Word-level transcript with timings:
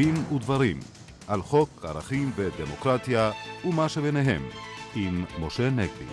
דין 0.00 0.14
ודברים 0.34 0.80
על 1.26 1.42
חוק 1.42 1.84
ערכים 1.84 2.32
ודמוקרטיה 2.36 3.30
ומה 3.64 3.88
שביניהם 3.88 4.48
עם 4.94 5.24
משה 5.40 5.70
נגבי. 5.70 6.04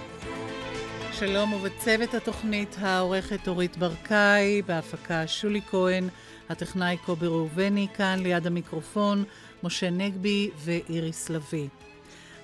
שלום 1.12 1.54
ובצוות 1.54 2.14
התוכנית 2.14 2.76
העורכת 2.80 3.48
אורית 3.48 3.78
ברקאי, 3.78 4.62
בהפקה 4.62 5.28
שולי 5.28 5.62
כהן, 5.62 6.08
הטכנאי 6.50 6.98
קובי 7.06 7.28
ראובני, 7.28 7.88
כאן 7.94 8.20
ליד 8.24 8.48
המיקרופון, 8.48 9.24
משה 9.64 9.90
נגבי 9.90 10.50
ואיריס 10.58 11.30
לביא. 11.30 11.68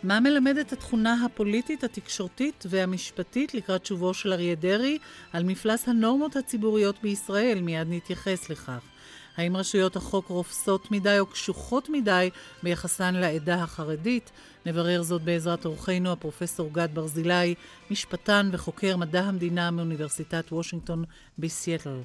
מה 0.04 0.20
מלמדת 0.20 0.74
התכונה 0.74 1.26
הפוליטית, 1.26 1.84
התקשורתית 1.84 2.66
והמשפטית 2.70 3.54
לקראת 3.54 3.86
שובו 3.86 4.14
של 4.14 4.34
אריה 4.34 4.56
דרעי 4.56 4.98
על 5.34 5.44
מפלס 5.44 5.88
הנורמות 5.88 6.36
הציבוריות 6.36 7.02
בישראל? 7.02 7.62
מיד 7.62 7.88
נתייחס 7.90 8.50
לכך. 8.50 8.93
האם 9.38 9.58
רשויות 9.58 9.96
החוק 9.96 10.28
רופסות 10.28 10.92
מדי 10.92 11.20
או 11.20 11.26
קשוחות 11.26 11.90
מדי 11.90 12.30
ביחסן 12.64 13.16
לעדה 13.16 13.56
החרדית? 13.56 14.32
נברר 14.66 15.04
זאת 15.04 15.22
בעזרת 15.22 15.66
אורחנו 15.66 16.12
הפרופסור 16.12 16.70
גד 16.74 16.90
ברזילי, 16.94 17.56
משפטן 17.92 18.50
וחוקר 18.52 18.98
מדע 18.98 19.22
המדינה 19.22 19.72
מאוניברסיטת 19.72 20.52
וושינגטון 20.52 21.04
בסיאטל. 21.40 22.00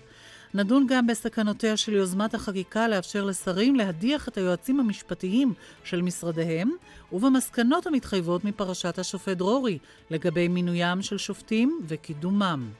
נדון 0.54 0.86
גם 0.88 1.06
בסכנותיה 1.06 1.76
של 1.76 1.92
יוזמת 1.92 2.34
החקיקה 2.34 2.88
לאפשר 2.88 3.24
לשרים 3.24 3.76
להדיח 3.76 4.28
את 4.28 4.36
היועצים 4.36 4.80
המשפטיים 4.80 5.54
של 5.84 6.02
משרדיהם, 6.02 6.70
ובמסקנות 7.12 7.86
המתחייבות 7.86 8.44
מפרשת 8.44 8.98
השופט 8.98 9.36
דרורי 9.36 9.78
לגבי 10.10 10.48
מינוים 10.48 11.02
של 11.02 11.18
שופטים 11.18 11.80
וקידומם. 11.88 12.70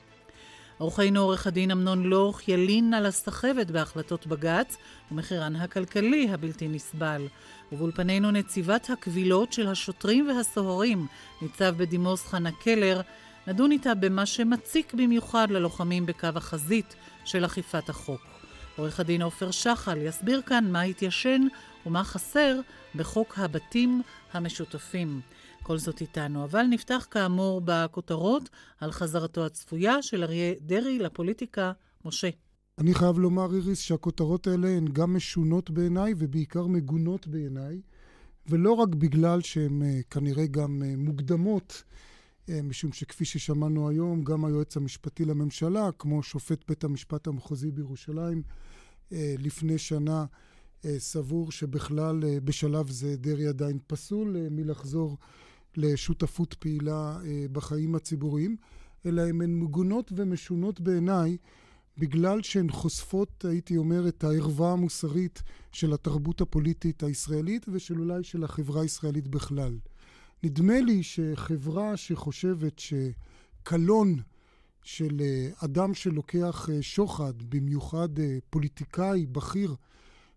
עורכנו 0.79 1.21
עורך 1.21 1.47
הדין 1.47 1.71
אמנון 1.71 2.03
לוך 2.03 2.49
ילין 2.49 2.95
על 2.95 3.07
הסחבת 3.07 3.71
בהחלטות 3.71 4.27
בג"ץ 4.27 4.77
ומחירן 5.13 5.57
הכלכלי 5.57 6.29
הבלתי 6.31 6.69
נסבל. 6.69 7.27
ובאולפנינו 7.73 8.31
נציבת 8.31 8.91
הקבילות 8.91 9.53
של 9.53 9.69
השוטרים 9.69 10.29
והסוהרים, 10.29 11.07
ניצב 11.43 11.75
בדימוס 11.77 12.27
חנה 12.27 12.51
קלר, 12.53 13.01
נדון 13.47 13.73
איתה 13.73 13.95
במה 13.95 14.27
שמציק 14.27 14.95
במיוחד 14.95 15.51
ללוחמים 15.51 16.07
בקו 16.07 16.29
החזית 16.35 16.95
של 17.25 17.45
אכיפת 17.45 17.89
החוק. 17.89 18.21
עורך 18.77 19.01
הדין 19.01 19.23
עופר 19.23 19.51
שחל 19.51 19.99
יסביר 20.03 20.43
כאן 20.47 20.73
מה 20.73 20.81
התיישן 20.83 21.41
ומה 21.87 22.05
חסר 22.05 22.61
בחוק 22.95 23.39
הבתים 23.39 24.03
המשותפים. 24.33 25.21
כל 25.69 25.79
זאת 25.79 26.01
איתנו, 26.01 26.45
אבל 26.45 26.63
נפתח 26.63 27.07
כאמור 27.11 27.63
בכותרות 27.65 28.51
על 28.81 28.93
חזרתו 28.93 29.47
הצפויה 29.47 30.03
של 30.03 30.23
אריה 30.23 30.55
דרעי 30.61 30.99
לפוליטיקה. 30.99 31.73
משה. 32.05 32.29
אני 32.79 32.95
חייב 32.95 33.19
לומר, 33.19 33.55
איריס, 33.55 33.79
שהכותרות 33.79 34.47
האלה 34.47 34.69
הן 34.69 34.89
גם 34.93 35.15
משונות 35.15 35.71
בעיניי 35.71 36.15
ובעיקר 36.17 36.67
מגונות 36.67 37.27
בעיניי, 37.27 37.81
ולא 38.47 38.73
רק 38.73 38.89
בגלל 38.89 39.41
שהן 39.41 39.83
uh, 39.83 40.05
כנראה 40.11 40.47
גם 40.47 40.83
uh, 40.83 40.99
מוקדמות, 40.99 41.83
uh, 42.47 42.51
משום 42.63 42.93
שכפי 42.93 43.25
ששמענו 43.25 43.89
היום, 43.89 44.23
גם 44.25 44.45
היועץ 44.45 44.77
המשפטי 44.77 45.25
לממשלה, 45.25 45.91
כמו 45.99 46.23
שופט 46.23 46.65
בית 46.69 46.85
המשפט 46.85 47.27
המחוזי 47.27 47.71
בירושלים, 47.71 48.43
לפני 49.13 49.79
שנה 49.79 50.25
סבור 50.99 51.53
שבכלל 51.53 52.21
בשלב 52.45 52.91
זה 52.91 53.17
דרעי 53.17 53.47
עדיין 53.47 53.79
פסול 53.87 54.37
מלחזור 54.51 55.17
לשותפות 55.79 56.55
פעילה 56.55 57.19
אה, 57.25 57.47
בחיים 57.53 57.95
הציבוריים, 57.95 58.57
אלא 59.07 59.23
הן 59.23 59.61
מגונות 59.61 60.13
ומשונות 60.17 60.81
בעיניי 60.81 61.37
בגלל 61.99 62.43
שהן 62.43 62.71
חושפות, 62.71 63.45
הייתי 63.45 63.77
אומר, 63.77 64.09
את 64.09 64.25
הערווה 64.25 64.73
המוסרית 64.73 65.43
של 65.73 65.93
התרבות 65.93 66.41
הפוליטית 66.41 67.03
הישראלית 67.03 67.67
ושל 67.73 68.01
אולי 68.01 68.25
של 68.25 68.45
החברה 68.45 68.83
הישראלית 68.83 69.29
בכלל. 69.29 69.79
נדמה 70.43 70.81
לי 70.81 71.03
שחברה 71.03 71.97
שחושבת 71.97 72.79
שקלון 72.79 74.17
של 74.83 75.21
אה, 75.21 75.51
אדם 75.65 75.95
שלוקח 75.95 76.69
אה, 76.73 76.83
שוחד, 76.83 77.43
במיוחד 77.49 78.09
פוליטיקאי 78.51 79.27
בכיר 79.27 79.75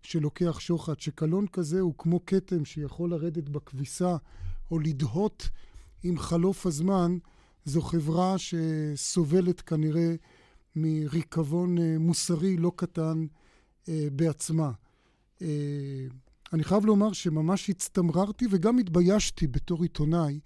שלוקח 0.02 0.60
שוחד, 0.60 1.00
שקלון 1.00 1.46
כזה 1.46 1.80
הוא 1.80 1.94
כמו 1.98 2.26
כתם 2.26 2.64
שיכול 2.64 3.10
לרדת 3.10 3.48
בכביסה 3.48 4.16
או 4.72 4.78
לדהות 4.78 5.48
עם 6.02 6.18
חלוף 6.18 6.66
הזמן, 6.66 7.18
זו 7.64 7.82
חברה 7.82 8.36
שסובלת 8.38 9.60
כנראה 9.60 10.14
מריקבון 10.76 11.78
אה, 11.78 11.96
מוסרי 11.98 12.56
לא 12.56 12.72
קטן 12.76 13.26
אה, 13.88 14.08
בעצמה. 14.12 14.72
אה, 15.42 16.06
אני 16.52 16.64
חייב 16.64 16.84
לומר 16.84 17.12
שממש 17.12 17.70
הצטמררתי 17.70 18.46
וגם 18.50 18.78
התביישתי 18.78 19.46
בתור 19.46 19.82
עיתונאי, 19.82 20.40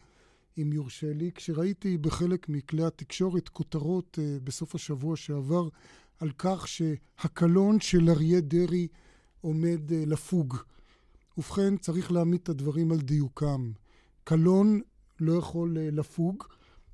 אם 0.59 0.73
יורשה 0.73 1.13
לי, 1.13 1.31
כשראיתי 1.35 1.99
בחלק 1.99 2.49
מכלי 2.49 2.85
התקשורת 2.85 3.49
כותרות 3.49 4.19
בסוף 4.45 4.75
השבוע 4.75 5.17
שעבר 5.17 5.69
על 6.19 6.31
כך 6.39 6.69
שהקלון 6.69 7.81
של 7.81 8.11
אריה 8.11 8.41
דרעי 8.41 8.89
עומד 9.41 9.81
לפוג. 9.91 10.57
ובכן, 11.39 11.77
צריך 11.77 12.13
להעמיד 12.13 12.41
את 12.43 12.49
הדברים 12.49 12.93
על 12.93 12.99
דיוקם. 12.99 13.73
קלון 14.29 14.81
לא 15.21 15.33
יכול 15.33 15.79
אה, 15.79 15.89
לפוג. 15.93 16.45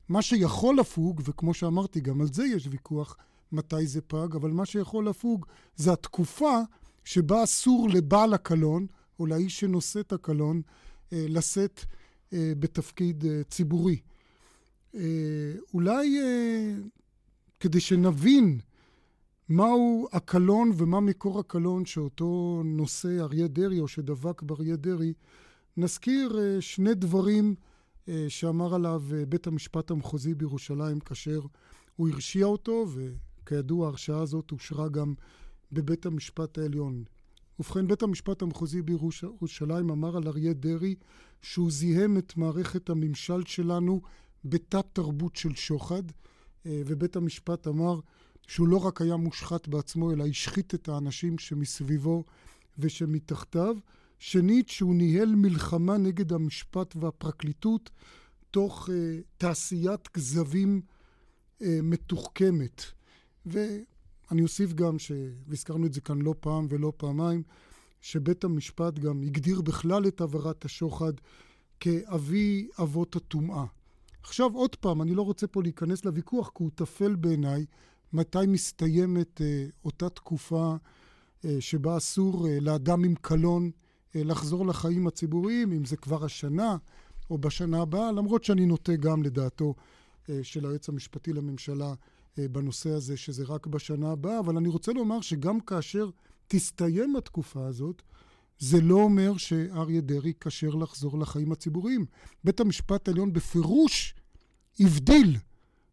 מה 0.09 0.23
שיכול 0.23 0.77
לפוג, 0.81 1.23
וכמו 1.25 1.55
שאמרתי, 1.55 2.01
גם 2.01 2.21
על 2.21 2.27
זה 2.33 2.45
יש 2.45 2.69
ויכוח 2.71 3.17
מתי 3.53 3.87
זה 3.87 4.01
פג, 4.01 4.37
אבל 4.37 4.51
מה 4.51 4.67
שיכול 4.67 5.09
לפוג 5.09 5.47
זה 5.77 5.93
התקופה 5.93 6.59
שבה 7.05 7.45
אסור 7.45 7.89
לבעל 7.89 8.35
הקלון, 8.35 8.87
או 9.19 9.27
לאיש 9.27 9.61
שנושא 9.61 10.01
את 10.01 10.13
הקלון, 10.13 10.63
אה, 11.13 11.27
לשאת 11.29 11.85
אה, 12.33 12.53
בתפקיד 12.59 13.25
ציבורי. 13.51 14.01
אולי 15.75 16.19
כדי 17.61 17.81
שנבין 17.81 18.61
מהו 19.49 20.09
הקלון 20.13 20.73
ומה 20.77 21.01
מקור 21.01 21.39
הקלון 21.41 21.87
שאותו 21.87 22.63
נושא 22.65 23.21
אריה 23.21 23.49
דרעי, 23.49 23.81
או 23.81 23.89
שדבק 23.89 24.43
באריה 24.43 24.77
דרעי, 24.77 25.13
נזכיר 25.77 26.39
אה, 26.39 26.61
שני 26.61 26.95
דברים 26.95 27.55
אה, 28.09 28.27
שאמר 28.29 28.75
עליו 28.75 29.03
אה, 29.15 29.27
בית 29.27 29.47
המשפט 29.47 29.91
המחוזי 29.91 30.35
בירושלים 30.35 31.01
כאשר 31.01 31.41
הוא 31.97 32.09
הרשיע 32.09 32.47
אותו, 32.47 32.87
וכידוע 32.95 33.87
ההרשעה 33.87 34.23
הזאת 34.23 34.53
אושרה 34.53 34.89
גם 34.89 35.15
בבית 35.73 36.07
המשפט 36.07 36.59
העליון. 36.59 37.05
ובכן, 37.59 37.89
בית 37.89 38.03
המשפט 38.03 38.43
המחוזי 38.43 38.83
בירושלים 38.83 39.91
אמר 39.91 40.17
על 40.17 40.29
אריה 40.29 40.53
דרעי 40.53 40.95
שהוא 41.43 41.71
זיהם 41.71 42.19
את 42.19 42.37
מערכת 42.37 42.91
הממשל 42.91 43.45
שלנו 43.47 44.01
בתת 44.45 44.87
תרבות 44.93 45.37
של 45.37 45.55
שוחד, 45.55 46.03
ובית 46.67 47.17
המשפט 47.17 47.67
אמר 47.67 48.01
שהוא 48.47 48.69
לא 48.69 48.77
רק 48.77 49.01
היה 49.01 49.17
מושחת 49.17 49.69
בעצמו, 49.69 50.13
אלא 50.13 50.27
השחית 50.27 50.75
את 50.75 50.89
האנשים 50.89 51.39
שמסביבו 51.39 52.25
ושמתחתיו. 52.79 53.77
שנית, 54.23 54.69
שהוא 54.69 54.95
ניהל 54.95 55.35
מלחמה 55.35 55.97
נגד 55.99 56.33
המשפט 56.33 56.97
והפרקליטות 56.97 57.91
תוך 58.51 58.89
uh, 58.89 58.93
תעשיית 59.39 60.09
כזבים 60.09 60.81
uh, 60.81 61.65
מתוחכמת. 61.83 62.83
ואני 63.47 64.43
אוסיף 64.43 64.73
גם, 64.73 64.99
ש... 64.99 65.13
והזכרנו 65.47 65.87
את 65.87 65.93
זה 65.93 66.01
כאן 66.01 66.23
לא 66.23 66.35
פעם 66.41 66.67
ולא 66.69 66.93
פעמיים, 66.97 67.43
שבית 68.01 68.45
המשפט 68.45 68.99
גם 68.99 69.23
הגדיר 69.23 69.61
בכלל 69.61 70.07
את 70.09 70.21
עבירת 70.21 70.65
השוחד 70.65 71.13
כאבי 71.81 72.69
אבות 72.83 73.17
הטומאה. 73.17 73.65
עכשיו 74.23 74.55
עוד 74.55 74.77
פעם, 74.77 75.03
אני 75.03 75.15
לא 75.15 75.23
רוצה 75.23 75.47
פה 75.47 75.63
להיכנס 75.63 76.05
לוויכוח, 76.05 76.51
כי 76.57 76.63
הוא 76.63 76.71
טפל 76.75 77.15
בעיניי 77.15 77.67
מתי 78.13 78.47
מסתיימת 78.49 79.41
uh, 79.41 79.71
אותה 79.85 80.09
תקופה 80.09 80.77
uh, 80.77 81.47
שבה 81.61 81.97
אסור 81.97 82.47
uh, 82.47 82.51
לאדם 82.61 83.05
עם 83.05 83.15
קלון 83.15 83.65
אה, 83.65 83.82
לחזור 84.15 84.67
לחיים 84.67 85.07
הציבוריים, 85.07 85.73
אם 85.73 85.85
זה 85.85 85.97
כבר 85.97 86.25
השנה 86.25 86.77
או 87.31 87.39
בשנה 87.39 87.83
הבאה, 87.83 88.13
למרות 88.13 88.45
שאני 88.45 88.67
נוטה 88.67 88.97
גם 88.97 89.23
לדעתו 89.23 89.75
אה, 90.31 90.39
של 90.43 90.67
היועץ 90.67 90.89
המשפטי 90.89 91.33
לממשלה 91.33 91.95
אה, 92.39 92.49
בנושא 92.49 92.91
הזה, 92.91 93.17
שזה 93.17 93.45
רק 93.45 93.67
בשנה 93.67 94.13
הבאה, 94.13 94.39
אבל 94.39 94.57
אני 94.57 94.69
רוצה 94.69 94.93
לומר 94.93 95.21
שגם 95.21 95.61
כאשר 95.61 96.11
תסתיים 96.49 97.17
התקופה 97.17 97.67
הזאת, 97.67 98.03
זה 98.59 98.81
לא 98.81 98.95
אומר 98.95 99.37
שאריה 99.37 100.01
דרעי 100.01 100.33
כשר 100.41 100.69
לחזור 100.69 101.19
לחיים 101.19 101.53
הציבוריים. 101.53 102.07
בית 102.45 102.61
המשפט 102.61 103.09
העליון 103.09 103.33
בפירוש 103.33 104.15
הבדיל 104.81 105.37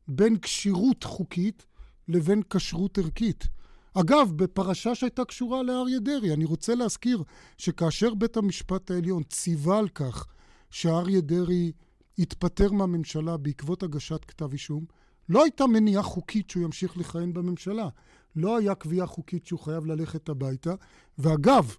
בין 0.07 0.37
כשירות 0.37 1.03
חוקית 1.03 1.65
לבין 2.07 2.41
כשרות 2.49 2.97
ערכית. 2.97 3.47
אגב, 3.93 4.31
בפרשה 4.35 4.95
שהייתה 4.95 5.25
קשורה 5.25 5.63
לאריה 5.63 5.99
דרעי, 5.99 6.33
אני 6.33 6.45
רוצה 6.45 6.75
להזכיר 6.75 7.23
שכאשר 7.57 8.13
בית 8.13 8.37
המשפט 8.37 8.91
העליון 8.91 9.23
ציווה 9.23 9.79
על 9.79 9.89
כך 9.89 10.25
שאריה 10.69 11.21
דרעי 11.21 11.71
יתפטר 12.17 12.71
מהממשלה 12.71 13.37
בעקבות 13.37 13.83
הגשת 13.83 14.25
כתב 14.25 14.51
אישום, 14.51 14.85
לא 15.29 15.43
הייתה 15.43 15.67
מניעה 15.67 16.03
חוקית 16.03 16.49
שהוא 16.49 16.63
ימשיך 16.63 16.97
לכהן 16.97 17.33
בממשלה. 17.33 17.89
לא 18.35 18.57
היה 18.57 18.75
קביעה 18.75 19.07
חוקית 19.07 19.45
שהוא 19.45 19.59
חייב 19.59 19.85
ללכת 19.85 20.29
הביתה. 20.29 20.73
ואגב, 21.17 21.75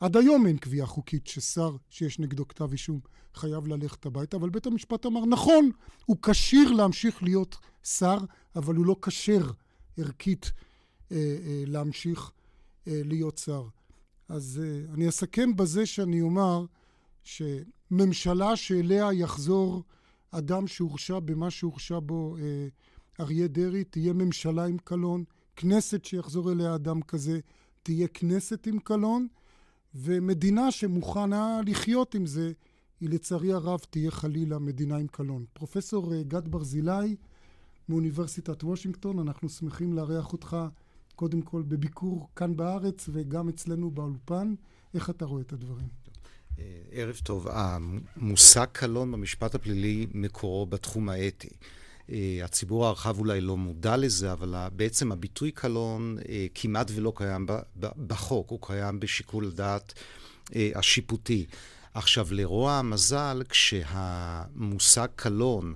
עד 0.00 0.16
היום 0.16 0.46
אין 0.46 0.56
קביעה 0.56 0.86
חוקית 0.86 1.26
ששר 1.26 1.76
שיש 1.90 2.18
נגדו 2.18 2.48
כתב 2.48 2.72
אישום 2.72 3.00
חייב 3.34 3.66
ללכת 3.66 4.06
הביתה, 4.06 4.36
אבל 4.36 4.50
בית 4.50 4.66
המשפט 4.66 5.06
אמר, 5.06 5.26
נכון, 5.26 5.70
הוא 6.06 6.16
כשיר 6.22 6.72
להמשיך 6.72 7.22
להיות 7.22 7.56
שר, 7.84 8.18
אבל 8.56 8.74
הוא 8.74 8.86
לא 8.86 8.96
כשר 9.02 9.50
ערכית 9.98 10.52
להמשיך 11.66 12.30
אה, 12.88 13.00
להיות 13.04 13.38
שר. 13.38 13.68
אז 14.28 14.60
אה, 14.64 14.94
אני 14.94 15.08
אסכם 15.08 15.56
בזה 15.56 15.86
שאני 15.86 16.20
אומר 16.20 16.64
שממשלה 17.22 18.56
שאליה 18.56 19.12
יחזור 19.12 19.82
אדם 20.30 20.66
שהורשע 20.66 21.18
במה 21.18 21.50
שהורשע 21.50 21.98
בו 22.02 22.36
אה, 22.36 22.68
אריה 23.20 23.48
דרעי, 23.48 23.84
תהיה 23.84 24.12
ממשלה 24.12 24.64
עם 24.64 24.78
קלון, 24.78 25.24
כנסת 25.56 26.04
שיחזור 26.04 26.52
אליה 26.52 26.74
אדם 26.74 27.02
כזה, 27.02 27.40
תהיה 27.82 28.08
כנסת 28.08 28.66
עם 28.66 28.78
קלון, 28.78 29.26
ומדינה 29.94 30.70
שמוכנה 30.70 31.60
לחיות 31.66 32.14
עם 32.14 32.26
זה, 32.26 32.52
היא 33.00 33.08
לצערי 33.10 33.52
הרב 33.52 33.80
תהיה 33.90 34.10
חלילה 34.10 34.58
מדינה 34.58 34.96
עם 34.96 35.06
קלון. 35.06 35.44
פרופסור 35.52 36.14
אה, 36.14 36.22
גד 36.22 36.48
ברזילי 36.48 37.16
מאוניברסיטת 37.88 38.64
וושינגטון, 38.64 39.18
אנחנו 39.18 39.48
שמחים 39.48 39.92
לארח 39.92 40.32
אותך 40.32 40.56
קודם 41.16 41.42
כל 41.42 41.62
בביקור 41.62 42.28
כאן 42.36 42.56
בארץ 42.56 43.08
וגם 43.12 43.48
אצלנו 43.48 43.90
באולפן. 43.90 44.54
איך 44.94 45.10
אתה 45.10 45.24
רואה 45.24 45.42
את 45.42 45.52
הדברים? 45.52 45.88
אה, 46.58 46.64
ערב 46.90 47.20
טוב. 47.22 47.46
המושג 47.50 48.66
קלון 48.72 49.12
במשפט 49.12 49.54
הפלילי 49.54 50.06
מקורו 50.14 50.66
בתחום 50.66 51.08
האתי. 51.08 51.48
אה, 52.10 52.40
הציבור 52.44 52.86
הרחב 52.86 53.18
אולי 53.18 53.40
לא 53.40 53.56
מודע 53.56 53.96
לזה, 53.96 54.32
אבל 54.32 54.54
בעצם 54.76 55.12
הביטוי 55.12 55.50
קלון 55.50 56.16
אה, 56.28 56.46
כמעט 56.54 56.90
ולא 56.94 57.12
קיים 57.16 57.46
בחוק, 57.80 58.50
הוא 58.50 58.58
קיים 58.62 59.00
בשיקול 59.00 59.46
הדעת 59.46 59.94
השיפוטי. 60.74 61.46
עכשיו, 61.94 62.26
לרוע 62.30 62.72
המזל, 62.72 63.42
כשהמושג 63.48 65.08
קלון 65.16 65.74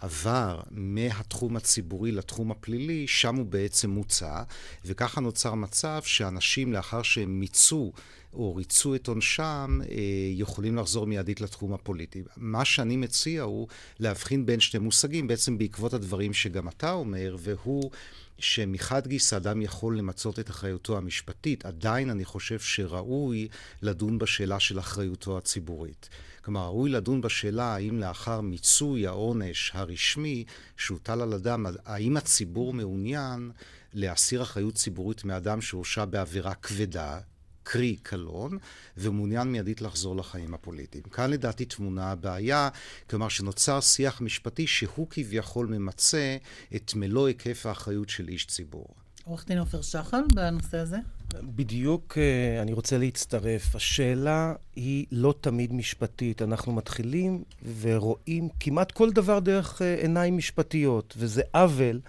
עבר 0.00 0.60
מהתחום 0.70 1.56
הציבורי 1.56 2.12
לתחום 2.12 2.50
הפלילי, 2.50 3.06
שם 3.06 3.36
הוא 3.36 3.46
בעצם 3.46 3.90
מוצע, 3.90 4.42
וככה 4.84 5.20
נוצר 5.20 5.54
מצב 5.54 6.00
שאנשים 6.04 6.72
לאחר 6.72 7.02
שהם 7.02 7.40
מיצו 7.40 7.92
או 8.32 8.56
ריצו 8.56 8.94
את 8.94 9.08
עונשם, 9.08 9.80
אה, 9.90 9.96
יכולים 10.32 10.76
לחזור 10.76 11.06
מיידית 11.06 11.40
לתחום 11.40 11.72
הפוליטי. 11.72 12.22
מה 12.36 12.64
שאני 12.64 12.96
מציע 12.96 13.42
הוא 13.42 13.68
להבחין 13.98 14.46
בין 14.46 14.60
שני 14.60 14.80
מושגים, 14.80 15.26
בעצם 15.26 15.58
בעקבות 15.58 15.94
הדברים 15.94 16.32
שגם 16.32 16.68
אתה 16.68 16.92
אומר, 16.92 17.36
והוא 17.38 17.90
שמחד 18.38 19.06
גיסא 19.06 19.36
אדם 19.36 19.62
יכול 19.62 19.98
למצות 19.98 20.38
את 20.38 20.50
אחריותו 20.50 20.96
המשפטית, 20.96 21.66
עדיין 21.66 22.10
אני 22.10 22.24
חושב 22.24 22.58
שראוי 22.58 23.48
לדון 23.82 24.18
בשאלה 24.18 24.60
של 24.60 24.78
אחריותו 24.78 25.38
הציבורית. 25.38 26.08
כלומר, 26.44 26.66
ראוי 26.66 26.90
לדון 26.90 27.20
בשאלה 27.20 27.74
האם 27.74 28.00
לאחר 28.00 28.40
מיצוי 28.40 29.06
העונש 29.06 29.70
הרשמי 29.74 30.44
שהוטל 30.76 31.20
על 31.20 31.34
אדם, 31.34 31.66
האם 31.84 32.16
הציבור 32.16 32.74
מעוניין 32.74 33.50
להסיר 33.94 34.42
אחריות 34.42 34.74
ציבורית 34.74 35.24
מאדם 35.24 35.60
שהורשע 35.60 36.04
בעבירה 36.04 36.54
כבדה, 36.54 37.20
קרי 37.62 37.96
קלון, 37.96 38.58
ומעוניין 38.96 39.48
מיידית 39.48 39.80
לחזור 39.80 40.16
לחיים 40.16 40.54
הפוליטיים. 40.54 41.04
כאן 41.04 41.30
לדעתי 41.30 41.64
טמונה 41.64 42.10
הבעיה, 42.12 42.68
כלומר 43.10 43.28
שנוצר 43.28 43.80
שיח 43.80 44.20
משפטי 44.20 44.66
שהוא 44.66 45.06
כביכול 45.10 45.66
ממצה 45.66 46.36
את 46.76 46.94
מלוא 46.94 47.26
היקף 47.26 47.66
האחריות 47.66 48.08
של 48.08 48.28
איש 48.28 48.46
ציבור. 48.46 48.99
עורך 49.24 49.46
דין 49.46 49.58
עופר 49.58 49.82
שחל 49.82 50.22
בנושא 50.34 50.76
הזה? 50.76 50.96
בדיוק 51.42 52.18
אה, 52.18 52.62
אני 52.62 52.72
רוצה 52.72 52.98
להצטרף. 52.98 53.74
השאלה 53.74 54.54
היא 54.76 55.06
לא 55.12 55.34
תמיד 55.40 55.72
משפטית. 55.72 56.42
אנחנו 56.42 56.72
מתחילים 56.72 57.44
ורואים 57.80 58.48
כמעט 58.60 58.92
כל 58.92 59.10
דבר 59.10 59.38
דרך 59.38 59.82
אה, 59.82 59.94
עיניים 59.94 60.36
משפטיות, 60.36 61.14
וזה 61.18 61.42
עוול. 61.54 62.00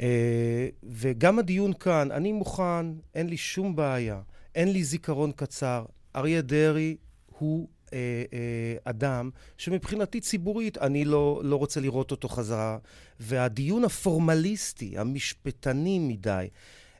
אה, 0.00 0.68
וגם 0.82 1.38
הדיון 1.38 1.72
כאן, 1.72 2.10
אני 2.10 2.32
מוכן, 2.32 2.86
אין 3.14 3.28
לי 3.28 3.36
שום 3.36 3.76
בעיה. 3.76 4.20
אין 4.54 4.72
לי 4.72 4.84
זיכרון 4.84 5.32
קצר. 5.32 5.84
אריה 6.16 6.42
דרעי 6.42 6.96
הוא 7.38 7.68
אה, 7.92 8.24
אה, 8.32 8.76
אדם 8.84 9.30
שמבחינתי 9.58 10.20
ציבורית 10.20 10.78
אני 10.78 11.04
לא, 11.04 11.40
לא 11.44 11.56
רוצה 11.56 11.80
לראות 11.80 12.10
אותו 12.10 12.28
חזרה. 12.28 12.78
והדיון 13.20 13.84
הפורמליסטי, 13.84 14.98
המשפטני 14.98 15.98
מדי, 15.98 16.48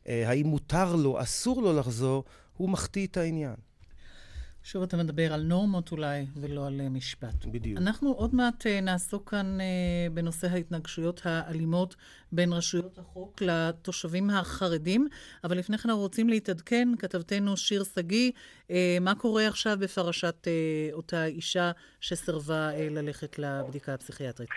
אה, 0.08 0.28
האם 0.28 0.46
מותר 0.46 0.96
לו, 0.96 1.22
אסור 1.22 1.62
לו 1.62 1.78
לחזור, 1.78 2.24
הוא 2.56 2.68
מחטיא 2.68 3.06
את 3.06 3.16
העניין. 3.16 3.54
שוב 4.62 4.82
אתה 4.82 4.96
מדבר 4.96 5.32
על 5.32 5.42
נורמות 5.42 5.92
אולי, 5.92 6.26
ולא 6.36 6.66
על 6.66 6.80
uh, 6.80 6.90
משפט. 6.90 7.44
בדיוק. 7.44 7.78
אנחנו 7.78 8.12
עוד 8.12 8.34
מעט 8.34 8.66
uh, 8.66 8.84
נעסוק 8.84 9.30
כאן 9.30 9.58
uh, 9.60 10.12
בנושא 10.12 10.46
ההתנגשויות 10.46 11.20
האלימות 11.24 11.96
בין 12.32 12.52
רשויות 12.52 12.98
החוק 12.98 13.36
לתושבים 13.40 14.24
החרדים, 14.30 15.06
אבל 15.44 15.58
לפני 15.58 15.78
כן 15.78 15.88
אנחנו 15.88 16.02
רוצים 16.02 16.28
להתעדכן, 16.28 16.88
כתבתנו 16.98 17.56
שיר 17.56 17.82
שגיא, 17.84 18.32
uh, 18.32 18.72
מה 19.00 19.14
קורה 19.14 19.46
עכשיו 19.46 19.72
בפרשת 19.80 20.46
uh, 20.46 20.94
אותה 20.94 21.24
אישה 21.24 21.70
שסרבה 22.00 22.70
uh, 22.70 22.76
ללכת 22.90 23.38
לבדיקה 23.38 23.94
הפסיכיאטרית? 23.94 24.48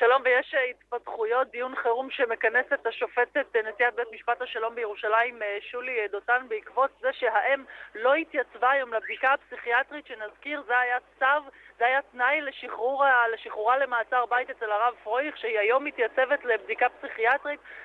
שלום, 0.00 0.22
ויש 0.24 0.54
התפתחויות, 0.70 1.50
דיון 1.50 1.74
חירום 1.82 2.10
שמכנסת 2.10 2.86
השופטת 2.86 3.56
נשיאת 3.56 3.94
בית 3.94 4.08
משפט 4.12 4.42
השלום 4.42 4.74
בירושלים, 4.74 5.38
שולי 5.70 6.08
דותן, 6.10 6.46
בעקבות 6.48 6.90
זה 7.00 7.08
שהאם 7.12 7.64
לא 7.94 8.14
התייצבה 8.14 8.70
היום 8.70 8.94
לבדיקה 8.94 9.32
הפסיכיאטרית, 9.32 10.06
שנזכיר, 10.06 10.62
זה 10.66 10.78
היה 10.78 10.98
צו, 11.18 11.50
זה 11.78 11.84
היה 11.86 12.00
תנאי 12.12 12.40
לשחרור, 12.40 13.04
לשחרורה 13.34 13.78
למעצר 13.78 14.26
בית 14.26 14.50
אצל 14.50 14.70
הרב 14.72 14.94
פרויך, 15.02 15.36
שהיא 15.36 15.58
היום 15.58 15.84
מתייצבת 15.84 16.44
לבדיקה 16.44 16.86
פסיכיאטרית. 16.88 17.19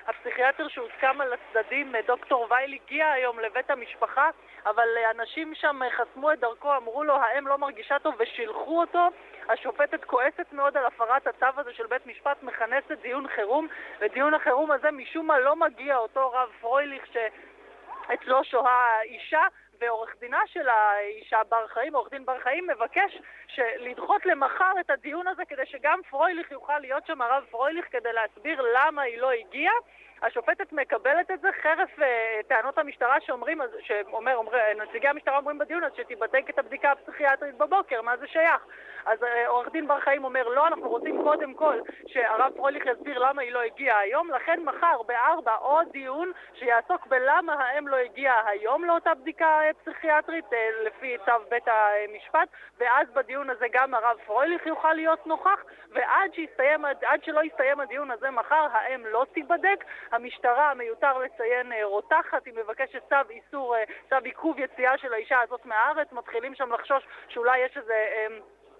הפסיכיאטר 0.06 0.68
שהוסכם 0.68 1.20
על 1.20 1.32
הצדדים, 1.32 1.94
דוקטור 2.06 2.46
וייל, 2.50 2.74
הגיע 2.74 3.10
היום 3.10 3.40
לבית 3.40 3.70
המשפחה, 3.70 4.30
אבל 4.66 4.88
אנשים 5.10 5.54
שם 5.54 5.80
חסמו 5.96 6.32
את 6.32 6.40
דרכו, 6.40 6.76
אמרו 6.76 7.04
לו, 7.04 7.16
האם 7.16 7.46
לא 7.46 7.58
מרגישה 7.58 7.98
טוב 7.98 8.14
ושילחו 8.18 8.80
אותו. 8.80 9.08
השופטת 9.48 10.04
כועסת 10.04 10.52
מאוד 10.52 10.76
על 10.76 10.86
הפרת 10.86 11.26
הצו 11.26 11.60
הזה 11.60 11.72
של 11.72 11.86
בית 11.86 12.06
משפט, 12.06 12.42
מכנסת 12.42 12.98
דיון 13.02 13.28
חירום, 13.28 13.68
ודיון 14.00 14.34
החירום 14.34 14.70
הזה 14.70 14.90
משום 14.90 15.26
מה 15.26 15.38
לא 15.38 15.56
מגיע 15.56 15.96
אותו 15.96 16.30
רב 16.30 16.48
פרויליך 16.60 17.04
שאצלו 17.06 18.44
שוהה 18.44 19.02
אישה, 19.02 19.42
ועורך 19.80 20.14
דינה 20.20 20.40
של 20.46 20.68
האישה 20.68 21.38
בר 21.48 21.66
חיים, 21.66 21.94
עורך 21.94 22.10
דין 22.10 22.24
בר 22.24 22.38
חיים, 22.40 22.66
מבקש 22.66 23.18
לדחות 23.58 24.26
למחר 24.26 24.72
את 24.80 24.90
הדיון 24.90 25.26
הזה 25.28 25.44
כדי 25.44 25.66
שגם 25.66 26.00
פרויליך 26.10 26.50
יוכל 26.50 26.78
להיות 26.78 27.06
שם, 27.06 27.22
הרב 27.22 27.44
פרויליך, 27.50 27.86
כדי 27.90 28.12
להסביר 28.12 28.62
למה 28.74 29.02
היא 29.02 29.18
לא 29.18 29.30
הגיעה. 29.30 29.74
השופטת 30.22 30.72
מקבלת 30.72 31.30
את 31.30 31.40
זה 31.40 31.48
חרף 31.62 31.98
uh, 31.98 32.02
טענות 32.48 32.78
המשטרה 32.78 33.16
שאומרים, 33.20 33.60
שאומר, 33.80 34.36
אומר, 34.36 34.58
נציגי 34.76 35.08
המשטרה 35.08 35.36
אומרים 35.36 35.58
בדיון 35.58 35.84
אז 35.84 35.92
שתיבדק 35.96 36.50
את 36.50 36.58
הבדיקה 36.58 36.92
הפסיכיאטרית 36.92 37.54
בבוקר, 37.58 38.02
מה 38.02 38.16
זה 38.16 38.26
שייך? 38.26 38.66
אז 39.06 39.22
uh, 39.22 39.26
עורך 39.46 39.72
דין 39.72 39.88
בר 39.88 40.00
חיים 40.00 40.24
אומר, 40.24 40.48
לא, 40.48 40.66
אנחנו 40.66 40.88
רוצים 40.88 41.22
קודם 41.22 41.54
כל 41.54 41.80
שהרב 42.06 42.52
פרוליך 42.56 42.86
יסביר 42.86 43.18
למה 43.18 43.42
היא 43.42 43.52
לא 43.52 43.60
הגיעה 43.62 43.98
היום, 43.98 44.30
לכן 44.30 44.60
מחר 44.64 45.02
בארבע 45.06 45.54
עוד 45.54 45.86
דיון 45.92 46.32
שיעסוק 46.54 47.06
בלמה 47.06 47.54
האם 47.54 47.88
לא 47.88 47.96
הגיעה 47.96 48.48
היום 48.48 48.84
לאותה 48.84 49.14
בדיקה 49.14 49.60
uh, 49.70 49.74
פסיכיאטרית 49.74 50.44
לפי 50.84 51.16
צו 51.24 51.32
בית 51.48 51.68
המשפט, 51.68 52.48
ואז 52.78 53.08
בדיון 53.14 53.50
הזה 53.50 53.66
גם 53.72 53.94
הרב 53.94 54.16
פרויליך 54.26 54.66
יוכל 54.66 54.92
להיות 54.92 55.26
נוכח, 55.26 55.64
ועד 55.92 56.34
שיסתיים, 56.34 56.84
שלא 57.22 57.44
יסתיים 57.44 57.80
הדיון 57.80 58.10
הזה 58.10 58.30
מחר, 58.30 58.66
האם 58.72 59.06
לא 59.06 59.26
תיבדק. 59.32 59.84
המשטרה, 60.12 60.74
מיותר 60.74 61.18
לציין, 61.18 61.72
אה, 61.72 61.84
רותחת, 61.84 62.46
היא 62.46 62.54
מבקשת 62.54 63.02
צו 63.08 63.30
איסור, 63.30 63.76
אה, 63.76 63.84
צו 64.08 64.16
עיכוב 64.24 64.58
יציאה 64.58 64.98
של 64.98 65.12
האישה 65.12 65.40
הזאת 65.40 65.66
מהארץ, 65.66 66.12
מתחילים 66.12 66.54
שם 66.54 66.72
לחשוש 66.72 67.06
שאולי 67.28 67.58
יש 67.58 67.76
איזה... 67.76 68.26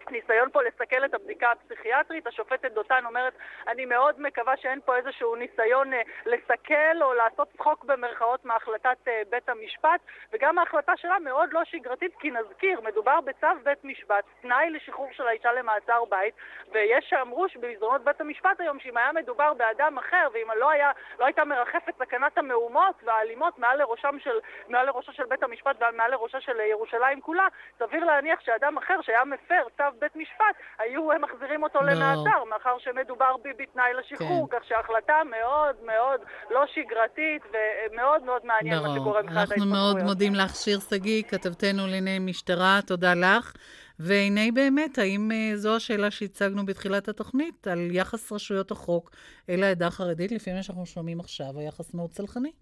אה, 0.06 0.12
ניסיון 0.12 0.50
פה 0.50 0.62
לסכל 0.62 1.04
את 1.04 1.14
הבדיקה 1.14 1.50
הפסיכיאטרית. 1.50 2.26
השופטת 2.26 2.72
דותן 2.72 3.06
אומרת, 3.06 3.32
אני 3.68 3.84
מאוד 3.84 4.20
מקווה 4.20 4.56
שאין 4.56 4.80
פה 4.84 4.96
איזשהו 4.96 5.36
ניסיון 5.36 5.92
אה, 5.92 6.02
לסכל 6.26 7.02
או 7.02 7.14
לעשות 7.14 7.48
צחוק 7.56 7.84
במרכאות 7.84 8.44
מהחלטת 8.44 8.96
אה, 9.08 9.22
בית 9.30 9.48
המשפט, 9.48 10.00
וגם 10.32 10.58
ההחלטה 10.58 10.92
שלה 10.96 11.18
מאוד 11.18 11.52
לא 11.52 11.64
שגרתית, 11.64 12.12
כי 12.20 12.30
נזכיר, 12.30 12.80
מדובר 12.80 13.20
בצו 13.20 13.46
בית 13.62 13.84
משפט, 13.84 14.24
תנאי 14.42 14.70
לשחרור 14.70 15.08
של 15.12 15.26
האישה 15.26 15.52
למעצר 15.52 16.04
בית, 16.10 16.34
ויש 16.72 17.06
שאמרו 17.08 17.48
שבמסדרונות 17.48 18.04
בית 18.04 18.20
המשפט 18.20 18.60
היום, 18.60 18.78
שאם 18.78 18.96
היה 18.96 19.12
מדובר 19.12 19.54
באדם 19.54 19.98
אחר, 19.98 20.28
ואם 20.32 20.48
לא, 20.56 20.70
היה, 20.70 20.90
לא 21.18 21.24
הייתה 21.24 21.44
מרחפת 21.44 21.94
סכנת 21.98 22.38
המהומות 22.38 22.94
והאלימות 23.04 23.58
מעל, 23.58 23.80
של, 24.18 24.38
מעל 24.68 24.86
לראשו 24.86 25.12
של 25.12 25.24
בית 25.24 25.42
המשפט 25.42 25.76
ומעל 25.82 26.10
לראשה 26.10 26.40
של 26.40 26.60
ירושלים 26.60 27.20
כולה, 27.20 27.46
סביר 27.78 28.04
להניח 28.04 28.40
שאדם 28.40 28.76
אחר 28.76 29.02
שהיה 29.02 29.24
מפר 29.24 29.62
צו 29.76 29.95
בית 30.00 30.16
משפט, 30.16 30.56
היו 30.78 31.08
מחזירים 31.20 31.62
אותו 31.62 31.78
לא. 31.82 31.92
למעצר, 31.92 32.44
מאחר 32.50 32.76
שמדובר 32.78 33.36
בי 33.42 33.50
בתנאי 33.58 33.90
לשחרור, 33.98 34.48
כן. 34.50 34.58
כך 34.58 34.64
שההחלטה 34.68 35.22
מאוד 35.30 35.76
מאוד 35.86 36.20
לא 36.50 36.64
שגרתית 36.74 37.42
ומאוד 37.52 38.22
מאוד 38.22 38.42
מעניין 38.44 38.82
מה 38.82 38.94
שקורה 38.94 39.22
מבחינת 39.22 39.38
ההתפתחויות. 39.38 39.72
אנחנו 39.72 39.72
מאוד 39.72 40.02
מודים 40.02 40.34
לך, 40.34 40.56
שיר 40.56 40.80
שגיא, 40.80 41.22
כתבתנו 41.22 41.86
לענייני 41.86 42.18
משטרה, 42.18 42.80
תודה 42.86 43.14
לך. 43.14 43.52
והנה 43.98 44.52
באמת, 44.54 44.98
האם 44.98 45.30
uh, 45.30 45.56
זו 45.56 45.76
השאלה 45.76 46.10
שהצגנו 46.10 46.66
בתחילת 46.66 47.08
התוכנית, 47.08 47.66
על 47.66 47.88
יחס 47.90 48.32
רשויות 48.32 48.70
החוק 48.70 49.10
אל 49.48 49.62
העדה 49.62 49.86
החרדית, 49.86 50.32
לפי 50.32 50.52
מה 50.52 50.62
שאנחנו 50.62 50.86
שומעים 50.86 51.20
עכשיו, 51.20 51.58
היחס 51.58 51.94
מאוד 51.94 52.10
צלחני? 52.10 52.52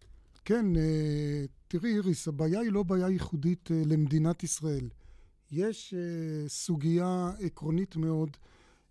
כן, 0.44 0.66
uh, 0.74 1.48
תראי, 1.68 1.94
איריס, 1.94 2.28
הבעיה 2.28 2.60
היא 2.60 2.72
לא 2.72 2.82
בעיה 2.82 3.08
ייחודית 3.08 3.68
uh, 3.68 3.92
למדינת 3.92 4.42
ישראל. 4.42 4.88
יש 5.56 5.94
uh, 5.94 6.48
סוגיה 6.48 7.30
עקרונית 7.40 7.96
מאוד 7.96 8.36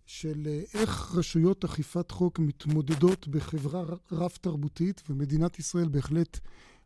של 0.06 0.42
uh, 0.44 0.78
איך 0.78 1.14
רשויות 1.14 1.64
אכיפת 1.64 2.10
חוק 2.10 2.38
מתמודדות 2.38 3.28
בחברה 3.28 3.84
רב-תרבותית, 4.12 5.02
ומדינת 5.08 5.58
ישראל 5.58 5.88
בהחלט, 5.88 6.38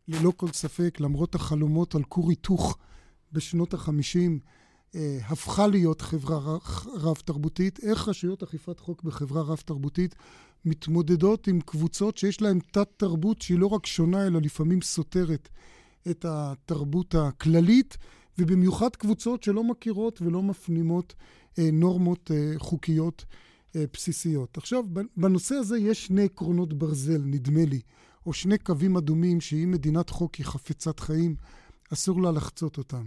ללא 0.07 0.33
כל 0.37 0.47
ספק, 0.47 0.97
למרות 0.99 1.35
החלומות 1.35 1.95
על 1.95 2.03
כור 2.03 2.29
היתוך 2.29 2.77
בשנות 3.31 3.73
החמישים, 3.73 4.39
אה, 4.95 5.19
הפכה 5.27 5.67
להיות 5.67 6.01
חברה 6.01 6.57
רב-תרבותית, 6.93 7.79
איך 7.83 8.07
רשויות 8.07 8.43
אכיפת 8.43 8.79
חוק 8.79 9.03
בחברה 9.03 9.41
רב-תרבותית 9.41 10.15
מתמודדות 10.65 11.47
עם 11.47 11.61
קבוצות 11.61 12.17
שיש 12.17 12.41
להן 12.41 12.59
תת-תרבות 12.71 13.41
שהיא 13.41 13.59
לא 13.59 13.67
רק 13.67 13.85
שונה, 13.85 14.27
אלא 14.27 14.41
לפעמים 14.41 14.81
סותרת 14.81 15.49
את 16.09 16.25
התרבות 16.29 17.15
הכללית, 17.15 17.97
ובמיוחד 18.39 18.95
קבוצות 18.95 19.43
שלא 19.43 19.63
מכירות 19.63 20.21
ולא 20.21 20.43
מפנימות 20.43 21.13
אה, 21.59 21.69
נורמות 21.71 22.31
אה, 22.33 22.53
חוקיות 22.57 23.25
אה, 23.75 23.83
בסיסיות. 23.93 24.57
עכשיו, 24.57 24.83
בנושא 25.17 25.55
הזה 25.55 25.77
יש 25.77 26.05
שני 26.05 26.23
עקרונות 26.23 26.73
ברזל, 26.73 27.21
נדמה 27.25 27.65
לי, 27.65 27.81
או 28.25 28.33
שני 28.33 28.57
קווים 28.57 28.97
אדומים 28.97 29.41
שאם 29.41 29.71
מדינת 29.71 30.09
חוק 30.09 30.35
היא 30.35 30.45
חפצת 30.45 30.99
חיים, 30.99 31.35
אסור 31.93 32.21
לה 32.21 32.31
לחצות 32.31 32.77
אותם. 32.77 33.05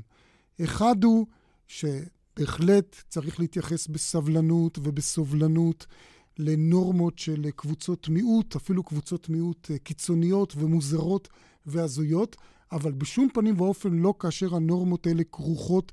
אחד 0.64 1.04
הוא 1.04 1.26
שבהחלט 1.66 2.96
צריך 3.08 3.40
להתייחס 3.40 3.86
בסבלנות 3.86 4.78
ובסובלנות 4.82 5.86
לנורמות 6.38 7.18
של 7.18 7.50
קבוצות 7.56 8.08
מיעוט, 8.08 8.56
אפילו 8.56 8.82
קבוצות 8.82 9.28
מיעוט 9.28 9.70
אה, 9.70 9.78
קיצוניות 9.78 10.54
ומוזרות 10.56 11.28
והזויות, 11.66 12.36
אבל 12.72 12.92
בשום 12.92 13.28
פנים 13.34 13.60
ואופן 13.60 13.92
לא 13.92 14.14
כאשר 14.18 14.56
הנורמות 14.56 15.06
האלה 15.06 15.22
כרוכות 15.32 15.92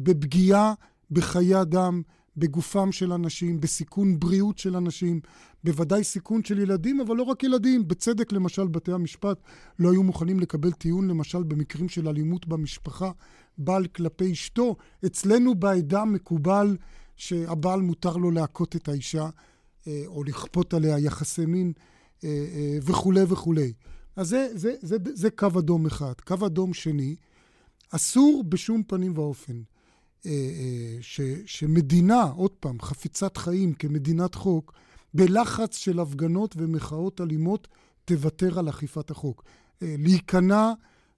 בפגיעה 0.00 0.74
בחיי 1.10 1.60
אדם, 1.60 2.02
בגופם 2.36 2.92
של 2.92 3.12
אנשים, 3.12 3.60
בסיכון 3.60 4.20
בריאות 4.20 4.58
של 4.58 4.76
אנשים, 4.76 5.20
בוודאי 5.64 6.04
סיכון 6.04 6.44
של 6.44 6.58
ילדים, 6.58 7.00
אבל 7.00 7.16
לא 7.16 7.22
רק 7.22 7.44
ילדים. 7.44 7.88
בצדק, 7.88 8.32
למשל, 8.32 8.66
בתי 8.66 8.92
המשפט 8.92 9.38
לא 9.78 9.92
היו 9.92 10.02
מוכנים 10.02 10.40
לקבל 10.40 10.72
טיעון, 10.72 11.08
למשל, 11.08 11.42
במקרים 11.42 11.88
של 11.88 12.08
אלימות 12.08 12.46
במשפחה, 12.46 13.10
בעל 13.58 13.86
כלפי 13.86 14.32
אשתו. 14.32 14.76
אצלנו 15.06 15.54
בעדה 15.54 16.04
מקובל 16.04 16.76
שהבעל 17.16 17.80
מותר 17.80 18.16
לו 18.16 18.30
להכות 18.30 18.76
את 18.76 18.88
האישה, 18.88 19.28
אה, 19.86 20.02
או 20.06 20.24
לכפות 20.24 20.74
עליה 20.74 20.98
יחסי 20.98 21.46
מין 21.46 21.72
אה, 22.24 22.28
אה, 22.28 22.78
וכולי 22.82 23.22
וכולי. 23.28 23.72
אז 24.18 24.28
זה, 24.28 24.48
זה, 24.52 24.74
זה, 24.82 24.96
זה 25.14 25.30
קו 25.30 25.46
אדום 25.58 25.86
אחד. 25.86 26.12
קו 26.24 26.46
אדום 26.46 26.74
שני, 26.74 27.16
אסור 27.90 28.44
בשום 28.48 28.82
פנים 28.82 29.18
ואופן 29.18 29.62
ש, 31.00 31.20
שמדינה, 31.46 32.22
עוד 32.22 32.50
פעם, 32.50 32.80
חפצת 32.80 33.36
חיים 33.36 33.72
כמדינת 33.72 34.34
חוק, 34.34 34.72
בלחץ 35.14 35.76
של 35.76 36.00
הפגנות 36.00 36.54
ומחאות 36.58 37.20
אלימות, 37.20 37.68
תוותר 38.04 38.58
על 38.58 38.68
אכיפת 38.68 39.10
החוק. 39.10 39.44
להיכנע 39.82 40.72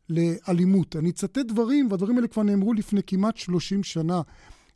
לאלימות. 0.09 0.97
אני 0.97 1.11
אצטט 1.11 1.39
דברים, 1.39 1.91
והדברים 1.91 2.17
האלה 2.17 2.29
כבר 2.29 2.43
נאמרו 2.43 2.73
לפני 2.75 3.01
כמעט 3.07 3.37
30 3.37 3.83
שנה 3.83 4.23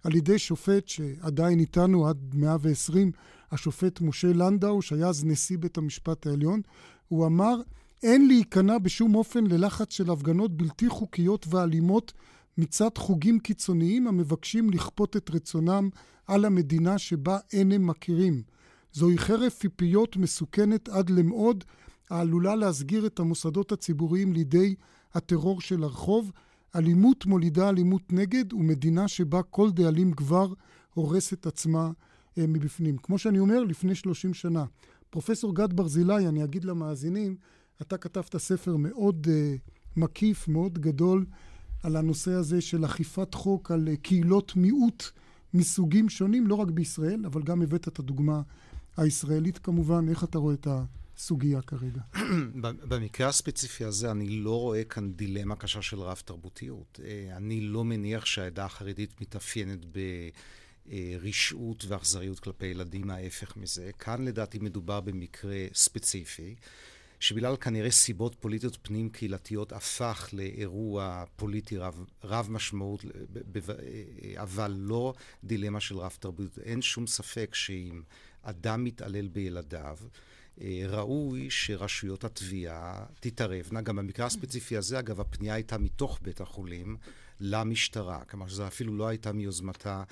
על 0.05 0.15
ידי 0.15 0.39
שופט 0.39 0.89
שעדיין 0.89 1.61
איתנו 1.61 2.09
עד 2.09 2.19
120, 2.35 3.13
השופט 3.53 4.01
משה 4.01 4.33
לנדאו, 4.33 4.83
שהיה 4.83 5.09
אז 5.09 5.25
נשיא 5.25 5.59
בית 5.59 5.79
המשפט 5.79 6.27
העליון. 6.27 6.61
הוא 7.09 7.27
אמר, 7.27 7.55
אין 8.05 8.27
להיכנע 8.27 8.79
בשום 8.79 9.15
אופן 9.15 9.47
ללחץ 9.47 9.93
של 9.93 10.11
הפגנות 10.11 10.57
בלתי 10.57 10.89
חוקיות 10.89 11.47
ואלימות 11.49 12.13
מצד 12.59 12.99
חוגים 12.99 13.39
קיצוניים 13.39 14.07
המבקשים 14.07 14.71
לכפות 14.71 15.17
את 15.17 15.31
רצונם 15.31 15.89
על 16.27 16.45
המדינה 16.45 16.99
שבה 16.99 17.39
אין 17.53 17.73
הם 17.73 17.87
מכירים. 17.87 18.43
זוהי 18.93 19.19
חרב 19.19 19.49
פיפיות 19.49 20.17
מסוכנת 20.17 20.89
עד 20.89 21.11
למאוד, 21.11 21.65
העלולה 22.11 22.57
להסגיר 22.57 23.07
את 23.07 23.21
המוסדות 23.21 23.73
הציבוריים 23.73 24.33
לידי 24.33 24.75
הטרור 25.15 25.61
של 25.61 25.85
הרחוב, 25.85 26.33
אלימות 26.77 27.27
מולידה 27.27 27.69
אלימות 27.69 28.13
נגד, 28.13 28.53
ומדינה 28.53 29.09
שבה 29.09 29.43
כל 29.43 29.71
דאלים 29.71 30.11
גבר 30.11 30.53
הורס 30.95 31.33
את 31.33 31.47
עצמה 31.47 31.91
אה, 32.39 32.47
מבפנים. 32.49 32.97
כמו 32.97 33.19
שאני 33.19 33.39
אומר, 33.39 33.65
לפני 33.65 33.95
30 33.95 34.35
שנה. 34.35 34.65
פרופסור 35.11 35.55
גד 35.55 35.73
ברזילי, 35.73 36.29
אני 36.29 36.45
אגיד 36.45 36.65
למאזינים, 36.65 37.37
אתה 37.83 37.99
כתבת 37.99 38.37
ספר 38.37 38.77
מאוד 38.77 39.27
אה, 39.31 39.55
מקיף, 39.97 40.49
מאוד 40.49 40.79
גדול, 40.79 41.27
על 41.83 41.97
הנושא 41.97 42.33
הזה 42.33 42.61
של 42.61 42.85
אכיפת 42.85 43.35
חוק 43.35 43.71
על 43.71 43.89
אה, 43.89 43.97
קהילות 43.97 44.57
מיעוט 44.57 45.05
מסוגים 45.55 46.09
שונים, 46.09 46.47
לא 46.47 46.55
רק 46.55 46.69
בישראל, 46.69 47.27
אבל 47.27 47.43
גם 47.43 47.63
הבאת 47.63 47.89
את 47.89 47.99
הדוגמה 47.99 48.43
הישראלית 48.97 49.59
כמובן. 49.59 50.09
איך 50.09 50.25
אתה 50.25 50.39
רואה 50.39 50.55
את 50.55 50.67
ה... 50.67 50.85
סוגיה 51.17 51.63
כרגע. 51.63 52.01
במקרה 52.89 53.29
הספציפי 53.29 53.85
הזה 53.85 54.11
אני 54.11 54.29
לא 54.29 54.61
רואה 54.61 54.85
כאן 54.85 55.13
דילמה 55.13 55.57
קשה 55.57 55.83
של 55.83 56.01
רב 56.01 56.23
תרבותיות. 56.25 57.01
אה, 57.05 57.37
אני 57.37 57.61
לא 57.61 57.85
מניח 57.85 58.27
שהעדה 58.27 58.65
החרדית 58.65 59.21
מתאפיינת 59.21 59.81
ברשעות 60.87 61.85
ואכזריות 61.89 62.41
כלפי 62.41 62.67
ילדים, 62.67 63.11
ההפך 63.11 63.57
מזה. 63.57 63.91
כאן 63.99 64.25
לדעתי 64.25 64.59
מדובר 64.59 65.01
במקרה 65.01 65.67
ספציפי. 65.75 66.55
שבגלל 67.25 67.57
כנראה 67.57 67.91
סיבות 67.91 68.35
פוליטיות 68.35 68.79
פנים 68.83 69.09
קהילתיות 69.09 69.73
הפך 69.73 70.29
לאירוע 70.33 71.25
פוליטי 71.37 71.77
רב, 71.79 72.05
רב 72.25 72.47
משמעות, 72.51 73.05
אבל 74.37 74.75
לא 74.77 75.15
דילמה 75.45 75.81
של 75.81 75.99
רב 75.99 76.17
תרבות. 76.21 76.59
אין 76.59 76.83
שום 76.83 77.07
ספק 77.07 77.55
שאם 77.55 78.03
אדם 78.43 78.85
מתעלל 78.85 79.29
בילדיו, 79.29 79.99
אה, 80.61 80.83
ראוי 80.89 81.51
שרשויות 81.51 82.25
התביעה 82.25 83.05
תתערבנה. 83.21 83.81
גם 83.81 83.97
במקרה 83.97 84.27
הספציפי 84.27 84.77
הזה, 84.77 84.99
אגב, 84.99 85.21
הפנייה 85.21 85.55
הייתה 85.55 85.79
מתוך 85.79 86.19
בית 86.23 86.41
החולים 86.41 86.97
למשטרה, 87.41 88.25
כלומר 88.25 88.49
שזו 88.49 88.67
אפילו 88.67 88.97
לא 88.97 89.09
הייתה 89.09 89.33
מיוזמתה 89.33 90.03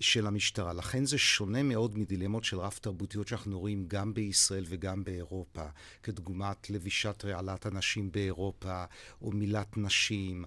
של 0.00 0.26
המשטרה. 0.26 0.72
לכן 0.72 1.04
זה 1.04 1.18
שונה 1.18 1.62
מאוד 1.62 1.98
מדילמות 1.98 2.44
של 2.44 2.58
רב 2.58 2.78
תרבותיות 2.80 3.28
שאנחנו 3.28 3.60
רואים 3.60 3.84
גם 3.88 4.14
בישראל 4.14 4.64
וגם 4.68 5.04
באירופה, 5.04 5.64
כדוגמת 6.02 6.70
לבישת 6.70 7.24
רעלת 7.24 7.66
הנשים 7.66 8.12
באירופה, 8.12 8.84
או 9.22 9.32
מילת 9.32 9.76
נשים. 9.76 10.44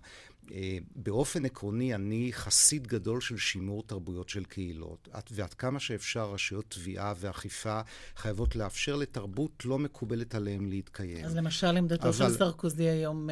אה, 0.52 0.78
באופן 0.96 1.46
עקרוני, 1.46 1.96
אני 1.96 2.30
חסיד 2.34 2.88
גדול 2.88 3.22
של 3.22 3.38
שימור 3.38 3.84
תרבויות 3.88 4.30
של 4.30 4.44
קהילות, 4.44 5.10
ועד 5.32 5.54
כמה 5.54 5.80
שאפשר 5.80 6.32
רשויות 6.32 6.66
תביעה 6.68 7.14
ואכיפה 7.18 7.82
חייבות 8.16 8.56
לאפשר 8.56 8.96
לתרבות 8.96 9.66
לא 9.66 9.80
מקובלת 9.80 10.36
עליהם 10.36 10.68
להתקיים. 10.68 11.26
אז 11.26 11.36
למשל 11.36 11.78
עמדתו 11.78 12.04
אבל... 12.04 12.12
של 12.12 12.30
סרקוזי 12.30 12.90
היום... 12.90 13.30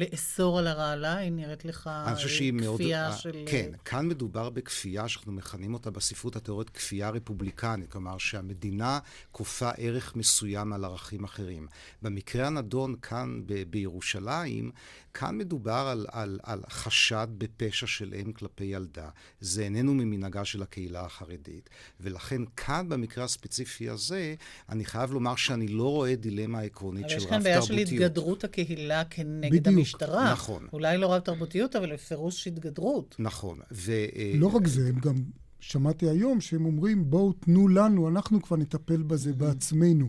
לאסור 0.00 0.58
על 0.58 0.66
הרעלה? 0.66 1.16
היא 1.16 1.32
נראית 1.32 1.64
לך 1.64 1.90
כפייה 2.16 2.52
מאוד, 2.52 2.80
אה, 3.12 3.16
של... 3.16 3.44
כן, 3.46 3.70
כאן 3.84 4.08
מדובר 4.08 4.50
בכפייה 4.50 5.08
שאנחנו 5.08 5.32
מכנים 5.32 5.74
אותה 5.74 5.90
בספרות 5.90 6.36
התיאורית 6.36 6.70
כפייה 6.70 7.10
רפובליקנית, 7.10 7.92
כלומר 7.92 8.18
שהמדינה 8.18 8.98
כופה 9.32 9.70
ערך 9.76 10.16
מסוים 10.16 10.72
על 10.72 10.84
ערכים 10.84 11.24
אחרים. 11.24 11.66
במקרה 12.02 12.46
הנדון 12.46 12.94
כאן 13.02 13.42
ב- 13.46 13.62
בירושלים, 13.70 14.70
כאן 15.14 15.38
מדובר 15.38 15.72
על, 15.72 16.06
על, 16.12 16.38
על 16.42 16.60
חשד 16.70 17.28
בפשע 17.38 17.86
של 17.86 18.14
אם 18.14 18.32
כלפי 18.32 18.64
ילדה. 18.64 19.08
זה 19.40 19.62
איננו 19.62 19.94
ממנהגה 19.94 20.44
של 20.44 20.62
הקהילה 20.62 21.04
החרדית. 21.04 21.70
ולכן 22.00 22.42
כאן, 22.56 22.88
במקרה 22.88 23.24
הספציפי 23.24 23.88
הזה, 23.88 24.34
אני 24.68 24.84
חייב 24.84 25.12
לומר 25.12 25.36
שאני 25.36 25.68
לא 25.68 25.90
רואה 25.90 26.14
דילמה 26.14 26.60
עקרונית 26.60 27.08
של 27.08 27.16
רב 27.16 27.20
תרבותיות. 27.20 27.46
אבל 27.46 27.50
יש 27.50 27.68
כאן 27.68 27.74
בעיה 27.74 27.86
של 27.86 27.94
התגדרות 27.94 28.44
הקהילה 28.44 29.04
כנגד 29.04 29.52
בדיוק. 29.52 29.78
המשטרה. 29.78 30.32
נכון. 30.32 30.66
אולי 30.72 30.98
לא 30.98 31.14
רב 31.14 31.20
תרבותיות, 31.20 31.76
אבל 31.76 31.92
בפירוש 31.92 32.46
התגדרות. 32.46 33.16
נכון. 33.18 33.58
ו... 33.72 33.92
לא 34.34 34.46
רק 34.46 34.66
זה, 34.66 34.88
הם 34.88 35.00
גם... 35.00 35.14
שמעתי 35.60 36.08
היום 36.08 36.40
שהם 36.40 36.64
אומרים, 36.64 37.10
בואו 37.10 37.32
תנו 37.32 37.68
לנו, 37.68 38.08
אנחנו 38.08 38.42
כבר 38.42 38.56
נטפל 38.56 39.02
בזה 39.02 39.32
בעצמנו. 39.32 40.08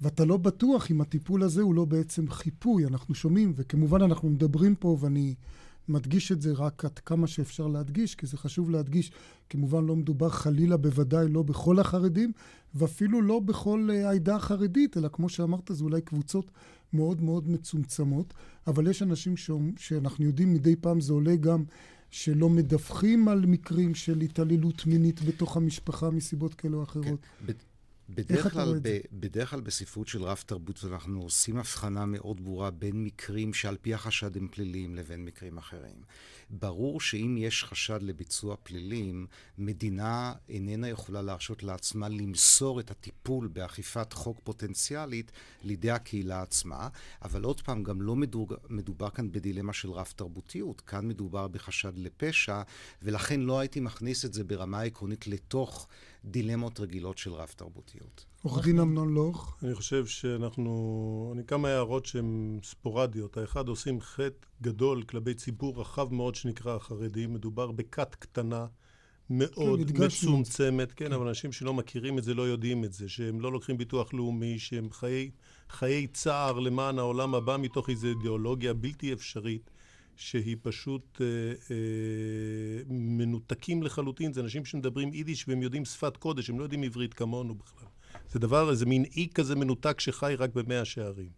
ואתה 0.00 0.24
לא 0.24 0.36
בטוח 0.36 0.90
אם 0.90 1.00
הטיפול 1.00 1.42
הזה 1.42 1.62
הוא 1.62 1.74
לא 1.74 1.84
בעצם 1.84 2.30
חיפוי. 2.30 2.86
אנחנו 2.86 3.14
שומעים, 3.14 3.52
וכמובן 3.56 4.02
אנחנו 4.02 4.28
מדברים 4.28 4.74
פה, 4.74 4.96
ואני 5.00 5.34
מדגיש 5.88 6.32
את 6.32 6.42
זה 6.42 6.52
רק 6.52 6.84
עד 6.84 6.98
כמה 6.98 7.26
שאפשר 7.26 7.66
להדגיש, 7.66 8.14
כי 8.14 8.26
זה 8.26 8.36
חשוב 8.36 8.70
להדגיש. 8.70 9.12
כמובן 9.48 9.84
לא 9.84 9.96
מדובר 9.96 10.28
חלילה 10.28 10.76
בוודאי 10.76 11.28
לא 11.28 11.42
בכל 11.42 11.78
החרדים, 11.78 12.32
ואפילו 12.74 13.22
לא 13.22 13.40
בכל 13.40 13.88
אה, 13.92 14.08
העדה 14.08 14.36
החרדית, 14.36 14.96
אלא 14.96 15.08
כמו 15.12 15.28
שאמרת, 15.28 15.70
זה 15.72 15.84
אולי 15.84 16.00
קבוצות 16.00 16.50
מאוד 16.92 17.22
מאוד 17.22 17.50
מצומצמות. 17.50 18.34
אבל 18.66 18.86
יש 18.86 19.02
אנשים 19.02 19.36
ש... 19.36 19.50
שאנחנו 19.76 20.24
יודעים 20.24 20.54
מדי 20.54 20.76
פעם 20.76 21.00
זה 21.00 21.12
עולה 21.12 21.36
גם 21.36 21.64
שלא 22.10 22.48
מדווחים 22.48 23.28
על 23.28 23.46
מקרים 23.46 23.94
של 23.94 24.20
התעללות 24.20 24.86
מינית 24.86 25.22
בתוך 25.22 25.56
המשפחה 25.56 26.10
מסיבות 26.10 26.54
כאלה 26.54 26.76
או 26.76 26.82
אחרות. 26.82 27.20
כן. 27.46 27.52
בדרך 28.14 28.52
כלל, 28.52 28.80
ב, 28.82 28.98
בדרך 29.12 29.50
כלל 29.50 29.60
בספרות 29.60 30.08
של 30.08 30.22
רב 30.22 30.42
תרבות 30.46 30.84
אנחנו 30.84 31.22
עושים 31.22 31.56
הבחנה 31.56 32.06
מאוד 32.06 32.44
ברורה 32.44 32.70
בין 32.70 33.04
מקרים 33.04 33.54
שעל 33.54 33.76
פי 33.82 33.94
החשד 33.94 34.36
הם 34.36 34.48
פליליים 34.48 34.94
לבין 34.94 35.24
מקרים 35.24 35.58
אחרים. 35.58 36.02
ברור 36.50 37.00
שאם 37.00 37.36
יש 37.38 37.64
חשד 37.64 38.02
לביצוע 38.02 38.56
פלילים, 38.62 39.26
מדינה 39.58 40.32
איננה 40.48 40.88
יכולה 40.88 41.22
להרשות 41.22 41.62
לעצמה 41.62 42.08
למסור 42.08 42.80
את 42.80 42.90
הטיפול 42.90 43.48
באכיפת 43.48 44.12
חוק 44.12 44.40
פוטנציאלית 44.44 45.32
לידי 45.62 45.90
הקהילה 45.90 46.42
עצמה, 46.42 46.88
אבל 47.22 47.42
עוד 47.42 47.60
פעם, 47.60 47.82
גם 47.82 48.02
לא 48.02 48.16
מדובר, 48.16 48.56
מדובר 48.68 49.10
כאן 49.10 49.32
בדילמה 49.32 49.72
של 49.72 49.90
רב 49.90 50.12
תרבותיות, 50.16 50.80
כאן 50.80 51.08
מדובר 51.08 51.48
בחשד 51.48 51.98
לפשע, 51.98 52.62
ולכן 53.02 53.40
לא 53.40 53.58
הייתי 53.60 53.80
מכניס 53.80 54.24
את 54.24 54.34
זה 54.34 54.44
ברמה 54.44 54.82
עקרונית 54.82 55.26
לתוך 55.26 55.88
דילמות 56.24 56.80
רגילות 56.80 57.18
של 57.18 57.32
רב 57.32 57.52
תרבותיות. 57.56 58.24
עורך 58.42 58.64
דין 58.64 58.78
אמנון 58.78 59.14
לוך. 59.14 59.56
אני 59.62 59.74
חושב 59.74 60.06
שאנחנו, 60.06 61.32
אני 61.34 61.44
כמה 61.44 61.68
הערות 61.68 62.06
שהן 62.06 62.58
ספורדיות. 62.62 63.36
האחד, 63.36 63.68
עושים 63.68 64.00
חטא 64.00 64.46
גדול 64.62 65.02
כלפי 65.02 65.34
ציבור 65.34 65.80
רחב 65.80 66.14
מאוד 66.14 66.34
שנקרא 66.34 66.76
החרדים. 66.76 67.34
מדובר 67.34 67.70
בכת 67.72 68.14
קטנה 68.14 68.66
מאוד 69.30 69.90
כן, 69.96 70.04
מצומצמת, 70.04 70.92
כן, 70.92 71.06
כן, 71.06 71.12
אבל 71.12 71.28
אנשים 71.28 71.52
שלא 71.52 71.74
מכירים 71.74 72.18
את 72.18 72.24
זה 72.24 72.34
לא 72.34 72.42
יודעים 72.42 72.84
את 72.84 72.92
זה, 72.92 73.08
שהם 73.08 73.40
לא 73.40 73.52
לוקחים 73.52 73.78
ביטוח 73.78 74.14
לאומי, 74.14 74.58
שהם 74.58 74.90
חיי, 74.90 75.30
חיי 75.70 76.06
צער 76.06 76.58
למען 76.58 76.98
העולם 76.98 77.34
הבא 77.34 77.56
מתוך 77.56 77.90
איזו 77.90 78.08
אידיאולוגיה 78.08 78.74
בלתי 78.74 79.12
אפשרית. 79.12 79.70
שהיא 80.20 80.56
פשוט 80.62 81.20
אה, 81.20 81.26
אה, 81.70 81.76
מנותקים 82.88 83.82
לחלוטין, 83.82 84.32
זה 84.32 84.40
אנשים 84.40 84.64
שמדברים 84.64 85.12
יידיש 85.12 85.48
והם 85.48 85.62
יודעים 85.62 85.84
שפת 85.84 86.16
קודש, 86.16 86.50
הם 86.50 86.58
לא 86.58 86.62
יודעים 86.62 86.82
עברית 86.82 87.14
כמונו 87.14 87.54
בכלל. 87.54 87.88
זה 88.30 88.38
דבר, 88.38 88.70
איזה 88.70 88.86
מין 88.86 89.04
אי 89.16 89.28
כזה 89.34 89.54
מנותק 89.56 90.00
שחי 90.00 90.34
רק 90.38 90.50
במאה 90.54 90.84
שערים. 90.84 91.30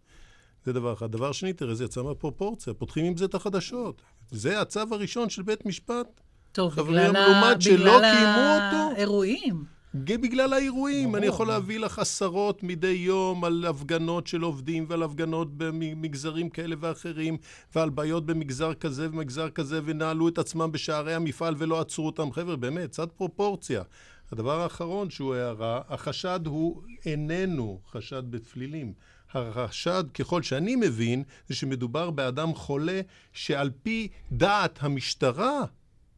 זה 0.65 0.73
דבר 0.73 0.93
אחד. 0.93 1.11
דבר 1.11 1.31
שני, 1.31 1.53
תראה, 1.53 1.75
זה 1.75 1.83
יצא 1.83 2.03
מהפרופורציה, 2.03 2.73
פותחים 2.73 3.05
עם 3.05 3.17
זה 3.17 3.25
את 3.25 3.35
החדשות. 3.35 4.01
זה 4.31 4.61
הצו 4.61 4.79
הראשון 4.91 5.29
של 5.29 5.43
בית 5.43 5.65
משפט. 5.65 6.21
טוב, 6.51 6.81
בגלל, 6.81 7.15
ה... 7.15 7.53
בגלל 7.55 8.03
האירועים. 8.03 9.63
בגלל 9.95 10.53
האירועים. 10.53 11.15
אני 11.15 11.25
יכול 11.25 11.47
להביא 11.47 11.79
לך 11.79 11.99
עשרות 11.99 12.63
מדי 12.63 12.87
יום 12.87 13.43
על 13.43 13.65
הפגנות 13.65 14.27
של 14.27 14.41
עובדים 14.41 14.85
ועל 14.89 15.03
הפגנות 15.03 15.47
במגזרים 15.57 16.49
כאלה 16.49 16.75
ואחרים, 16.79 17.37
ועל 17.75 17.89
בעיות 17.89 18.25
במגזר 18.25 18.73
כזה 18.73 19.07
ומגזר 19.11 19.49
כזה, 19.49 19.79
ונעלו 19.85 20.27
את 20.27 20.37
עצמם 20.37 20.71
בשערי 20.71 21.13
המפעל 21.13 21.55
ולא 21.57 21.81
עצרו 21.81 22.05
אותם. 22.05 22.31
חבר'ה, 22.31 22.55
באמת, 22.55 22.89
קצת 22.89 23.11
פרופורציה. 23.11 23.83
הדבר 24.31 24.61
האחרון 24.61 25.09
שהוא 25.09 25.35
הערה, 25.35 25.81
החשד 25.89 26.39
הוא 26.45 26.81
איננו 27.05 27.79
חשד 27.91 28.23
בפלילים. 28.29 28.93
החשד, 29.33 30.03
ככל 30.13 30.41
שאני 30.41 30.75
מבין, 30.75 31.23
זה 31.47 31.55
שמדובר 31.55 32.09
באדם 32.09 32.53
חולה 32.55 33.01
שעל 33.33 33.71
פי 33.83 34.07
דעת 34.31 34.79
המשטרה, 34.81 35.65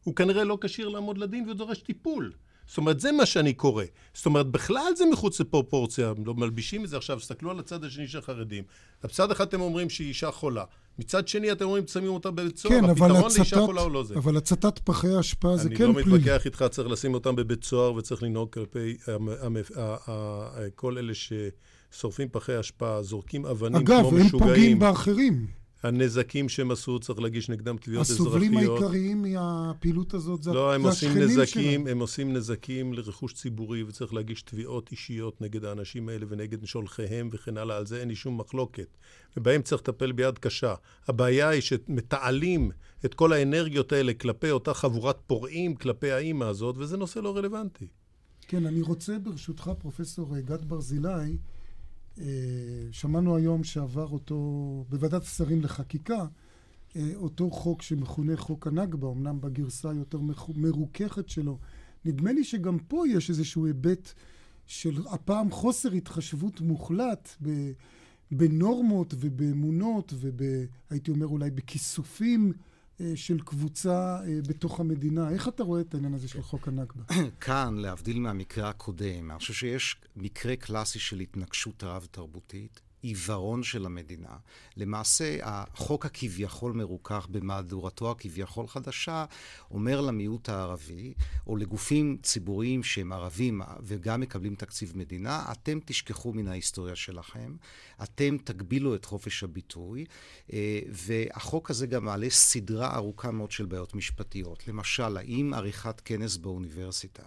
הוא 0.03 0.15
כנראה 0.15 0.43
לא 0.43 0.57
כשיר 0.61 0.89
לעמוד 0.89 1.17
לדין 1.17 1.49
ודורש 1.49 1.81
טיפול. 1.81 2.31
זאת 2.67 2.77
אומרת, 2.77 2.99
זה 2.99 3.11
מה 3.11 3.25
שאני 3.25 3.53
קורא. 3.53 3.83
זאת 4.13 4.25
אומרת, 4.25 4.47
בכלל 4.47 4.91
זה 4.95 5.05
מחוץ 5.11 5.39
לפרופורציה, 5.39 6.13
לא 6.25 6.33
מלבישים 6.33 6.83
את 6.83 6.89
זה 6.89 6.97
עכשיו, 6.97 7.19
תסתכלו 7.19 7.51
על 7.51 7.59
הצד 7.59 7.83
השני 7.83 8.07
של 8.07 8.17
החרדים. 8.17 8.63
בצד 9.03 9.31
אחד 9.31 9.47
אתם 9.47 9.61
אומרים 9.61 9.89
שהיא 9.89 10.07
אישה 10.07 10.31
חולה. 10.31 10.63
מצד 10.99 11.27
שני 11.27 11.51
אתם 11.51 11.65
אומרים, 11.65 11.87
שמים 11.87 12.11
אותה 12.11 12.31
בבית 12.31 12.57
סוהר, 12.57 12.81
כן, 12.81 12.85
הפתרון 12.85 13.11
הצטת, 13.11 13.37
לאישה 13.37 13.65
חולה 13.65 13.81
או 13.81 13.89
לא 13.89 14.03
זה. 14.03 14.15
אבל 14.15 14.37
הצתת 14.37 14.79
פחי 14.79 15.07
האשפה 15.07 15.57
זה 15.57 15.69
כן 15.69 15.75
פלילי. 15.75 15.91
אני 15.91 16.11
לא 16.11 16.17
מתווכח 16.17 16.45
איתך, 16.45 16.65
צריך 16.71 16.87
לשים 16.89 17.13
אותם 17.13 17.35
בבית 17.35 17.63
סוהר 17.63 17.93
וצריך 17.93 18.23
לנהוג 18.23 18.49
כלפי 18.53 18.97
כל 20.75 20.97
אלה 20.97 21.13
ששורפים 21.13 22.27
פחי 22.31 22.59
אשפה, 22.59 23.01
זורקים 23.01 23.45
אבנים 23.45 23.85
כמו 23.85 23.95
משוגעים. 23.95 24.17
אגב, 24.17 24.33
הם 24.33 24.39
פוגעים 24.39 24.79
באחרים. 24.79 25.47
הנזקים 25.83 26.49
שהם 26.49 26.71
עשו, 26.71 26.99
צריך 26.99 27.19
להגיש 27.19 27.49
נגדם 27.49 27.77
תביעות 27.77 28.05
אזרחיות. 28.05 28.27
הסובלים 28.27 28.57
העיקריים 28.57 29.21
מהפעילות 29.21 30.13
הזאת 30.13 30.43
זה 30.43 30.53
לא, 30.53 30.73
הם 30.73 30.85
עושים 30.85 31.17
נזקים, 31.17 31.45
שלהם. 31.45 31.87
הם 31.87 31.99
עושים 31.99 32.33
נזקים 32.33 32.93
לרכוש 32.93 33.33
ציבורי, 33.33 33.83
וצריך 33.83 34.13
להגיש 34.13 34.41
תביעות 34.41 34.91
אישיות 34.91 35.41
נגד 35.41 35.65
האנשים 35.65 36.09
האלה 36.09 36.25
ונגד 36.29 36.65
שולחיהם 36.65 37.29
וכן 37.31 37.57
הלאה. 37.57 37.77
על 37.77 37.85
זה 37.85 37.99
אין 37.99 38.07
לי 38.07 38.15
שום 38.15 38.37
מחלוקת. 38.37 38.97
ובהם 39.37 39.61
צריך 39.61 39.81
לטפל 39.81 40.11
ביד 40.11 40.37
קשה. 40.37 40.73
הבעיה 41.07 41.49
היא 41.49 41.61
שמתעלים 41.61 42.71
את 43.05 43.13
כל 43.13 43.33
האנרגיות 43.33 43.91
האלה 43.91 44.13
כלפי 44.13 44.51
אותה 44.51 44.73
חבורת 44.73 45.17
פורעים, 45.27 45.75
כלפי 45.75 46.11
האימא 46.11 46.45
הזאת, 46.45 46.75
וזה 46.77 46.97
נושא 46.97 47.19
לא 47.19 47.37
רלוונטי. 47.37 47.87
כן, 48.47 48.65
אני 48.65 48.81
רוצה 48.81 49.19
ברשותך, 49.19 49.71
פרופסור 49.79 50.39
גד 50.39 50.65
ברזילי, 50.65 51.37
שמענו 52.91 53.35
היום 53.35 53.63
שעבר 53.63 54.07
אותו 54.07 54.85
בוועדת 54.89 55.23
השרים 55.23 55.61
לחקיקה, 55.61 56.25
אה, 56.95 57.11
אותו 57.15 57.51
חוק 57.51 57.81
שמכונה 57.81 58.37
חוק 58.37 58.67
הנכבה, 58.67 59.11
אמנם 59.11 59.41
בגרסה 59.41 59.89
היותר 59.89 60.19
מרוככת 60.55 61.29
שלו. 61.29 61.59
נדמה 62.05 62.31
לי 62.31 62.43
שגם 62.43 62.79
פה 62.79 63.03
יש 63.07 63.29
איזשהו 63.29 63.65
היבט 63.65 64.13
של 64.67 65.01
הפעם 65.09 65.51
חוסר 65.51 65.91
התחשבות 65.91 66.61
מוחלט 66.61 67.29
בנורמות 68.31 69.13
ובאמונות 69.19 70.13
והייתי 70.89 71.11
אומר 71.11 71.27
אולי 71.27 71.51
בכיסופים 71.51 72.51
אה, 72.51 72.74
של 73.15 73.39
קבוצה 73.39 74.19
אה, 74.27 74.39
בתוך 74.47 74.79
המדינה. 74.79 75.29
איך 75.29 75.47
אתה 75.47 75.63
רואה 75.63 75.81
את 75.81 75.93
העניין 75.93 76.13
הזה 76.13 76.27
של 76.27 76.41
חוק 76.41 76.67
הנכבה? 76.67 77.03
כאן, 77.41 77.77
להבדיל 77.77 78.19
מהמקרה 78.19 78.69
הקודם, 78.69 79.31
אני 79.31 79.39
חושב 79.39 79.53
שיש 79.53 79.95
מקרה 80.15 80.55
קלאסי 80.55 80.99
של 80.99 81.19
התנגשות 81.19 81.83
רב-תרבותית. 81.83 82.81
עיוורון 83.05 83.63
של 83.63 83.85
המדינה. 83.85 84.37
למעשה, 84.77 85.37
החוק 85.43 86.05
הכביכול 86.05 86.73
מרוכך 86.73 87.27
במהדורתו 87.31 88.11
הכביכול 88.11 88.67
חדשה, 88.67 89.25
אומר 89.71 90.01
למיעוט 90.01 90.49
הערבי, 90.49 91.13
או 91.47 91.57
לגופים 91.57 92.17
ציבוריים 92.23 92.83
שהם 92.83 93.13
ערבים 93.13 93.61
וגם 93.81 94.21
מקבלים 94.21 94.55
תקציב 94.55 94.97
מדינה, 94.97 95.45
אתם 95.51 95.79
תשכחו 95.85 96.33
מן 96.33 96.47
ההיסטוריה 96.47 96.95
שלכם, 96.95 97.55
אתם 98.03 98.37
תגבילו 98.43 98.95
את 98.95 99.05
חופש 99.05 99.43
הביטוי, 99.43 100.05
אה, 100.53 100.79
והחוק 100.89 101.69
הזה 101.71 101.87
גם 101.87 102.05
מעלה 102.05 102.29
סדרה 102.29 102.95
ארוכה 102.95 103.31
מאוד 103.31 103.51
של 103.51 103.65
בעיות 103.65 103.95
משפטיות. 103.95 104.67
למשל, 104.67 105.17
האם 105.17 105.53
עריכת 105.53 106.01
כנס 106.05 106.37
באוניברסיטה 106.37 107.23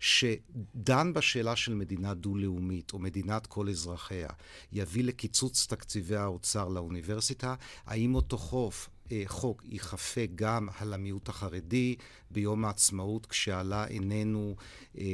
שדן 0.00 1.12
בשאלה 1.12 1.56
של 1.56 1.74
מדינה 1.74 2.14
דו-לאומית 2.14 2.92
או 2.92 2.98
מדינת 2.98 3.46
כל 3.46 3.68
אזרחיה 3.68 4.28
יביא 4.72 5.04
לקיצוץ 5.04 5.66
תקציבי 5.66 6.16
האוצר 6.16 6.68
לאוניברסיטה, 6.68 7.54
האם 7.86 8.14
אותו 8.14 8.38
חוף 8.38 8.88
חוק 9.26 9.62
ייכפה 9.68 10.20
גם 10.34 10.68
על 10.78 10.94
המיעוט 10.94 11.28
החרדי 11.28 11.96
ביום 12.30 12.64
העצמאות 12.64 13.26
כשעלה 13.26 13.84
עינינו 13.84 14.56
אה, 14.98 15.04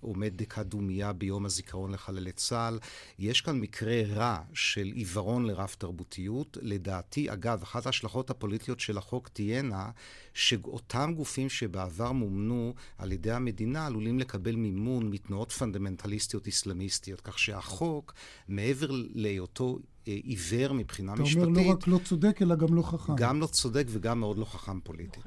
עומד 0.00 0.32
דקה 0.36 0.62
דומייה 0.62 1.12
ביום 1.12 1.46
הזיכרון 1.46 1.92
לחללי 1.92 2.32
צה"ל. 2.32 2.78
יש 3.18 3.40
כאן 3.40 3.60
מקרה 3.60 4.02
רע 4.06 4.40
של 4.54 4.92
עיוורון 4.94 5.46
לרב 5.46 5.74
תרבותיות. 5.78 6.56
לדעתי, 6.60 7.32
אגב, 7.32 7.62
אחת 7.62 7.86
ההשלכות 7.86 8.30
הפוליטיות 8.30 8.80
של 8.80 8.98
החוק 8.98 9.28
תהיינה 9.28 9.90
שאותם 10.34 11.12
גופים 11.16 11.48
שבעבר 11.48 12.12
מומנו 12.12 12.74
על 12.98 13.12
ידי 13.12 13.32
המדינה 13.32 13.86
עלולים 13.86 14.18
לקבל 14.18 14.56
מימון 14.56 15.10
מתנועות 15.10 15.52
פונדמנטליסטיות 15.52 16.48
אסלאמיסטיות, 16.48 17.20
כך 17.20 17.38
שהחוק, 17.38 18.14
מעבר 18.48 18.88
להיותו 18.90 19.78
אה, 19.78 19.82
עיוור 20.12 20.72
מבחינה 20.72 21.14
אתה 21.14 21.22
משפטית. 21.22 21.42
אתה 21.42 21.46
אומר 21.46 21.62
לא 21.62 21.72
רק 21.72 21.86
לא 21.86 22.00
צודק, 22.04 22.42
אלא 22.42 22.54
גם 22.54 22.74
לא 22.74 22.82
חכם. 22.82 23.16
גם 23.16 23.40
לא 23.40 23.46
צודק 23.46 23.86
וגם 23.90 24.20
מאוד 24.20 24.38
לא 24.38 24.44
חכם 24.44 24.80
פוליטית. 24.80 25.24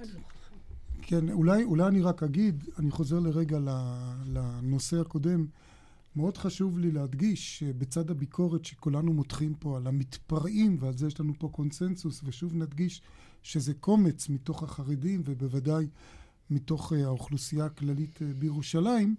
כן, 1.01 1.29
אולי, 1.29 1.63
אולי 1.63 1.87
אני 1.87 2.01
רק 2.01 2.23
אגיד, 2.23 2.63
אני 2.79 2.91
חוזר 2.91 3.19
לרגע 3.19 3.59
לנושא 4.25 5.01
הקודם. 5.01 5.45
מאוד 6.15 6.37
חשוב 6.37 6.79
לי 6.79 6.91
להדגיש 6.91 7.59
שבצד 7.59 8.11
הביקורת 8.11 8.65
שכולנו 8.65 9.13
מותחים 9.13 9.53
פה 9.53 9.77
על 9.77 9.87
המתפרעים, 9.87 10.77
ועל 10.79 10.97
זה 10.97 11.07
יש 11.07 11.19
לנו 11.19 11.33
פה 11.39 11.49
קונסנזוס, 11.51 12.21
ושוב 12.23 12.55
נדגיש 12.55 13.01
שזה 13.43 13.73
קומץ 13.73 14.29
מתוך 14.29 14.63
החרדים 14.63 15.21
ובוודאי 15.25 15.87
מתוך 16.49 16.93
אה, 16.93 17.05
האוכלוסייה 17.05 17.65
הכללית 17.65 18.21
אה, 18.21 18.27
בירושלים, 18.39 19.15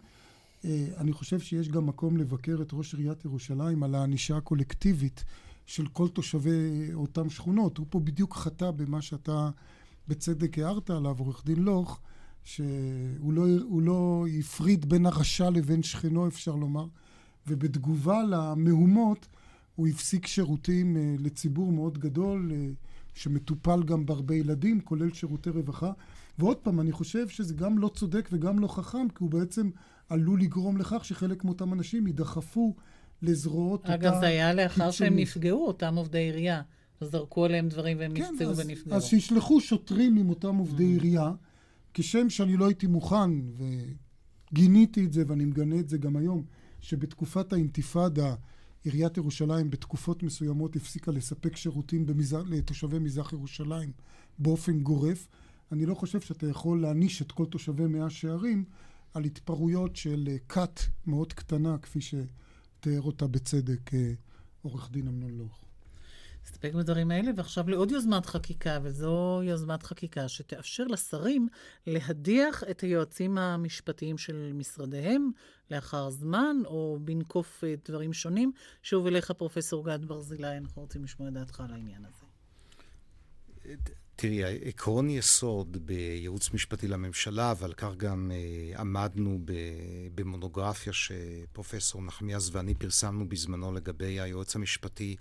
אני 0.97 1.13
חושב 1.13 1.41
שיש 1.41 1.69
גם 1.69 1.87
מקום 1.87 2.17
לבקר 2.17 2.59
את 2.63 2.69
ראש 2.73 2.95
עיריית 2.95 3.25
ירושלים 3.25 3.83
על 3.83 3.95
הענישה 3.95 4.37
הקולקטיבית 4.37 5.25
של 5.67 5.87
כל 5.87 6.09
תושבי 6.09 6.91
אותן 6.95 7.31
שכונות. 7.31 7.79
הוא 7.79 7.87
פה 7.91 8.01
בדיוק 8.01 8.37
חטא 8.37 8.71
במה 8.71 9.03
שאתה 9.03 9.51
בצדק 10.09 10.59
הערת 10.59 10.91
עליו, 10.91 11.19
עורך 11.19 11.43
דין 11.47 11.63
לוך, 11.63 12.01
שהוא 12.45 13.33
לא, 13.33 13.45
לא 13.81 14.27
הפריד 14.39 14.89
בין 14.89 15.07
הרשע 15.07 15.51
לבין 15.51 15.83
שכנו, 15.83 16.29
אפשר 16.29 16.57
לומר, 16.57 16.87
ובתגובה 17.47 18.23
למהומות 18.23 19.29
הוא 19.77 19.89
הפסיק 19.89 20.27
שירותים 20.27 20.97
אה, 20.97 21.15
לציבור 21.19 21.73
מאוד 21.73 21.99
גדול, 21.99 22.53
אה, 22.55 22.69
שמטופל 23.15 23.83
גם 23.83 24.07
בהרבה 24.07 24.35
ילדים, 24.35 24.81
כולל 24.81 25.13
שירותי 25.13 25.51
רווחה. 25.51 25.93
ועוד 26.39 26.57
פעם, 26.57 26.81
אני 26.81 26.93
חושב 26.93 27.29
שזה 27.29 27.55
גם 27.55 27.79
לא 27.79 27.91
צודק 27.95 28.29
וגם 28.33 28.59
לא 28.59 28.69
חכם, 28.69 29.09
כי 29.09 29.17
הוא 29.19 29.31
בעצם 29.31 29.71
עלול 30.09 30.41
לגרום 30.41 30.77
לכך 30.77 31.05
שחלק 31.05 31.45
מאותם 31.45 31.73
אנשים 31.73 32.07
יידחפו 32.07 32.75
לזרועות 33.23 33.81
אותה... 33.81 33.95
אגב, 33.95 34.15
זה 34.21 34.27
היה 34.27 34.55
לאחר 34.55 34.91
שהם 34.91 35.17
נפגעו, 35.17 35.67
אותם 35.67 35.95
עובדי 35.97 36.19
עירייה. 36.19 36.63
אז 37.01 37.11
זרקו 37.11 37.45
עליהם 37.45 37.69
דברים 37.69 37.99
והם 37.99 38.15
כן, 38.15 38.23
נפצעו 38.33 38.57
ונפגעו. 38.57 38.97
אז 38.97 39.05
שישלחו 39.05 39.61
שוטרים 39.61 40.17
עם 40.17 40.31
אותם 40.31 40.57
עובדי 40.57 40.85
mm. 40.85 40.87
עירייה, 40.87 41.33
כשם 41.95 42.31
שאני 42.31 42.57
לא 42.57 42.67
הייתי 42.67 42.87
מוכן, 42.87 43.31
וגיניתי 44.53 45.05
את 45.05 45.13
זה 45.13 45.25
ואני 45.27 45.45
מגנה 45.45 45.79
את 45.79 45.89
זה 45.89 45.99
גם 45.99 46.17
היום, 46.17 46.43
שבתקופת 46.81 47.53
האינתיפאדה 47.53 48.35
עיריית 48.85 49.17
ירושלים 49.17 49.71
בתקופות 49.71 50.23
מסוימות 50.23 50.77
הפסיקה 50.77 51.11
לספק 51.13 51.57
שירותים 51.57 52.07
במז... 52.07 52.37
לתושבי 52.47 52.99
מזרח 52.99 53.33
ירושלים 53.33 53.93
באופן 54.39 54.81
גורף. 54.81 55.29
אני 55.73 55.87
לא 55.87 55.95
חושב 55.95 56.21
שאתה 56.21 56.47
יכול 56.47 56.83
להעניש 56.83 57.23
את 57.23 57.33
כל 57.33 57.47
תושבי 57.47 57.87
מאה 57.87 58.11
שערים 58.11 58.65
על 59.15 59.25
התפרעויות 59.25 59.97
של 59.97 60.29
אה, 60.31 60.37
כת 60.49 60.81
מאוד 61.07 61.33
קטנה, 61.33 61.79
כפי 61.79 62.01
שתיאר 62.83 63.03
אותה 63.03 63.27
בצדק 63.27 63.95
אה, 63.95 64.13
עורך 64.63 64.91
דין 64.91 65.09
אמנון 65.09 65.39
לוך. 65.39 65.65
נסתפק 66.45 66.73
בדברים 66.75 67.11
האלה, 67.11 67.31
ועכשיו 67.37 67.71
לעוד 67.71 67.91
יוזמת 67.91 68.27
חקיקה, 68.27 68.79
וזו 68.83 69.41
יוזמת 69.45 69.83
חקיקה 69.83 70.29
שתאפשר 70.29 70.85
לשרים 70.85 71.49
להדיח 71.87 72.65
את 72.71 72.81
היועצים 72.81 73.39
המשפטיים 73.39 74.19
של 74.19 74.53
משרדיהם 74.55 75.31
לאחר 75.71 76.11
זמן, 76.11 76.57
או 76.65 76.99
בנקוף 77.01 77.65
אה, 77.65 77.75
דברים 77.89 78.13
שונים. 78.13 78.53
שוב 78.83 79.07
אליך, 79.07 79.31
פרופ' 79.31 79.59
גד 79.85 80.05
ברזילי, 80.05 80.59
אנחנו 80.59 80.83
רוצים 80.83 81.05
לשמוע 81.05 81.29
את 81.29 81.35
דעתך 81.35 81.61
על 81.61 81.73
העניין 81.73 82.05
הזה. 82.05 82.25
תראי, 84.17 84.69
עקרון 84.69 85.11
יסוד 85.11 85.87
בייעוץ 85.87 86.51
משפטי 86.53 86.89
לממשלה, 86.89 87.55
ועל 87.59 87.73
כך 87.73 87.95
גם 87.97 88.31
uh, 88.31 88.81
עמדנו 88.81 89.39
ב, 89.45 89.53
במונוגרפיה 90.15 90.93
שפרופסור 90.93 92.03
נחמיאס 92.03 92.51
ואני 92.53 92.75
פרסמנו 92.75 93.29
בזמנו 93.29 93.73
לגבי 93.73 94.21
היועץ 94.21 94.57
המשפטי 94.57 95.17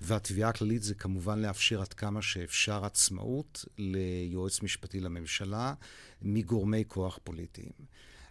והתביעה 0.00 0.50
הכללית, 0.50 0.82
זה 0.82 0.94
כמובן 0.94 1.38
לאפשר 1.38 1.80
עד 1.80 1.92
כמה 1.92 2.22
שאפשר 2.22 2.84
עצמאות 2.84 3.64
ליועץ 3.78 4.62
משפטי 4.62 5.00
לממשלה 5.00 5.74
מגורמי 6.22 6.84
כוח 6.88 7.18
פוליטיים. 7.24 7.72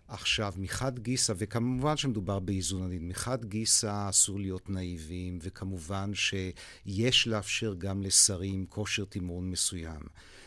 עכשיו, 0.10 0.54
מחד 0.58 1.00
גיסא, 1.00 1.34
וכמובן 1.38 1.98
שמדובר 1.98 2.40
באיזון 2.40 2.84
הדין, 2.84 3.08
מחד 3.08 3.46
גיסא 3.46 4.10
אסור 4.10 4.40
להיות 4.40 4.70
נאיבים, 4.70 5.40
וכמובן 5.42 6.12
שיש 6.14 7.28
לאפשר 7.28 7.74
גם 7.78 8.02
לשרים 8.02 8.66
כושר 8.66 9.06
תמרון 9.06 9.52
מסוים. 9.52 10.02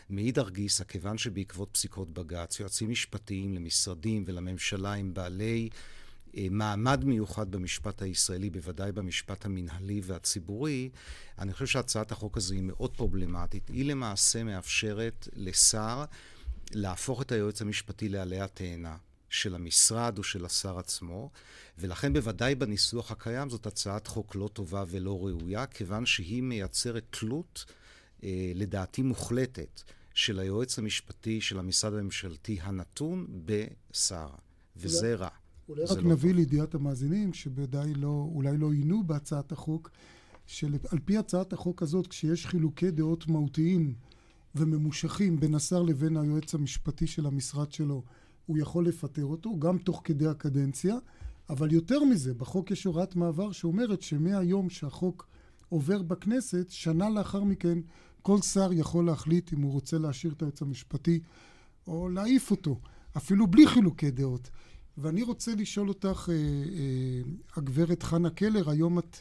מאידך 0.09 0.49
גיסא, 0.49 0.83
כיוון 0.83 1.17
שבעקבות 1.17 1.69
פסיקות 1.71 2.13
בג"ץ, 2.13 2.59
יועצים 2.59 2.89
משפטיים 2.89 3.53
למשרדים 3.53 4.23
ולממשלה 4.27 4.93
הם 4.93 5.13
בעלי 5.13 5.69
אה, 6.37 6.47
מעמד 6.51 7.05
מיוחד 7.05 7.51
במשפט 7.51 8.01
הישראלי, 8.01 8.49
בוודאי 8.49 8.91
במשפט 8.91 9.45
המנהלי 9.45 10.01
והציבורי, 10.03 10.89
אני 11.39 11.53
חושב 11.53 11.65
שהצעת 11.65 12.11
החוק 12.11 12.37
הזו 12.37 12.53
היא 12.53 12.63
מאוד 12.63 12.97
פרובלמטית. 12.97 13.67
היא 13.67 13.85
למעשה 13.85 14.43
מאפשרת 14.43 15.27
לשר 15.33 16.05
להפוך 16.71 17.21
את 17.21 17.31
היועץ 17.31 17.61
המשפטי 17.61 18.09
לעלי 18.09 18.39
התאנה. 18.39 18.95
של 19.33 19.55
המשרד 19.55 20.17
או 20.17 20.23
של 20.23 20.45
השר 20.45 20.79
עצמו, 20.79 21.29
ולכן 21.77 22.13
בוודאי 22.13 22.55
בניסוח 22.55 23.11
הקיים 23.11 23.49
זאת 23.49 23.65
הצעת 23.67 24.07
חוק 24.07 24.35
לא 24.35 24.49
טובה 24.53 24.83
ולא 24.87 25.25
ראויה, 25.25 25.65
כיוון 25.65 26.05
שהיא 26.05 26.43
מייצרת 26.43 27.03
תלות, 27.09 27.65
אה, 28.23 28.51
לדעתי 28.55 29.01
מוחלטת, 29.01 29.81
של 30.13 30.39
היועץ 30.39 30.79
המשפטי 30.79 31.41
של 31.41 31.59
המשרד 31.59 31.93
הממשלתי 31.93 32.59
הנתון 32.61 33.27
בשר, 33.45 34.29
וזה 34.77 35.15
רע. 35.15 35.29
אולי 35.69 35.83
רק 35.83 35.97
לא 35.97 36.03
נביא 36.03 36.31
טוב. 36.31 36.39
לידיעת 36.39 36.75
המאזינים, 36.75 37.33
שבוודאי 37.33 37.93
לא, 37.93 38.27
אולי 38.33 38.57
לא 38.57 38.71
עיינו 38.71 39.03
בהצעת 39.03 39.51
החוק, 39.51 39.89
שעל 40.47 40.99
פי 41.05 41.17
הצעת 41.17 41.53
החוק 41.53 41.83
הזאת, 41.83 42.07
כשיש 42.07 42.47
חילוקי 42.47 42.91
דעות 42.91 43.27
מהותיים 43.27 43.95
וממושכים 44.55 45.39
בין 45.39 45.55
השר 45.55 45.81
לבין 45.81 46.17
היועץ 46.17 46.55
המשפטי 46.55 47.07
של 47.07 47.25
המשרד 47.25 47.71
שלו, 47.71 48.03
הוא 48.45 48.57
יכול 48.57 48.87
לפטר 48.87 49.25
אותו, 49.25 49.59
גם 49.59 49.77
תוך 49.77 50.01
כדי 50.03 50.27
הקדנציה, 50.27 50.95
אבל 51.49 51.71
יותר 51.71 52.03
מזה, 52.03 52.33
בחוק 52.33 52.71
יש 52.71 52.83
הוראת 52.83 53.15
מעבר 53.15 53.51
שאומרת 53.51 54.01
שמהיום 54.01 54.69
שהחוק 54.69 55.27
עובר 55.69 56.01
בכנסת, 56.01 56.65
שנה 56.69 57.09
לאחר 57.09 57.43
מכן 57.43 57.79
כל 58.21 58.41
שר 58.41 58.73
יכול 58.73 59.05
להחליט 59.05 59.53
אם 59.53 59.61
הוא 59.61 59.71
רוצה 59.71 59.97
להשאיר 59.97 60.33
את 60.33 60.41
היועץ 60.41 60.61
המשפטי 60.61 61.19
או 61.87 62.09
להעיף 62.09 62.51
אותו, 62.51 62.79
אפילו 63.17 63.47
בלי 63.47 63.67
חילוקי 63.67 64.11
דעות. 64.11 64.49
ואני 64.97 65.23
רוצה 65.23 65.55
לשאול 65.55 65.89
אותך, 65.89 66.29
אה, 66.31 66.35
אה, 66.35 67.21
הגברת 67.55 68.03
חנה 68.03 68.29
קלר, 68.29 68.69
היום 68.69 68.99
את 68.99 69.17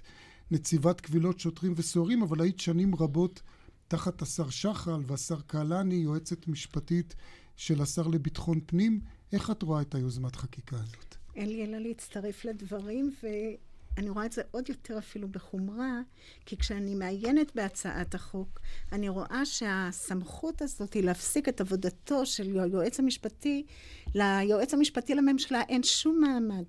נציבת 0.50 1.00
קבילות 1.00 1.40
שוטרים 1.40 1.72
וסוהרים, 1.76 2.22
אבל 2.22 2.40
היית 2.40 2.60
שנים 2.60 2.94
רבות 2.94 3.42
תחת 3.88 4.22
השר 4.22 4.50
שחל 4.50 5.00
והשר 5.06 5.40
קהלני, 5.40 5.94
יועצת 5.94 6.48
משפטית 6.48 7.14
של 7.56 7.82
השר 7.82 8.06
לביטחון 8.06 8.60
פנים. 8.66 9.00
איך 9.32 9.50
את 9.50 9.62
רואה 9.62 9.80
את 9.82 9.94
היוזמת 9.94 10.36
חקיקה 10.36 10.76
הזאת? 10.76 11.16
אין 11.36 11.48
לי 11.48 11.64
אלא 11.64 11.78
להצטרף 11.78 12.44
לדברים, 12.44 13.14
ואני 13.22 14.10
רואה 14.10 14.26
את 14.26 14.32
זה 14.32 14.42
עוד 14.50 14.68
יותר 14.68 14.98
אפילו 14.98 15.28
בחומרה, 15.28 16.00
כי 16.46 16.56
כשאני 16.56 16.94
מעיינת 16.94 17.54
בהצעת 17.54 18.14
החוק, 18.14 18.60
אני 18.92 19.08
רואה 19.08 19.44
שהסמכות 19.44 20.62
הזאת 20.62 20.92
היא 20.92 21.02
להפסיק 21.02 21.48
את 21.48 21.60
עבודתו 21.60 22.26
של 22.26 22.60
היועץ 22.60 23.00
המשפטי, 23.00 23.66
ליועץ 24.14 24.74
המשפטי 24.74 25.14
לממשלה 25.14 25.62
אין 25.68 25.82
שום 25.82 26.20
מעמד. 26.20 26.64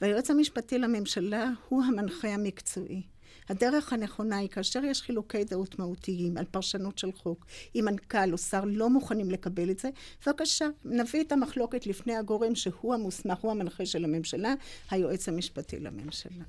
והיועץ 0.00 0.30
המשפטי 0.30 0.78
לממשלה 0.78 1.50
הוא 1.68 1.84
המנחה 1.84 2.28
המקצועי. 2.28 3.02
הדרך 3.48 3.92
הנכונה 3.92 4.36
היא 4.36 4.48
כאשר 4.48 4.84
יש 4.84 5.02
חילוקי 5.02 5.44
דעות 5.44 5.78
מהותיים 5.78 6.36
על 6.36 6.44
פרשנות 6.44 6.98
של 6.98 7.12
חוק, 7.12 7.46
אם 7.74 7.84
מנכ"ל 7.84 8.32
או 8.32 8.38
שר 8.38 8.64
לא 8.64 8.90
מוכנים 8.90 9.30
לקבל 9.30 9.70
את 9.70 9.78
זה, 9.78 9.90
בבקשה, 10.26 10.68
נביא 10.84 11.20
את 11.20 11.32
המחלוקת 11.32 11.86
לפני 11.86 12.16
הגורם 12.16 12.54
שהוא 12.54 12.94
המוסמך, 12.94 13.38
הוא 13.38 13.50
המנחה 13.50 13.86
של 13.86 14.04
הממשלה, 14.04 14.54
היועץ 14.90 15.28
המשפטי 15.28 15.80
לממשלה. 15.80 16.44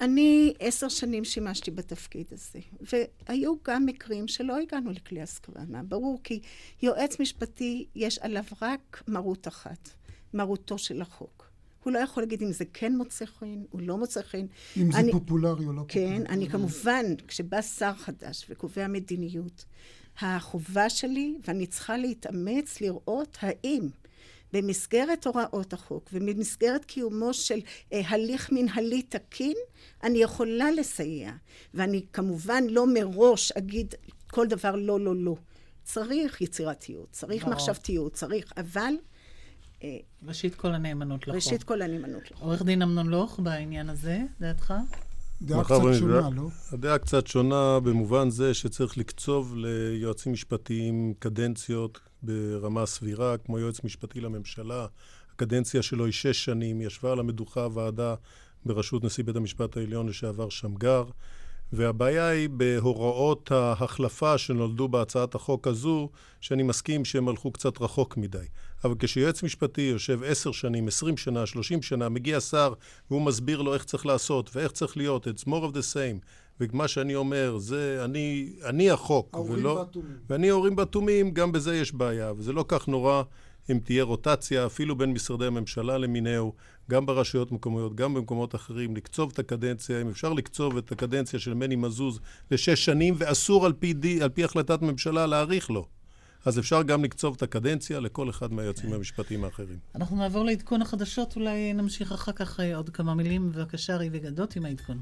אני 0.00 0.54
עשר 0.58 0.88
שנים 0.88 1.24
שימשתי 1.24 1.70
בתפקיד 1.70 2.26
הזה, 2.32 2.58
והיו 2.80 3.54
גם 3.64 3.86
מקרים 3.86 4.28
שלא 4.28 4.58
הגענו 4.58 4.90
לכלי 4.90 5.22
הסכמה. 5.22 5.82
ברור 5.82 6.20
כי 6.24 6.40
יועץ 6.82 7.20
משפטי 7.20 7.86
יש 7.94 8.18
עליו 8.18 8.44
רק 8.62 9.02
מרות 9.08 9.48
אחת, 9.48 9.88
מרותו 10.34 10.78
של 10.78 11.02
החוק. 11.02 11.47
הוא 11.88 11.94
לא 11.94 11.98
יכול 11.98 12.22
להגיד 12.22 12.42
אם 12.42 12.52
זה 12.52 12.64
כן 12.72 12.96
מוצא 12.96 13.26
חן, 13.26 13.62
או 13.72 13.78
לא 13.80 13.98
מוצא 13.98 14.22
חן. 14.22 14.46
אם 14.76 14.90
אני, 14.94 15.04
זה 15.04 15.12
פופולרי 15.12 15.66
או 15.66 15.72
לא 15.72 15.84
כן, 15.88 16.00
פופולרי. 16.00 16.26
כן, 16.26 16.32
אני 16.32 16.48
כמובן, 16.48 17.04
כשבא 17.28 17.62
שר 17.62 17.94
חדש 17.94 18.46
וקובע 18.50 18.86
מדיניות, 18.86 19.64
החובה 20.20 20.90
שלי, 20.90 21.38
ואני 21.46 21.66
צריכה 21.66 21.96
להתאמץ 21.96 22.80
לראות 22.80 23.38
האם 23.40 23.88
במסגרת 24.52 25.26
הוראות 25.26 25.72
החוק 25.72 26.10
ובמסגרת 26.12 26.84
קיומו 26.84 27.34
של 27.34 27.60
אה, 27.92 28.00
הליך 28.08 28.52
מנהלי 28.52 29.02
תקין, 29.02 29.56
אני 30.02 30.18
יכולה 30.18 30.70
לסייע. 30.70 31.32
ואני 31.74 32.02
כמובן 32.12 32.64
לא 32.70 32.86
מראש 32.94 33.52
אגיד 33.52 33.94
כל 34.30 34.46
דבר 34.46 34.76
לא, 34.76 35.00
לא, 35.00 35.16
לא. 35.16 35.36
צריך 35.84 36.40
יצירתיות, 36.40 37.08
צריך. 37.10 37.46
מחשבתיות, 37.46 38.12
צריך, 38.12 38.52
אבל 38.56 38.94
ראשית 40.26 40.54
כל 40.54 40.74
הנאמנות 40.74 41.22
לחוק. 41.22 41.34
ראשית 41.34 41.62
כל 41.62 41.82
הנאמנות 41.82 42.30
לחוק. 42.30 42.42
עורך 42.42 42.62
דין 42.62 42.82
אמנון 42.82 43.06
לוך, 43.06 43.40
בעניין 43.40 43.90
הזה, 43.90 44.18
דעתך? 44.40 44.74
דעה 45.42 45.64
קצת 45.64 45.80
שונה, 45.98 46.30
לא? 46.30 46.48
הדעה 46.72 46.98
קצת 46.98 47.26
שונה 47.26 47.80
במובן 47.80 48.30
זה 48.30 48.54
שצריך 48.54 48.98
לקצוב 48.98 49.54
ליועצים 49.56 50.32
משפטיים 50.32 51.14
קדנציות 51.18 52.00
ברמה 52.22 52.86
סבירה, 52.86 53.38
כמו 53.38 53.58
יועץ 53.58 53.84
משפטי 53.84 54.20
לממשלה. 54.20 54.86
הקדנציה 55.34 55.82
שלו 55.82 56.04
היא 56.04 56.12
שש 56.12 56.44
שנים, 56.44 56.80
ישבה 56.80 57.12
על 57.12 57.18
המדוכה 57.18 57.68
ועדה 57.74 58.14
בראשות 58.64 59.04
נשיא 59.04 59.24
בית 59.24 59.36
המשפט 59.36 59.76
העליון 59.76 60.08
לשעבר 60.08 60.48
שמגר, 60.48 61.04
והבעיה 61.72 62.28
היא 62.28 62.48
בהוראות 62.48 63.52
ההחלפה 63.52 64.38
שנולדו 64.38 64.88
בהצעת 64.88 65.34
החוק 65.34 65.66
הזו, 65.66 66.08
שאני 66.40 66.62
מסכים 66.62 67.04
שהם 67.04 67.28
הלכו 67.28 67.50
קצת 67.50 67.80
רחוק 67.80 68.16
מדי. 68.16 68.46
אבל 68.84 68.94
כשיועץ 68.98 69.42
משפטי 69.42 69.80
יושב 69.80 70.20
עשר 70.24 70.52
שנים, 70.52 70.88
עשרים 70.88 71.16
שנה, 71.16 71.46
שלושים 71.46 71.82
שנה, 71.82 72.08
מגיע 72.08 72.40
שר 72.40 72.72
והוא 73.10 73.22
מסביר 73.22 73.62
לו 73.62 73.74
איך 73.74 73.84
צריך 73.84 74.06
לעשות 74.06 74.56
ואיך 74.56 74.72
צריך 74.72 74.96
להיות, 74.96 75.26
it's 75.26 75.44
more 75.46 75.72
of 75.72 75.74
the 75.74 75.94
same, 75.94 76.26
ומה 76.60 76.88
שאני 76.88 77.14
אומר, 77.14 77.58
זה 77.58 78.00
אני, 78.04 78.52
אני 78.64 78.90
החוק, 78.90 79.34
ההורים 79.34 79.54
ולא... 79.54 79.70
והתומים. 79.70 80.16
ואני 80.30 80.50
ההורים 80.50 80.76
בתומים, 80.76 81.30
גם 81.30 81.52
בזה 81.52 81.76
יש 81.76 81.92
בעיה, 81.92 82.32
וזה 82.36 82.52
לא 82.52 82.64
כך 82.68 82.88
נורא 82.88 83.22
אם 83.70 83.78
תהיה 83.84 84.04
רוטציה, 84.04 84.66
אפילו 84.66 84.96
בין 84.96 85.12
משרדי 85.12 85.46
הממשלה 85.46 85.98
למיניהו, 85.98 86.52
גם 86.90 87.06
ברשויות 87.06 87.52
מקומיות, 87.52 87.94
גם 87.94 88.14
במקומות 88.14 88.54
אחרים, 88.54 88.96
לקצוב 88.96 89.30
את 89.32 89.38
הקדנציה, 89.38 90.00
אם 90.00 90.08
אפשר 90.08 90.32
לקצוב 90.32 90.76
את 90.76 90.92
הקדנציה 90.92 91.40
של 91.40 91.54
מני 91.54 91.76
מזוז 91.76 92.20
לשש 92.50 92.84
שנים, 92.84 93.14
ואסור 93.18 93.66
על 93.66 93.72
פי, 93.72 93.92
די, 93.92 94.22
על 94.22 94.28
פי 94.28 94.44
החלטת 94.44 94.82
ממשלה 94.82 95.26
להאריך 95.26 95.70
לו. 95.70 95.86
אז 96.44 96.58
אפשר 96.58 96.82
גם 96.82 97.04
לקצוב 97.04 97.34
את 97.36 97.42
הקדנציה 97.42 98.00
לכל 98.00 98.30
אחד 98.30 98.52
מהיועצים 98.52 98.92
המשפטיים 98.92 99.44
האחרים. 99.44 99.78
אנחנו 99.94 100.16
נעבור 100.16 100.44
לעדכון 100.44 100.82
החדשות, 100.82 101.36
אולי 101.36 101.72
נמשיך 101.72 102.12
אחר 102.12 102.32
כך 102.32 102.60
אה, 102.60 102.76
עוד 102.76 102.90
כמה 102.90 103.14
מילים. 103.14 103.52
בבקשה, 103.52 103.96
ריבי 103.96 104.18
גדות 104.18 104.56
עם 104.56 104.64
העדכון. 104.64 104.98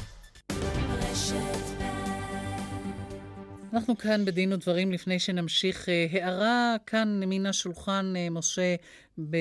אנחנו 3.77 3.99
כאן 3.99 4.25
בדין 4.25 4.53
ודברים 4.53 4.93
לפני 4.93 5.19
שנמשיך. 5.19 5.89
אה, 5.89 6.07
הערה 6.11 6.77
כאן 6.87 7.21
מן 7.27 7.47
השולחן, 7.47 8.13
אה, 8.17 8.31
משה, 8.31 8.75
ב... 9.31 9.37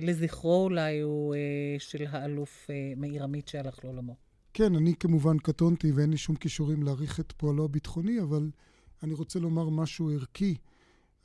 לזכרו 0.00 0.64
אולי 0.64 1.00
הוא 1.00 1.34
אה, 1.34 1.40
של 1.78 2.04
האלוף 2.08 2.70
מאיר 2.96 3.24
עמית 3.24 3.48
שהלך 3.48 3.84
לעולמו. 3.84 4.16
כן, 4.54 4.76
אני 4.76 4.94
כמובן 4.94 5.38
קטונתי 5.38 5.92
ואין 5.92 6.10
לי 6.10 6.16
שום 6.16 6.36
כישורים 6.36 6.82
להעריך 6.82 7.20
את 7.20 7.32
פועלו 7.36 7.64
הביטחוני, 7.64 8.20
אבל 8.20 8.50
אני 9.02 9.14
רוצה 9.14 9.38
לומר 9.38 9.68
משהו 9.68 10.10
ערכי. 10.10 10.54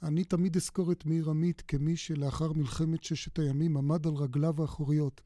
אני 0.03 0.23
תמיד 0.23 0.55
אזכור 0.55 0.91
את 0.91 1.05
מאיר 1.05 1.29
עמית 1.29 1.63
כמי 1.67 1.95
שלאחר 1.95 2.53
מלחמת 2.53 3.03
ששת 3.03 3.39
הימים 3.39 3.77
עמד 3.77 4.07
על 4.07 4.13
רגליו 4.13 4.61
האחוריות 4.61 5.21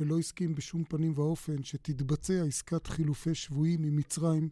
ולא 0.00 0.18
הסכים 0.18 0.54
בשום 0.54 0.84
פנים 0.84 1.12
ואופן 1.16 1.62
שתתבצע 1.62 2.44
עסקת 2.48 2.86
חילופי 2.86 3.34
שבויים 3.34 3.84
עם 3.84 3.96
מצרים 3.96 4.48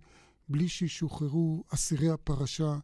בלי 0.48 0.68
שישוחררו 0.68 1.64
אסירי 1.68 2.11
הפרשה 2.11 2.78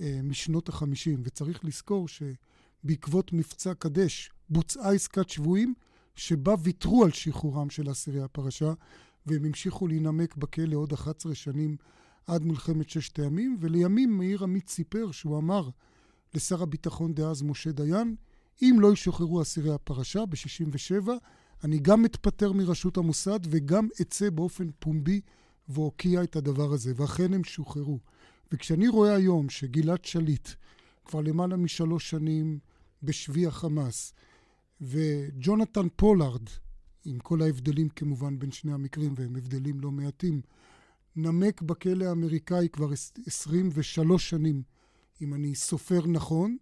אה, 0.00 0.20
משנות 0.22 0.68
החמישים. 0.68 1.22
וצריך 1.24 1.64
לזכור 1.64 2.06
שבעקבות 2.08 3.32
מבצע 3.32 3.74
קדש 3.74 4.30
בוצעה 4.50 4.92
עסקת 4.92 5.28
שבויים 5.28 5.74
שבה 6.14 6.54
ויתרו 6.62 7.04
על 7.04 7.10
שחרורם 7.10 7.70
של 7.70 7.90
אסירי 7.90 8.22
הפרשה 8.22 8.72
והם 9.26 9.44
המשיכו 9.44 9.86
להינמק 9.86 10.36
בכלא 10.36 10.76
עוד 10.76 10.92
11 10.92 11.34
שנים 11.34 11.76
עד 12.26 12.44
מלחמת 12.44 12.90
ששת 12.90 13.18
הימים, 13.18 13.56
ולימים 13.60 14.18
מאיר 14.18 14.42
עמית 14.42 14.68
סיפר 14.68 15.10
שהוא 15.10 15.38
אמר 15.38 15.68
לשר 16.34 16.62
הביטחון 16.62 17.14
דאז 17.14 17.42
משה 17.42 17.72
דיין, 17.72 18.16
אם 18.62 18.76
לא 18.80 18.92
ישוחררו 18.92 19.42
אסירי 19.42 19.74
הפרשה 19.74 20.26
ב-67, 20.26 21.08
אני 21.64 21.78
גם 21.78 22.04
אתפטר 22.04 22.52
מראשות 22.52 22.96
המוסד 22.96 23.40
וגם 23.42 23.88
אצא 24.00 24.30
באופן 24.30 24.68
פומבי 24.78 25.20
ואוקיע 25.68 26.22
את 26.22 26.36
הדבר 26.36 26.72
הזה, 26.72 26.92
ואכן 26.96 27.34
הם 27.34 27.44
שוחררו. 27.44 27.98
וכשאני 28.52 28.88
רואה 28.88 29.14
היום 29.14 29.48
שגלעד 29.48 30.04
שליט 30.04 30.48
כבר 31.04 31.20
למעלה 31.20 31.56
משלוש 31.56 32.10
שנים 32.10 32.58
בשבי 33.02 33.46
החמאס, 33.46 34.12
וג'ונתן 34.80 35.86
פולארד, 35.96 36.48
עם 37.04 37.18
כל 37.18 37.42
ההבדלים 37.42 37.88
כמובן 37.88 38.38
בין 38.38 38.52
שני 38.52 38.72
המקרים, 38.72 39.14
והם 39.16 39.36
הבדלים 39.36 39.80
לא 39.80 39.90
מעטים, 39.90 40.40
נמק 41.16 41.62
בכלא 41.62 42.04
האמריקאי 42.04 42.68
כבר 42.68 42.90
23 43.26 44.30
שנים, 44.30 44.62
אם 45.22 45.34
אני 45.34 45.54
סופר 45.54 46.06
נכון, 46.06 46.56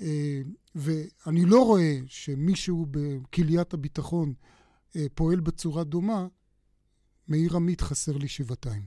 אה, 0.00 0.42
ואני 0.74 1.44
לא 1.44 1.64
רואה 1.64 1.98
שמישהו 2.06 2.86
בקהיליית 2.90 3.74
הביטחון 3.74 4.34
אה, 4.96 5.06
פועל 5.14 5.40
בצורה 5.40 5.84
דומה, 5.84 6.26
מאיר 7.28 7.56
עמית 7.56 7.80
חסר 7.80 8.16
לי 8.16 8.28
שבעתיים. 8.28 8.82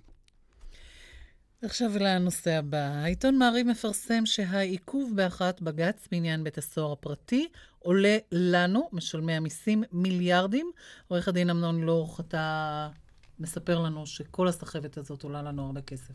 עכשיו 1.62 1.92
לנושא 2.00 2.52
הבא. 2.52 2.78
העיתון 2.78 3.38
מעריב 3.38 3.68
מפרסם 3.68 4.26
שהעיכוב 4.26 5.12
בהכרעת 5.16 5.62
בג"ץ 5.62 6.08
בעניין 6.12 6.44
בית 6.44 6.58
הסוהר 6.58 6.92
הפרטי 6.92 7.48
עולה 7.80 8.18
לנו, 8.32 8.90
משלמי 8.94 9.34
המיסים, 9.34 9.84
מיליארדים. 9.92 10.72
עורך 11.08 11.28
הדין 11.28 11.50
אמנון 11.50 11.82
לוך, 11.82 12.20
אתה 12.20 12.90
מספר 13.40 13.80
לנו 13.80 14.06
שכל 14.06 14.48
הסחבת 14.48 14.98
הזאת 14.98 15.24
עולה 15.24 15.42
לנו 15.42 15.66
הרבה 15.66 15.82
כסף. 15.82 16.14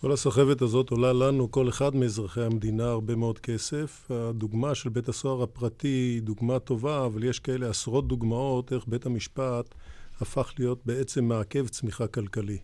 כל 0.00 0.12
הסחבת 0.12 0.62
הזאת 0.62 0.90
עולה 0.90 1.12
לנו, 1.12 1.50
כל 1.50 1.68
אחד 1.68 1.96
מאזרחי 1.96 2.42
המדינה, 2.42 2.84
הרבה 2.84 3.14
מאוד 3.14 3.38
כסף. 3.38 4.10
הדוגמה 4.10 4.74
של 4.74 4.88
בית 4.88 5.08
הסוהר 5.08 5.42
הפרטי 5.42 5.88
היא 5.88 6.22
דוגמה 6.22 6.58
טובה, 6.58 7.06
אבל 7.06 7.24
יש 7.24 7.40
כאלה 7.40 7.70
עשרות 7.70 8.08
דוגמאות 8.08 8.72
איך 8.72 8.84
בית 8.86 9.06
המשפט 9.06 9.74
הפך 10.20 10.52
להיות 10.58 10.86
בעצם 10.86 11.24
מעכב 11.24 11.68
צמיחה 11.68 12.06
כלכלי. 12.06 12.58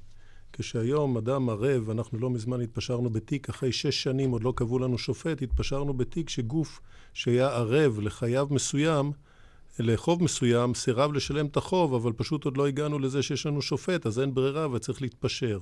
כשהיום 0.53 1.17
אדם 1.17 1.49
ערב, 1.49 1.91
אנחנו 1.91 2.19
לא 2.19 2.31
מזמן 2.31 2.61
התפשרנו 2.61 3.11
בתיק, 3.11 3.49
אחרי 3.49 3.73
שש 3.73 4.03
שנים 4.03 4.31
עוד 4.31 4.45
לא 4.45 4.53
קבעו 4.57 4.79
לנו 4.79 4.99
שופט, 4.99 5.43
התפשרנו 5.43 5.95
בתיק 5.95 6.29
שגוף 6.29 6.81
שהיה 7.15 7.49
ערב 7.49 8.01
לחייב 8.01 8.53
מסוים, 8.53 9.13
לחוב 9.79 10.23
מסוים, 10.23 10.75
סירב 10.75 11.13
לשלם 11.13 11.47
את 11.47 11.57
החוב, 11.57 11.95
אבל 11.95 12.13
פשוט 12.13 12.45
עוד 12.45 12.57
לא 12.57 12.67
הגענו 12.67 12.99
לזה 12.99 13.23
שיש 13.23 13.47
לנו 13.47 13.63
שופט, 13.63 14.07
אז 14.07 14.21
אין 14.21 14.35
ברירה 14.35 14.71
וצריך 14.71 15.03
להתפשר. 15.03 15.59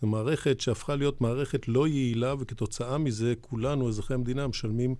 זו 0.00 0.06
מערכת 0.06 0.60
שהפכה 0.60 0.96
להיות 0.96 1.20
מערכת 1.20 1.68
לא 1.68 1.88
יעילה, 1.88 2.34
וכתוצאה 2.38 2.98
מזה 2.98 3.34
כולנו, 3.40 3.88
אזרחי 3.88 4.14
המדינה, 4.14 4.46
משלמים 4.46 4.94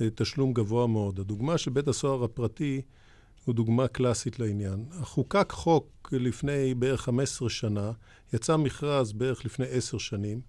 אה, 0.00 0.08
תשלום 0.14 0.52
גבוה 0.52 0.86
מאוד. 0.86 1.20
הדוגמה 1.20 1.58
של 1.58 1.70
בית 1.70 1.88
הסוהר 1.88 2.24
הפרטי 2.24 2.82
הוא 3.46 3.54
דוגמה 3.54 3.88
קלאסית 3.88 4.38
לעניין. 4.38 4.84
חוקק 5.02 5.52
חוק 5.52 6.08
לפני 6.12 6.74
בערך 6.74 7.00
15 7.00 7.48
שנה, 7.48 7.92
יצא 8.32 8.56
מכרז 8.56 9.12
בערך 9.12 9.44
לפני 9.44 9.66
10 9.70 9.98
שנים, 9.98 10.40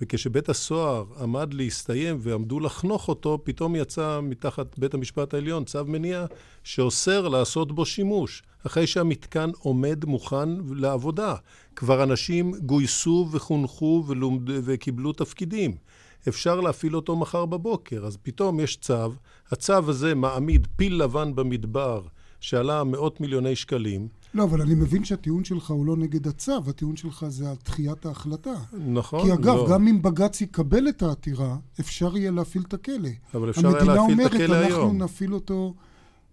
וכשבית 0.00 0.48
הסוהר 0.48 1.04
עמד 1.20 1.54
להסתיים 1.54 2.16
ועמדו 2.20 2.60
לחנוך 2.60 3.08
אותו, 3.08 3.38
פתאום 3.44 3.76
יצא 3.76 4.20
מתחת 4.22 4.78
בית 4.78 4.94
המשפט 4.94 5.34
העליון 5.34 5.64
צו 5.64 5.84
מניעה 5.84 6.26
שאוסר 6.64 7.28
לעשות 7.28 7.72
בו 7.72 7.86
שימוש, 7.86 8.42
אחרי 8.66 8.86
שהמתקן 8.86 9.50
עומד 9.58 10.04
מוכן 10.04 10.48
לעבודה. 10.70 11.34
כבר 11.76 12.02
אנשים 12.02 12.54
גויסו 12.66 13.28
וחונכו 13.30 14.04
ולומד, 14.06 14.50
וקיבלו 14.64 15.12
תפקידים. 15.12 15.76
אפשר 16.28 16.60
להפעיל 16.60 16.96
אותו 16.96 17.16
מחר 17.16 17.46
בבוקר, 17.46 18.06
אז 18.06 18.16
פתאום 18.22 18.60
יש 18.60 18.76
צו, 18.76 19.12
הצו 19.50 19.90
הזה 19.90 20.14
מעמיד 20.14 20.68
פיל 20.76 21.02
לבן 21.02 21.34
במדבר 21.34 22.02
שעלה 22.40 22.84
מאות 22.84 23.20
מיליוני 23.20 23.56
שקלים. 23.56 24.08
לא, 24.34 24.44
אבל 24.44 24.60
אני 24.60 24.74
מבין 24.74 25.04
שהטיעון 25.04 25.44
שלך 25.44 25.70
הוא 25.70 25.86
לא 25.86 25.96
נגד 25.96 26.26
הצו, 26.26 26.52
הטיעון 26.68 26.96
שלך 26.96 27.24
זה 27.28 27.50
על 27.50 27.56
דחיית 27.64 28.06
ההחלטה. 28.06 28.54
נכון, 28.72 29.26
כי 29.26 29.32
אגב, 29.32 29.56
לא. 29.56 29.68
גם 29.70 29.88
אם 29.88 30.02
בג"ץ 30.02 30.40
יקבל 30.40 30.88
את 30.88 31.02
העתירה, 31.02 31.56
אפשר 31.80 32.16
יהיה 32.16 32.30
להפעיל 32.30 32.64
את 32.68 32.74
הכלא. 32.74 33.08
אבל 33.34 33.50
אפשר 33.50 33.68
היה 33.68 33.84
להפעיל 33.84 34.20
את 34.20 34.26
הכלא 34.26 34.40
המדינה 34.40 34.56
אומרת, 34.56 34.70
היום. 34.70 34.80
אנחנו 34.86 35.04
נפעיל 35.04 35.34
אותו 35.34 35.74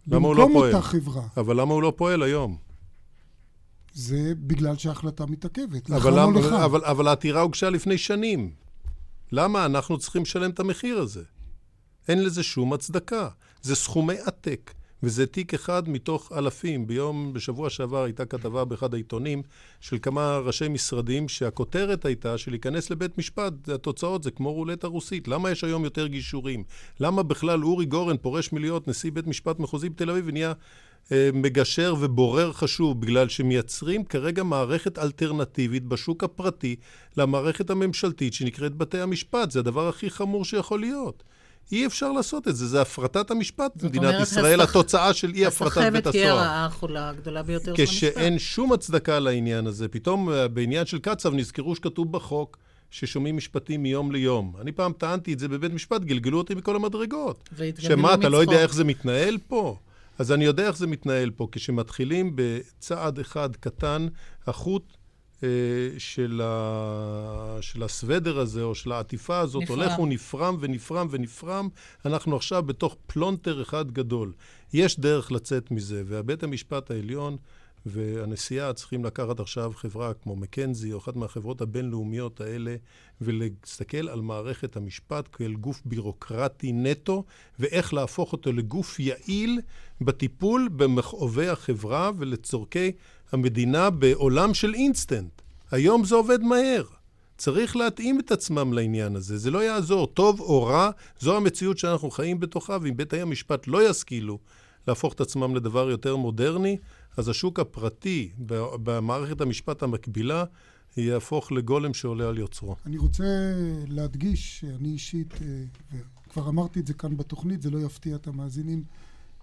לא 0.08 0.20
במקום 0.20 0.54
פועל? 0.54 0.76
אותה 0.76 0.82
חברה. 0.82 1.24
אבל 1.38 1.62
למה 1.62 1.74
הוא 1.74 1.82
לא 1.82 1.94
פועל 1.96 2.24
היום? 2.24 2.58
זה 3.94 4.34
בגלל 4.38 4.76
שההחלטה 4.78 5.26
מתעכבת. 5.26 5.90
לך 5.90 5.96
אבל, 5.96 6.12
או 6.12 6.18
למה, 6.18 6.40
לך. 6.40 6.54
אבל, 6.54 6.86
אבל 6.86 7.08
העתירה 7.08 7.42
הוגשה 7.42 7.70
לפני 7.70 7.98
שנים. 7.98 8.52
למה 9.32 9.66
אנחנו 9.66 9.98
צריכים 9.98 10.22
לשלם 10.22 10.50
את 10.50 10.60
המחיר 10.60 10.98
הזה? 11.00 11.24
אין 12.08 12.24
לזה 12.24 12.44
שום 12.44 12.74
הצדקה. 12.74 13.30
זה 13.62 13.76
סכומי 13.76 14.18
עתק, 14.26 14.74
וזה 15.04 15.26
תיק 15.26 15.54
אחד 15.54 15.90
מתוך 15.90 16.32
אלפים. 16.38 16.88
ביום, 16.88 17.34
בשבוע 17.34 17.70
שעבר 17.70 18.04
הייתה 18.04 18.26
כתבה 18.26 18.66
באחד 18.66 18.94
העיתונים 18.94 19.42
של 19.82 19.98
כמה 20.02 20.38
ראשי 20.38 20.68
משרדים, 20.68 21.30
שהכותרת 21.30 22.06
הייתה 22.06 22.38
שלהיכנס 22.38 22.90
לבית 22.90 23.18
משפט, 23.18 23.70
התוצאות 23.70 24.24
זה 24.24 24.32
כמו 24.32 24.54
רולטה 24.54 24.88
רוסית. 24.88 25.28
למה 25.28 25.52
יש 25.52 25.64
היום 25.64 25.84
יותר 25.84 26.08
גישורים? 26.08 26.64
למה 27.00 27.24
בכלל 27.24 27.64
אורי 27.64 27.86
גורן 27.86 28.18
פורש 28.18 28.54
מלהיות 28.54 28.88
נשיא 28.88 29.12
בית 29.12 29.28
משפט 29.28 29.60
מחוזי 29.60 29.90
בתל 29.90 30.10
אביב 30.10 30.24
ונהיה 30.28 30.54
אה, 31.12 31.30
מגשר 31.34 31.96
ובורר 32.00 32.52
חשוב, 32.54 33.02
בגלל 33.02 33.30
שמייצרים 33.30 34.04
כרגע 34.04 34.44
מערכת 34.44 35.00
אלטרנטיבית 35.00 35.84
בשוק 35.84 36.24
הפרטי 36.24 36.76
למערכת 37.18 37.70
הממשלתית 37.70 38.34
שנקראת 38.34 38.76
בתי 38.76 39.00
המשפט. 39.00 39.52
זה 39.52 39.60
הדבר 39.60 39.88
הכי 39.88 40.10
חמור 40.10 40.46
שיכול 40.46 40.80
להיות. 40.80 41.24
אי 41.72 41.86
אפשר 41.86 42.12
לעשות 42.12 42.48
את 42.48 42.56
זה, 42.56 42.68
זה 42.68 42.82
הפרטת 42.82 43.32
המשפט 43.32 43.72
במדינת 43.84 44.22
ישראל, 44.22 44.62
הסח- 44.62 44.70
התוצאה 44.70 45.14
של 45.14 45.32
אי 45.34 45.46
הפרטת 45.46 45.78
בית 45.78 45.86
הסחבת 45.88 46.08
תהיה 46.08 46.32
הסוהר. 46.34 46.46
הרעה 46.46 46.66
החולה 46.66 47.10
הגדולה 47.10 47.44
ביותר 47.44 47.76
של 47.76 47.82
המשפט. 47.82 47.98
כשאין 47.98 48.40
שום 48.40 48.74
הצדקה 48.74 49.20
לעניין 49.20 49.68
הזה, 49.68 49.88
פתאום 49.88 50.30
אה, 50.30 50.48
בעניין 50.48 50.86
של 50.86 51.00
קצב 51.00 51.34
נזכרו 51.34 51.76
שכתוב 51.76 52.12
בחוק 52.12 52.58
ששומעים 52.92 53.38
משפטים 53.38 53.84
מיום 53.84 54.12
ליום. 54.12 54.54
אני 54.62 54.72
פעם 54.72 54.92
טענתי 54.98 55.34
את 55.34 55.40
זה 55.40 55.48
בבית 55.48 55.74
משפט, 55.74 56.02
גלגלו 56.02 56.38
אותי 56.38 56.56
מכל 56.56 56.76
המדרגות. 56.76 57.50
שמה, 57.80 58.14
אתה 58.14 58.30
לא 58.30 58.38
יודע. 58.38 58.62
איך 58.62 58.74
זה 58.74 58.84
מתנהל 58.84 59.38
פה? 59.48 59.78
אז 60.20 60.32
אני 60.32 60.46
יודע 60.46 60.68
איך 60.68 60.78
זה 60.78 60.88
מתנהל 60.88 61.32
פה. 61.32 61.48
כשמתחילים 61.52 62.32
בצעד 62.36 63.20
אחד 63.20 63.56
קטן, 63.56 64.08
החוט 64.48 64.97
של, 65.98 66.42
ה... 66.44 67.58
של 67.62 67.84
הסוודר 67.84 68.40
הזה, 68.40 68.64
או 68.64 68.76
של 68.76 68.92
העטיפה 68.92 69.40
הזאת, 69.40 69.64
נפרם. 69.64 69.80
הולך 69.80 70.00
ונפרם 70.00 70.58
ונפרם 70.60 71.08
ונפרם. 71.10 71.70
אנחנו 72.06 72.36
עכשיו 72.36 72.64
בתוך 72.64 72.96
פלונטר 73.08 73.62
אחד 73.62 73.92
גדול. 73.92 74.34
יש 74.74 75.00
דרך 75.00 75.32
לצאת 75.32 75.72
מזה, 75.72 76.04
ובית 76.06 76.44
המשפט 76.44 76.92
העליון 76.92 77.38
והנשיאה 77.86 78.74
צריכים 78.74 79.06
לקחת 79.06 79.40
עכשיו 79.40 79.72
חברה 79.76 80.14
כמו 80.14 80.36
מקנזי, 80.36 80.94
או 80.94 80.98
אחת 80.98 81.16
מהחברות 81.16 81.62
הבינלאומיות 81.62 82.42
האלה, 82.42 82.76
ולהסתכל 83.22 84.10
על 84.10 84.22
מערכת 84.22 84.78
המשפט 84.78 85.30
כאל 85.32 85.54
גוף 85.54 85.82
בירוקרטי 85.86 86.72
נטו, 86.72 87.24
ואיך 87.60 87.94
להפוך 87.94 88.32
אותו 88.32 88.54
לגוף 88.54 89.00
יעיל 89.00 89.60
בטיפול 90.02 90.70
במכאובי 90.76 91.48
החברה 91.48 92.12
ולצורכי 92.18 92.92
המדינה 93.32 93.90
בעולם 93.90 94.54
של 94.54 94.74
אינסטנט. 94.74 95.42
היום 95.72 96.06
זה 96.06 96.16
עובד 96.16 96.42
מהר. 96.42 96.84
צריך 97.38 97.76
להתאים 97.76 98.20
את 98.20 98.32
עצמם 98.32 98.74
לעניין 98.74 99.16
הזה, 99.16 99.38
זה 99.38 99.52
לא 99.52 99.64
יעזור. 99.64 100.08
טוב 100.08 100.40
או 100.40 100.64
רע, 100.64 100.90
זו 101.20 101.38
המציאות 101.38 101.78
שאנחנו 101.78 102.12
חיים 102.12 102.40
בתוכה, 102.40 102.78
ואם 102.82 102.98
בית 102.98 103.14
המשפט 103.14 103.68
לא 103.68 103.90
ישכילו 103.90 104.40
להפוך 104.88 105.14
את 105.14 105.22
עצמם 105.22 105.56
לדבר 105.56 105.90
יותר 105.90 106.16
מודרני, 106.16 106.78
אז 107.18 107.30
השוק 107.30 107.60
הפרטי 107.60 108.30
במערכת 108.84 109.42
המשפט 109.42 109.84
המקבילה 109.84 110.44
יהפוך 110.98 111.52
לגולם 111.52 111.94
שעולה 111.94 112.30
על 112.30 112.38
יוצרו. 112.38 112.76
אני 112.86 112.98
רוצה 112.98 113.24
להדגיש 113.88 114.60
שאני 114.60 114.90
אישית, 114.90 115.34
אה, 115.42 115.48
וכבר 116.28 116.50
אמרתי 116.50 116.80
את 116.80 116.88
זה 116.88 116.94
כאן 116.94 117.18
בתוכנית, 117.18 117.62
זה 117.62 117.70
לא 117.70 117.80
יפתיע 117.80 118.16
את 118.16 118.28
המאזינים 118.28 118.84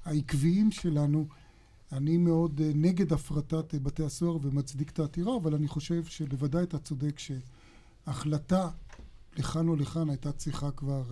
העקביים 0.05 0.71
שלנו, 0.71 1.27
אני 1.95 2.17
מאוד 2.17 2.61
אה, 2.61 2.71
נגד 2.75 3.13
הפרטת 3.13 3.75
אה, 3.75 3.81
בתי 3.81 4.05
הסוהר 4.05 4.39
ומצדיק 4.43 4.91
את 4.91 4.99
העתירה, 4.99 5.37
אבל 5.37 5.55
אני 5.55 5.69
חושב 5.69 6.05
שבוודאי 6.05 6.63
אתה 6.63 6.79
צודק 6.79 7.19
שהחלטה 7.19 8.69
לכאן 9.37 9.69
או 9.69 9.77
לכאן 9.77 10.11
הייתה 10.11 10.33
צריכה 10.33 10.71
כבר 10.71 11.05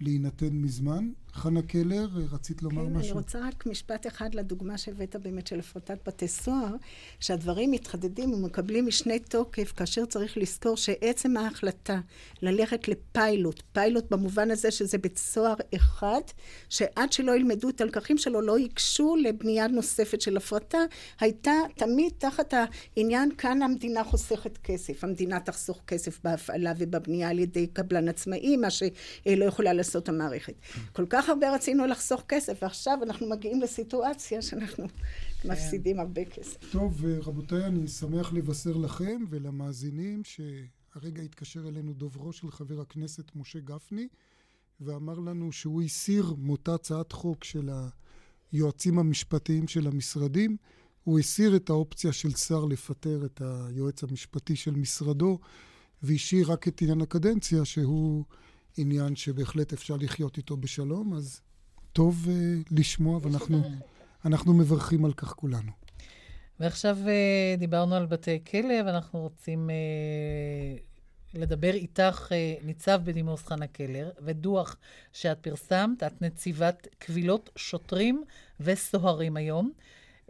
להינתן 0.00 0.52
מזמן. 0.52 1.10
חנה 1.34 1.62
קלר, 1.62 2.08
רצית 2.32 2.62
לומר 2.62 2.86
כן, 2.86 2.92
משהו? 2.92 3.12
אני 3.12 3.18
רוצה 3.18 3.38
רק 3.48 3.66
משפט 3.66 4.06
אחד 4.06 4.34
לדוגמה 4.34 4.78
שהבאת 4.78 5.16
באמת 5.16 5.46
של 5.46 5.58
הפרטת 5.58 5.98
בתי 6.08 6.28
סוהר, 6.28 6.74
שהדברים 7.20 7.70
מתחדדים 7.70 8.32
ומקבלים 8.32 8.86
משנה 8.86 9.18
תוקף, 9.18 9.72
כאשר 9.76 10.04
צריך 10.04 10.38
לזכור 10.38 10.76
שעצם 10.76 11.36
ההחלטה 11.36 12.00
ללכת 12.42 12.88
לפיילוט, 12.88 13.62
פיילוט 13.72 14.10
במובן 14.10 14.50
הזה 14.50 14.70
שזה 14.70 14.98
בית 14.98 15.18
סוהר 15.18 15.54
אחד, 15.74 16.20
שעד 16.68 17.12
שלא 17.12 17.36
ילמדו 17.36 17.68
את 17.68 17.80
הלקחים 17.80 18.18
שלו 18.18 18.40
לא 18.40 18.58
ייגשו 18.58 19.16
לבנייה 19.16 19.66
נוספת 19.66 20.20
של 20.20 20.36
הפרטה, 20.36 20.78
הייתה 21.20 21.52
תמיד 21.76 22.12
תחת 22.18 22.54
העניין 22.96 23.30
כאן 23.38 23.62
המדינה 23.62 24.04
חוסכת 24.04 24.58
כסף. 24.58 25.04
המדינה 25.04 25.40
תחסוך 25.40 25.80
כסף 25.86 26.20
בהפעלה 26.24 26.72
ובבנייה 26.78 27.30
על 27.30 27.38
ידי 27.38 27.66
קבלן 27.66 28.08
עצמאי, 28.08 28.56
מה 28.56 28.70
שלא 28.70 29.44
יכולה 29.44 29.72
לעשות 29.72 30.08
המערכת. 30.08 30.54
כל 30.92 31.06
כך 31.10 31.21
הרבה 31.28 31.54
רצינו 31.54 31.86
לחסוך 31.86 32.22
כסף, 32.28 32.58
ועכשיו 32.62 32.98
אנחנו 33.02 33.28
מגיעים 33.28 33.60
לסיטואציה 33.60 34.42
שאנחנו 34.42 34.86
כן. 35.40 35.50
מפסידים 35.50 36.00
הרבה 36.00 36.24
כסף. 36.24 36.72
טוב, 36.72 37.04
רבותיי, 37.04 37.64
אני 37.66 37.88
שמח 37.88 38.32
לבשר 38.32 38.76
לכם 38.76 39.24
ולמאזינים 39.30 40.22
שהרגע 40.24 41.22
התקשר 41.22 41.68
אלינו 41.68 41.92
דוברו 41.92 42.32
של 42.32 42.50
חבר 42.50 42.80
הכנסת 42.80 43.36
משה 43.36 43.58
גפני, 43.58 44.08
ואמר 44.80 45.18
לנו 45.18 45.52
שהוא 45.52 45.82
הסיר 45.82 46.34
מאותה 46.38 46.74
הצעת 46.74 47.12
חוק 47.12 47.44
של 47.44 47.70
היועצים 48.52 48.98
המשפטיים 48.98 49.68
של 49.68 49.86
המשרדים. 49.86 50.56
הוא 51.04 51.18
הסיר 51.18 51.56
את 51.56 51.70
האופציה 51.70 52.12
של 52.12 52.30
שר 52.30 52.64
לפטר 52.64 53.24
את 53.24 53.42
היועץ 53.44 54.02
המשפטי 54.02 54.56
של 54.56 54.74
משרדו, 54.74 55.38
והשאיר 56.02 56.52
רק 56.52 56.68
את 56.68 56.82
עניין 56.82 57.00
הקדנציה, 57.00 57.64
שהוא... 57.64 58.24
עניין 58.76 59.16
שבהחלט 59.16 59.72
אפשר 59.72 59.96
לחיות 59.96 60.36
איתו 60.36 60.56
בשלום, 60.56 61.14
אז 61.14 61.40
טוב 61.92 62.26
uh, 62.26 62.28
לשמוע, 62.70 63.18
ואנחנו 63.22 63.62
אנחנו 64.24 64.54
מברכים 64.54 65.04
על 65.04 65.12
כך 65.12 65.28
כולנו. 65.28 65.72
ועכשיו 66.60 66.98
uh, 67.04 67.58
דיברנו 67.58 67.94
על 67.94 68.06
בתי 68.06 68.38
כלא, 68.50 68.74
ואנחנו 68.86 69.20
רוצים 69.20 69.70
uh, 69.70 71.38
לדבר 71.38 71.74
איתך, 71.74 72.28
uh, 72.28 72.64
ניצב 72.66 73.00
בדימוס 73.04 73.46
חנה 73.46 73.66
קלר, 73.66 74.10
ודוח 74.24 74.76
שאת 75.12 75.38
פרסמת, 75.38 76.02
את 76.02 76.22
נציבת 76.22 76.88
קבילות 76.98 77.50
שוטרים 77.56 78.24
וסוהרים 78.60 79.36
היום. 79.36 79.72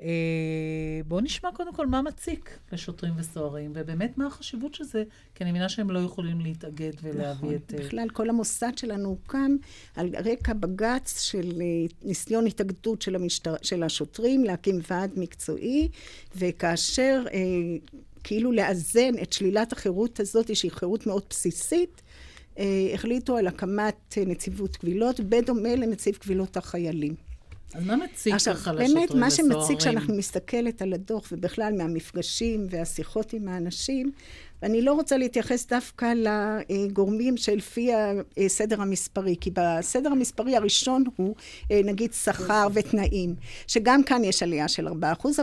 אה, 0.03 1.01
בואו 1.07 1.21
נשמע 1.21 1.51
קודם 1.55 1.75
כל 1.75 1.87
מה 1.87 2.03
מציק 2.03 2.59
לשוטרים 2.73 3.13
וסוהרים, 3.17 3.73
ובאמת 3.75 4.19
מה 4.19 4.27
החשיבות 4.27 4.75
של 4.75 4.85
זה, 4.85 5.05
כי 5.35 5.45
אני 5.45 5.51
מבינה 5.51 5.69
שהם 5.69 5.91
לא 5.91 5.99
יכולים 5.99 6.41
להתאגד 6.41 6.93
ולהביא 7.03 7.33
נכון, 7.33 7.55
את... 7.55 7.73
נכון, 7.73 7.87
בכלל 7.87 8.09
כל 8.09 8.29
המוסד 8.29 8.79
שלנו 8.79 9.09
הוקם 9.09 9.57
על 9.97 10.11
רקע 10.25 10.53
בג"ץ 10.53 11.21
של 11.21 11.53
אה, 11.61 11.67
ניסיון 12.03 12.47
התאגדות 12.47 13.03
של, 13.03 13.15
המשטר... 13.15 13.55
של 13.63 13.83
השוטרים 13.83 14.45
להקים 14.45 14.79
ועד 14.91 15.11
מקצועי, 15.17 15.89
וכאשר 16.37 17.25
אה, 17.33 17.39
כאילו 18.25 18.53
לאזן 18.53 19.13
את 19.23 19.33
שלילת 19.33 19.73
החירות 19.73 20.21
הזאת, 20.21 20.57
שהיא 20.57 20.71
חירות 20.71 21.07
מאוד 21.07 21.23
בסיסית, 21.31 22.03
אה, 22.59 22.91
החליטו 22.95 23.37
על 23.37 23.47
הקמת 23.47 24.19
נציבות 24.27 24.77
קבילות, 24.77 25.21
בדומה 25.21 25.75
לנציב 25.75 26.17
קבילות 26.17 26.57
החיילים. 26.57 27.32
אז 27.75 27.85
מה 27.87 27.97
מציג 27.97 28.35
עכשיו, 28.35 28.55
ככה 28.55 28.73
לשוטרים 28.73 28.91
וסוהרים? 28.91 29.09
באמת, 29.09 29.21
מה 29.21 29.31
שמציג 29.31 29.79
כשאנחנו 29.79 30.15
מסתכלת 30.15 30.83
על 30.83 30.93
הדוח, 30.93 31.29
ובכלל 31.33 31.75
מהמפגשים 31.79 32.67
והשיחות 32.71 33.33
עם 33.33 33.49
האנשים, 33.49 34.13
ואני 34.63 34.83
לא 34.83 34.93
רוצה 34.93 35.17
להתייחס 35.17 35.67
דווקא 35.67 36.13
לגורמים 36.69 37.37
שלפי 37.37 37.91
הסדר 38.47 38.81
המספרי, 38.83 39.37
כי 39.41 39.51
בסדר 39.55 40.13
המספרי 40.13 40.57
הראשון 40.57 41.05
הוא 41.17 41.35
נגיד 41.71 42.13
שכר 42.13 42.69
ותנאים, 42.75 43.35
שגם 43.67 44.05
כאן 44.05 44.25
יש 44.25 44.43
עלייה 44.43 44.69
של 44.69 44.89
4%, 44.89 44.93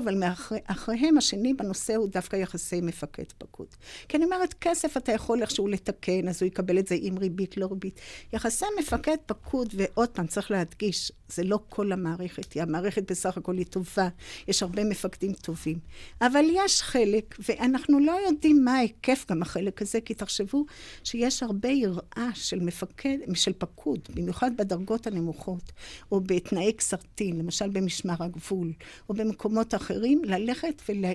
אבל 0.03 0.15
מאחריהם 0.15 1.17
השני 1.17 1.53
בנושא 1.53 1.95
הוא 1.95 2.07
דווקא 2.07 2.35
יחסי 2.35 2.81
מפקד 2.81 3.23
פקוד. 3.37 3.67
כי 4.07 4.17
אני 4.17 4.25
אומרת, 4.25 4.53
כסף 4.61 4.97
אתה 4.97 5.11
יכול 5.11 5.41
איכשהו 5.41 5.67
לתקן, 5.67 6.27
אז 6.27 6.41
הוא 6.41 6.47
יקבל 6.47 6.79
את 6.79 6.87
זה 6.87 6.95
עם 6.99 7.17
ריבית, 7.17 7.57
לא 7.57 7.67
ריבית. 7.71 7.99
יחסי 8.33 8.65
מפקד 8.79 9.17
פקוד, 9.25 9.73
ועוד 9.77 10.09
פעם, 10.09 10.27
צריך 10.27 10.51
להדגיש, 10.51 11.11
זה 11.33 11.43
לא 11.43 11.59
כל 11.69 11.91
המערכת, 11.91 12.57
המערכת 12.57 13.11
בסך 13.11 13.37
הכל 13.37 13.57
היא 13.57 13.65
טובה, 13.65 14.09
יש 14.47 14.63
הרבה 14.63 14.83
מפקדים 14.83 15.33
טובים. 15.33 15.79
אבל 16.21 16.45
יש 16.53 16.81
חלק, 16.81 17.35
ואנחנו 17.49 17.99
לא 17.99 18.17
יודעים 18.27 18.65
מה 18.65 18.71
ההיקף 18.77 19.25
גם 19.31 19.41
החלק 19.41 19.81
הזה, 19.81 20.01
כי 20.01 20.13
תחשבו 20.13 20.65
שיש 21.03 21.43
הרבה 21.43 21.69
יראה 21.69 22.29
של 22.33 22.59
מפקד, 22.59 23.17
של 23.33 23.53
פקוד, 23.57 23.99
במיוחד 24.15 24.51
בדרגות 24.57 25.07
הנמוכות, 25.07 25.71
או 26.11 26.21
בתנאי 26.21 26.73
קסרטין, 26.73 27.37
למשל 27.37 27.69
במשמר 27.69 28.15
הגבול, 28.19 28.73
או 29.09 29.13
במקומות 29.13 29.75
אחרים, 29.75 30.21
ללכת 30.25 30.81
ול... 30.89 31.05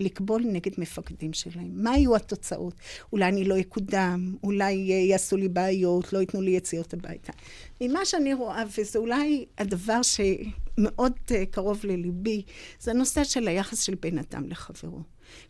לקבול 0.00 0.42
נגד 0.46 0.72
מפקדים 0.78 1.32
שלהם. 1.32 1.70
מה 1.72 1.98
יהיו 1.98 2.16
התוצאות? 2.16 2.74
אולי 3.12 3.28
אני 3.28 3.44
לא 3.44 3.60
אקודם, 3.60 4.34
אולי 4.42 4.72
יעשו 5.10 5.36
לי 5.36 5.48
בעיות, 5.48 6.12
לא 6.12 6.18
ייתנו 6.18 6.40
לי 6.40 6.50
יציאות 6.50 6.94
הביתה. 6.94 7.32
ממה 7.80 8.04
שאני 8.04 8.34
רואה, 8.34 8.62
וזה 8.78 8.98
אולי 8.98 9.44
הדבר 9.58 10.00
שמאוד 10.02 11.12
אה, 11.30 11.46
קרוב 11.46 11.80
לליבי, 11.84 12.42
זה 12.80 12.90
הנושא 12.90 13.24
של 13.24 13.48
היחס 13.48 13.82
של 13.82 13.94
בן 13.94 14.18
אדם 14.18 14.48
לחברו. 14.48 15.02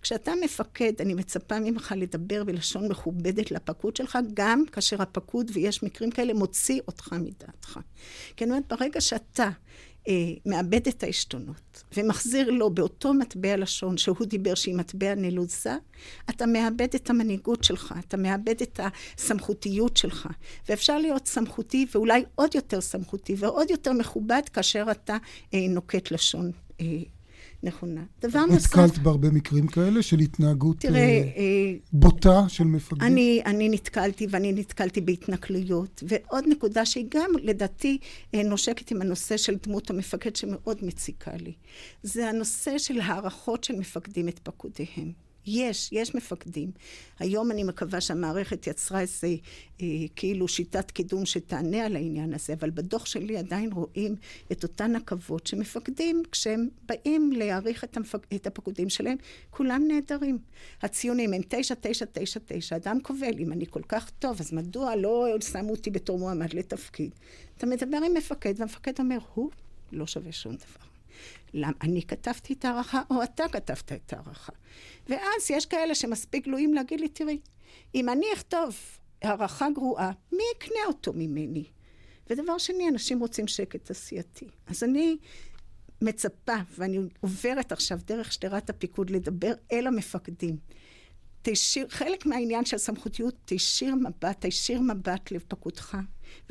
כשאתה 0.02 0.32
מפקד, 0.44 0.92
אני 1.00 1.14
מצפה 1.14 1.60
ממך 1.60 1.94
לדבר 1.96 2.44
בלשון 2.44 2.88
מכובדת 2.88 3.50
לפקוד 3.50 3.96
שלך, 3.96 4.18
גם 4.34 4.64
כאשר 4.72 5.02
הפקוד, 5.02 5.50
ויש 5.54 5.82
מקרים 5.82 6.10
כאלה, 6.10 6.34
מוציא 6.34 6.80
אותך 6.88 7.12
מדעתך. 7.12 7.80
כי 8.36 8.44
אני 8.44 8.52
אומרת, 8.52 8.72
ברגע 8.72 9.00
שאתה 9.00 9.42
אה, 9.44 9.50
מאבד 10.46 10.88
את 10.88 11.02
העשתונות 11.02 11.82
ומחזיר 11.96 12.50
לו 12.50 12.70
באותו 12.70 13.14
מטבע 13.14 13.56
לשון 13.56 13.96
שהוא 13.96 14.26
דיבר 14.26 14.54
שהיא 14.54 14.74
מטבע 14.74 15.14
נלוזה, 15.14 15.76
אתה 16.30 16.46
מאבד 16.46 16.94
את 16.94 17.10
המנהיגות 17.10 17.64
שלך, 17.64 17.94
אתה 17.98 18.16
מאבד 18.16 18.62
את 18.62 18.80
הסמכותיות 18.82 19.96
שלך. 19.96 20.28
ואפשר 20.68 20.98
להיות 20.98 21.26
סמכותי 21.26 21.86
ואולי 21.94 22.24
עוד 22.34 22.54
יותר 22.54 22.80
סמכותי 22.80 23.34
ועוד 23.38 23.70
יותר 23.70 23.92
מכובד 23.92 24.42
כאשר 24.52 24.86
אתה 24.90 25.16
אה, 25.54 25.66
נוקט 25.68 26.10
לשון 26.10 26.50
אה, 26.80 26.86
נכונה. 27.62 28.04
דבר 28.20 28.46
נוסף... 28.46 28.76
נתקלת 28.76 28.98
בהרבה 28.98 29.30
מקרים 29.30 29.66
כאלה 29.66 30.02
של 30.02 30.18
התנהגות 30.18 30.80
תראה, 30.80 31.00
אה, 31.00 31.06
אה, 31.36 31.74
בוטה 31.92 32.48
של 32.48 32.64
מפקדים? 32.64 33.12
אני, 33.12 33.42
אני 33.46 33.68
נתקלתי, 33.68 34.26
ואני 34.30 34.52
נתקלתי 34.52 35.00
בהתנכלויות. 35.00 36.02
ועוד 36.08 36.44
נקודה 36.48 36.86
שהיא 36.86 37.06
גם, 37.08 37.30
לדעתי, 37.42 37.98
אה, 38.34 38.42
נושקת 38.42 38.90
עם 38.90 39.02
הנושא 39.02 39.36
של 39.36 39.56
דמות 39.62 39.90
המפקד, 39.90 40.36
שמאוד 40.36 40.76
מציקה 40.82 41.36
לי. 41.36 41.52
זה 42.02 42.28
הנושא 42.28 42.78
של 42.78 43.00
הערכות 43.00 43.64
של 43.64 43.76
מפקדים 43.76 44.28
את 44.28 44.38
פקודיהם. 44.38 45.29
יש, 45.46 45.92
יש 45.92 46.14
מפקדים. 46.14 46.70
היום 47.18 47.50
אני 47.50 47.64
מקווה 47.64 48.00
שהמערכת 48.00 48.66
יצרה 48.66 49.00
איזה 49.00 49.28
אה, 49.82 49.86
כאילו 50.16 50.48
שיטת 50.48 50.90
קידום 50.90 51.26
שתענה 51.26 51.86
על 51.86 51.96
העניין 51.96 52.34
הזה, 52.34 52.52
אבל 52.52 52.70
בדוח 52.70 53.06
שלי 53.06 53.36
עדיין 53.36 53.72
רואים 53.72 54.16
את 54.52 54.62
אותן 54.62 54.96
עכבות 54.96 55.46
שמפקדים, 55.46 56.22
כשהם 56.32 56.68
באים 56.86 57.32
להעריך 57.32 57.84
את, 57.84 57.96
המפק... 57.96 58.26
את 58.34 58.46
הפקודים 58.46 58.88
שלהם, 58.88 59.16
כולם 59.50 59.82
נהדרים. 59.88 60.38
הציונים 60.82 61.32
הם 61.32 61.42
תשע, 61.48 61.74
תשע, 61.80 62.04
תשע, 62.12 62.40
תשע. 62.46 62.76
אדם 62.76 63.00
קובל, 63.00 63.38
אם 63.38 63.52
אני 63.52 63.66
כל 63.70 63.82
כך 63.88 64.10
טוב, 64.10 64.40
אז 64.40 64.52
מדוע 64.52 64.96
לא 64.96 65.36
שמו 65.40 65.70
אותי 65.70 65.90
בתור 65.90 66.18
מועמד 66.18 66.54
לתפקיד? 66.54 67.10
אתה 67.56 67.66
מדבר 67.66 67.98
עם 68.06 68.14
מפקד, 68.14 68.54
והמפקד 68.56 68.92
אומר, 68.98 69.18
הוא 69.34 69.50
לא 69.92 70.06
שווה 70.06 70.32
שום 70.32 70.54
דבר. 70.54 70.89
למה 71.54 71.72
אני 71.82 72.02
כתבתי 72.02 72.52
את 72.52 72.64
ההערכה 72.64 73.02
או 73.10 73.22
אתה 73.22 73.48
כתבת 73.48 73.92
את 73.92 74.12
ההערכה. 74.12 74.52
ואז 75.08 75.50
יש 75.50 75.66
כאלה 75.66 75.94
שמספיק 75.94 76.44
גלויים 76.44 76.74
להגיד 76.74 77.00
לי, 77.00 77.08
תראי, 77.08 77.38
אם 77.94 78.08
אני 78.08 78.26
אכתוב 78.34 78.76
הערכה 79.22 79.70
גרועה, 79.74 80.12
מי 80.32 80.42
יקנה 80.56 80.86
אותו 80.86 81.12
ממני? 81.12 81.64
ודבר 82.30 82.58
שני, 82.58 82.88
אנשים 82.88 83.20
רוצים 83.20 83.46
שקט 83.46 83.90
עשייתי. 83.90 84.48
אז 84.66 84.84
אני 84.84 85.16
מצפה, 86.02 86.54
ואני 86.78 86.98
עוברת 87.20 87.72
עכשיו 87.72 87.98
דרך 88.06 88.32
שדרת 88.32 88.70
הפיקוד 88.70 89.10
לדבר 89.10 89.52
אל 89.72 89.86
המפקדים. 89.86 90.56
תשאיר, 91.42 91.88
חלק 91.88 92.26
מהעניין 92.26 92.64
של 92.64 92.78
סמכותיות, 92.78 93.34
תשאיר 93.44 93.94
מבט, 93.94 94.46
תשאיר 94.46 94.80
מבט 94.80 95.30
לפקודך, 95.30 95.98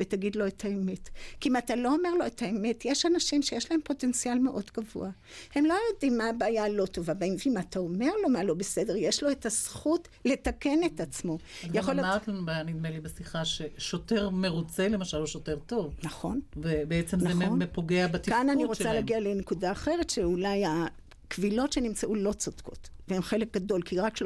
ותגיד 0.00 0.36
לו 0.36 0.46
את 0.46 0.64
האמת. 0.64 1.08
כי 1.40 1.48
אם 1.48 1.56
אתה 1.56 1.76
לא 1.76 1.92
אומר 1.94 2.14
לו 2.14 2.26
את 2.26 2.42
האמת, 2.42 2.84
יש 2.84 3.06
אנשים 3.06 3.42
שיש 3.42 3.70
להם 3.70 3.80
פוטנציאל 3.84 4.38
מאוד 4.38 4.70
גבוה. 4.76 5.10
הם 5.54 5.64
לא 5.64 5.74
יודעים 5.92 6.18
מה 6.18 6.28
הבעיה 6.28 6.64
הלא 6.64 6.86
טובה 6.86 7.14
בהם, 7.14 7.34
ואם 7.46 7.58
אתה 7.58 7.78
אומר 7.78 8.12
לו 8.22 8.28
מה 8.28 8.44
לא 8.44 8.54
בסדר, 8.54 8.96
יש 8.96 9.22
לו 9.22 9.30
את 9.30 9.46
הזכות 9.46 10.08
לתקן 10.24 10.78
את 10.86 11.00
עצמו. 11.00 11.38
את 11.64 11.72
גם 11.72 11.90
אמרת 11.90 12.28
לנו, 12.28 12.40
נדמה 12.66 12.90
לי, 12.90 13.00
בשיחה, 13.00 13.44
ששוטר 13.44 14.30
מרוצה 14.30 14.88
למשל 14.88 15.16
הוא 15.16 15.26
שוטר 15.26 15.58
טוב. 15.66 15.94
נכון. 16.02 16.40
ובעצם 16.56 17.16
נכון. 17.16 17.60
זה 17.60 17.66
פוגע 17.66 18.06
בתפקוד 18.06 18.24
שלהם. 18.24 18.40
כאן 18.40 18.50
אני 18.50 18.64
רוצה 18.64 18.82
שלהם. 18.82 18.94
להגיע 18.94 19.20
לנקודה 19.20 19.72
אחרת, 19.72 20.10
שאולי 20.10 20.64
הקבילות 20.66 21.72
שנמצאו 21.72 22.14
לא 22.14 22.32
צודקות. 22.32 22.88
והן 23.10 23.22
חלק 23.22 23.54
גדול, 23.54 23.82
כי 23.82 23.98
רק 23.98 24.16
37% 24.16 24.20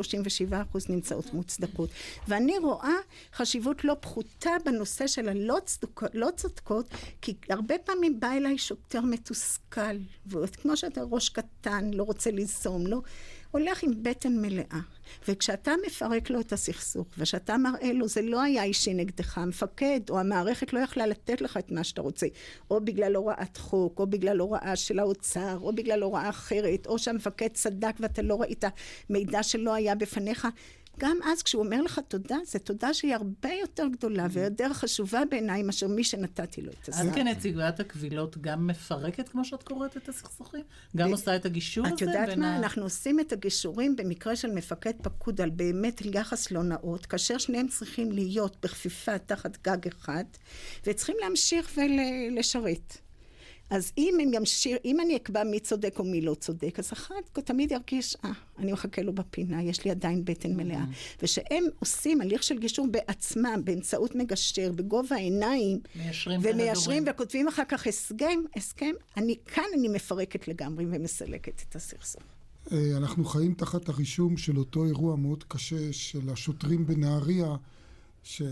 נמצאות 0.89 1.35
מוצדקות. 1.35 1.91
ואני 2.29 2.59
רואה 2.59 2.95
חשיבות 3.35 3.85
לא 3.85 3.97
פחותה 4.01 4.51
בנושא 4.65 5.07
של 5.07 5.29
הלא 5.29 5.59
צדוקות, 5.65 6.11
לא 6.15 6.29
צודקות, 6.37 6.87
כי 7.23 7.35
הרבה 7.49 7.75
פעמים 7.79 8.21
בא 8.21 8.33
אליי 8.33 8.59
שוטר 8.59 9.01
מתוסכל, 9.01 9.97
וכמו 10.27 10.77
שאתה 10.77 11.01
ראש 11.11 11.29
קטן, 11.29 11.91
לא 11.95 12.03
רוצה 12.03 12.31
ליזום, 12.31 12.87
לא... 12.87 13.01
הולך 13.55 13.83
עם 13.83 13.93
בטן 14.03 14.41
מלאה. 14.41 14.81
וכשאתה 15.29 15.73
מפרק 15.87 16.31
לו 16.31 16.41
את 16.41 16.53
הסכסוך, 16.53 17.07
וכשאתה 17.19 17.57
מראה 17.57 17.93
לו, 17.93 18.09
זה 18.09 18.23
לא 18.23 18.43
היה 18.43 18.65
אישי 18.65 18.95
נגדך, 18.95 19.39
המפקד 19.39 20.01
או 20.11 20.21
המערכת 20.21 20.73
לא 20.73 20.79
יכלה 20.79 21.07
לתת 21.07 21.41
לך 21.41 21.57
את 21.57 21.71
מה 21.71 21.85
שאתה 21.85 22.03
רוצה, 22.03 22.27
או 22.71 22.81
בגלל 22.85 23.17
הוראת 23.17 23.57
חוק, 23.57 23.99
או 23.99 24.07
בגלל 24.07 24.41
הוראה 24.41 24.77
של 24.77 24.99
האוצר, 24.99 25.59
או 25.61 25.73
בגלל 25.75 26.03
הוראה 26.03 26.29
אחרת, 26.29 26.87
או 26.87 26.99
שהמפקד 26.99 27.49
צדק 27.53 27.95
ואתה 28.01 28.23
לא 28.23 28.41
ראית 28.41 28.65
מידע 29.11 29.43
שלא 29.43 29.75
היה 29.75 29.95
בפניך. 29.95 30.49
גם 30.99 31.19
אז 31.25 31.43
כשהוא 31.43 31.65
אומר 31.65 31.83
לך 31.83 32.01
תודה, 32.09 32.37
זו 32.47 32.59
תודה 32.59 32.95
שהיא 32.95 33.15
הרבה 33.15 33.49
יותר 33.61 33.87
גדולה 33.93 34.27
ויותר 34.31 34.73
חשובה 34.73 35.23
בעיניי 35.31 35.63
מאשר 35.63 35.89
מי 35.89 36.05
שנתתי 36.05 36.63
לו 36.63 36.73
את 36.73 36.89
הזמן. 36.89 37.09
את 37.09 37.15
כנציגת 37.15 37.81
הקבילות 37.81 38.39
גם 38.39 38.67
מפרקת, 38.67 39.29
כמו 39.29 39.45
שאת 39.45 39.63
קוראת, 39.63 39.97
את 39.97 40.09
הסכסוכים? 40.09 40.61
גם 40.97 41.11
עושה 41.11 41.37
את 41.37 41.45
הגישור 41.45 41.87
הזה? 41.87 41.95
את 41.95 42.01
יודעת 42.01 42.37
מה? 42.37 42.57
אנחנו 42.57 42.83
עושים 42.83 43.21
את 43.21 43.33
הגישורים 43.33 43.97
במקרה 43.97 44.37
של 44.37 44.51
מפקד 44.51 44.93
פקוד 45.03 45.41
על 45.41 45.51
באמת 45.51 46.03
יחס 46.05 46.51
לא 46.51 46.63
נאות, 46.63 47.07
כאשר 47.07 47.39
שניהם 47.39 47.69
צריכים 47.69 48.13
להיות 48.13 48.57
בכפיפה 48.63 49.19
תחת 49.19 49.59
גג 49.65 49.89
אחד, 49.89 50.25
וצריכים 50.87 51.17
להמשיך 51.21 51.79
ולשרת. 51.79 53.04
אז 53.71 53.93
אם 53.99 54.15
הם 54.23 54.35
ימשיר, 54.35 54.79
אם 54.85 55.01
אני 55.01 55.17
אקבע 55.17 55.45
מי 55.45 55.61
צודק 55.61 55.99
או 55.99 56.05
מי 56.05 56.21
לא 56.21 56.35
צודק, 56.35 56.79
אז 56.79 56.93
אחד 56.93 57.15
תמיד 57.33 57.73
ירגיש, 57.73 58.17
אה, 58.25 58.31
אני 58.59 58.73
מחכה 58.73 59.03
לו 59.03 59.13
בפינה, 59.13 59.63
יש 59.63 59.85
לי 59.85 59.91
עדיין 59.91 60.25
בטן 60.25 60.51
mm-hmm. 60.51 60.55
מלאה. 60.55 60.85
ושהם 61.23 61.65
עושים 61.79 62.21
הליך 62.21 62.43
של 62.43 62.59
גישור 62.59 62.87
בעצמם, 62.91 63.61
באמצעות 63.65 64.15
מגשר, 64.15 64.73
בגובה 64.73 65.17
העיניים, 65.17 65.81
מיישרים 65.97 66.41
ומיישרים 66.43 67.05
וכותבים 67.11 67.49
אחר 67.49 67.63
כך 67.69 67.87
הסכם, 67.87 68.39
הסכם, 68.57 68.93
אני, 69.17 69.37
כאן 69.47 69.65
אני 69.79 69.89
מפרקת 69.89 70.49
לגמרי 70.49 70.87
ומסלקת 70.91 71.63
את 71.69 71.77
הסכסוך. 71.77 72.23
אה, 72.73 72.97
אנחנו 72.97 73.25
חיים 73.25 73.55
תחת 73.55 73.89
הרישום 73.89 74.37
של 74.37 74.59
אותו 74.59 74.85
אירוע 74.85 75.17
מאוד 75.17 75.45
קשה 75.49 75.93
של 75.93 76.31
השוטרים 76.31 76.87
בנהריה, 76.87 77.57
ש... 78.23 78.43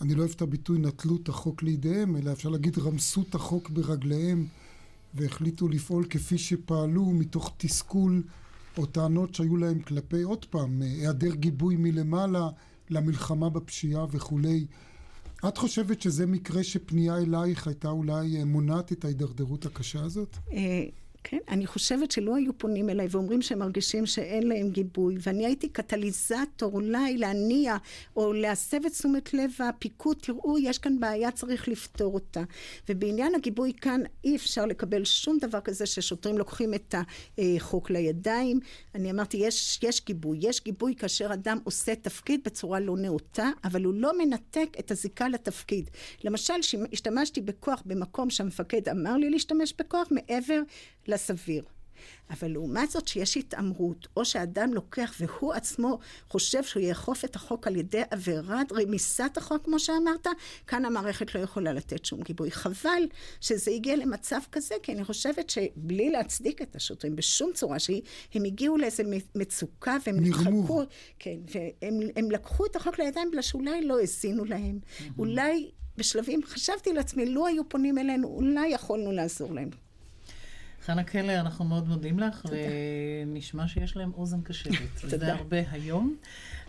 אני 0.00 0.14
לא 0.14 0.20
אוהב 0.20 0.32
את 0.36 0.42
הביטוי 0.42 0.78
נטלו 0.78 1.16
את 1.16 1.28
החוק 1.28 1.62
לידיהם, 1.62 2.16
אלא 2.16 2.32
אפשר 2.32 2.48
להגיד 2.48 2.78
רמסו 2.78 3.22
את 3.22 3.34
החוק 3.34 3.70
ברגליהם 3.70 4.46
והחליטו 5.14 5.68
לפעול 5.68 6.04
כפי 6.10 6.38
שפעלו 6.38 7.04
מתוך 7.04 7.54
תסכול 7.56 8.22
או 8.78 8.86
טענות 8.86 9.34
שהיו 9.34 9.56
להם 9.56 9.80
כלפי, 9.80 10.22
עוד 10.22 10.44
פעם, 10.44 10.82
היעדר 10.82 11.34
גיבוי 11.34 11.76
מלמעלה 11.76 12.48
למלחמה 12.90 13.50
בפשיעה 13.50 14.06
וכולי. 14.10 14.66
את 15.48 15.58
חושבת 15.58 16.02
שזה 16.02 16.26
מקרה 16.26 16.64
שפנייה 16.64 17.16
אלייך 17.16 17.66
הייתה 17.66 17.88
אולי 17.88 18.44
מונעת 18.44 18.92
את 18.92 19.04
ההידרדרות 19.04 19.66
הקשה 19.66 20.02
הזאת? 20.02 20.36
כן, 21.28 21.38
אני 21.48 21.66
חושבת 21.66 22.10
שלא 22.10 22.36
היו 22.36 22.58
פונים 22.58 22.90
אליי 22.90 23.06
ואומרים 23.10 23.42
שהם 23.42 23.58
מרגישים 23.58 24.06
שאין 24.06 24.42
להם 24.42 24.70
גיבוי, 24.70 25.16
ואני 25.20 25.46
הייתי 25.46 25.68
קטליזטור 25.68 26.72
אולי 26.72 27.16
להניע 27.16 27.76
או 28.16 28.32
להסב 28.32 28.86
את 28.86 28.92
תשומת 28.92 29.34
לב 29.34 29.50
הפיקוד, 29.58 30.16
תראו, 30.22 30.58
יש 30.58 30.78
כאן 30.78 31.00
בעיה, 31.00 31.30
צריך 31.30 31.68
לפתור 31.68 32.14
אותה. 32.14 32.42
ובעניין 32.88 33.34
הגיבוי 33.34 33.72
כאן 33.80 34.00
אי 34.24 34.36
אפשר 34.36 34.66
לקבל 34.66 35.04
שום 35.04 35.38
דבר 35.38 35.60
כזה 35.60 35.86
ששוטרים 35.86 36.38
לוקחים 36.38 36.74
את 36.74 36.94
החוק 37.38 37.90
לידיים. 37.90 38.60
אני 38.94 39.10
אמרתי, 39.10 39.36
יש, 39.36 39.80
יש 39.82 40.04
גיבוי, 40.04 40.38
יש 40.40 40.64
גיבוי 40.64 40.94
כאשר 40.94 41.32
אדם 41.32 41.58
עושה 41.64 41.94
תפקיד 41.94 42.40
בצורה 42.44 42.80
לא 42.80 42.96
נאותה, 42.96 43.50
אבל 43.64 43.84
הוא 43.84 43.94
לא 43.94 44.18
מנתק 44.18 44.68
את 44.78 44.90
הזיקה 44.90 45.28
לתפקיד. 45.28 45.90
למשל, 46.24 46.54
השתמשתי 46.92 47.40
בכוח 47.40 47.82
במקום 47.86 48.30
שהמפקד 48.30 48.88
אמר 48.88 49.16
לי 49.16 49.30
להשתמש 49.30 49.74
בכוח 49.78 50.08
מעבר 50.10 50.60
לסביר. 51.08 51.64
אבל 52.30 52.50
לעומת 52.50 52.90
זאת 52.90 53.08
שיש 53.08 53.36
התעמרות, 53.36 54.08
או 54.16 54.24
שאדם 54.24 54.74
לוקח 54.74 55.14
והוא 55.20 55.52
עצמו 55.52 55.98
חושב 56.28 56.62
שהוא 56.62 56.82
יאכוף 56.82 57.24
את 57.24 57.36
החוק 57.36 57.66
על 57.66 57.76
ידי 57.76 58.02
עבירת 58.10 58.72
רמיסת 58.72 59.32
החוק, 59.36 59.64
כמו 59.64 59.78
שאמרת, 59.78 60.26
כאן 60.66 60.84
המערכת 60.84 61.34
לא 61.34 61.40
יכולה 61.40 61.72
לתת 61.72 62.04
שום 62.04 62.22
גיבוי. 62.22 62.50
חבל 62.50 63.02
שזה 63.40 63.70
הגיע 63.70 63.96
למצב 63.96 64.40
כזה, 64.52 64.74
כי 64.82 64.92
אני 64.92 65.04
חושבת 65.04 65.50
שבלי 65.50 66.10
להצדיק 66.10 66.62
את 66.62 66.76
השוטרים 66.76 67.16
בשום 67.16 67.50
צורה 67.54 67.78
שהיא, 67.78 68.02
הם 68.34 68.44
הגיעו 68.44 68.76
לאיזה 68.76 69.02
מצוקה 69.34 69.96
והם 70.06 70.16
נדחקו, 70.20 70.82
כן, 71.18 71.36
והם 71.54 72.30
לקחו 72.30 72.66
את 72.66 72.76
החוק 72.76 72.98
לידיים 72.98 73.30
בגלל 73.30 73.42
שאולי 73.42 73.84
לא 73.84 73.98
האזינו 74.00 74.44
להם, 74.44 74.78
אולי 75.18 75.70
בשלבים, 75.96 76.40
חשבתי 76.44 76.92
לעצמי, 76.92 77.26
לו 77.26 77.46
היו 77.46 77.68
פונים 77.68 77.98
אלינו, 77.98 78.28
אולי 78.28 78.68
יכולנו 78.68 79.12
לעזור 79.12 79.54
להם. 79.54 79.85
חנה 80.86 81.04
קלר, 81.04 81.40
אנחנו 81.40 81.64
מאוד 81.64 81.88
מודים 81.88 82.18
לך, 82.18 82.42
ונשמע 83.26 83.68
שיש 83.68 83.96
להם 83.96 84.12
אוזן 84.14 84.42
קשבת. 84.42 84.76
תודה. 85.00 85.18
זה 85.18 85.32
הרבה 85.34 85.56
היום. 85.70 86.16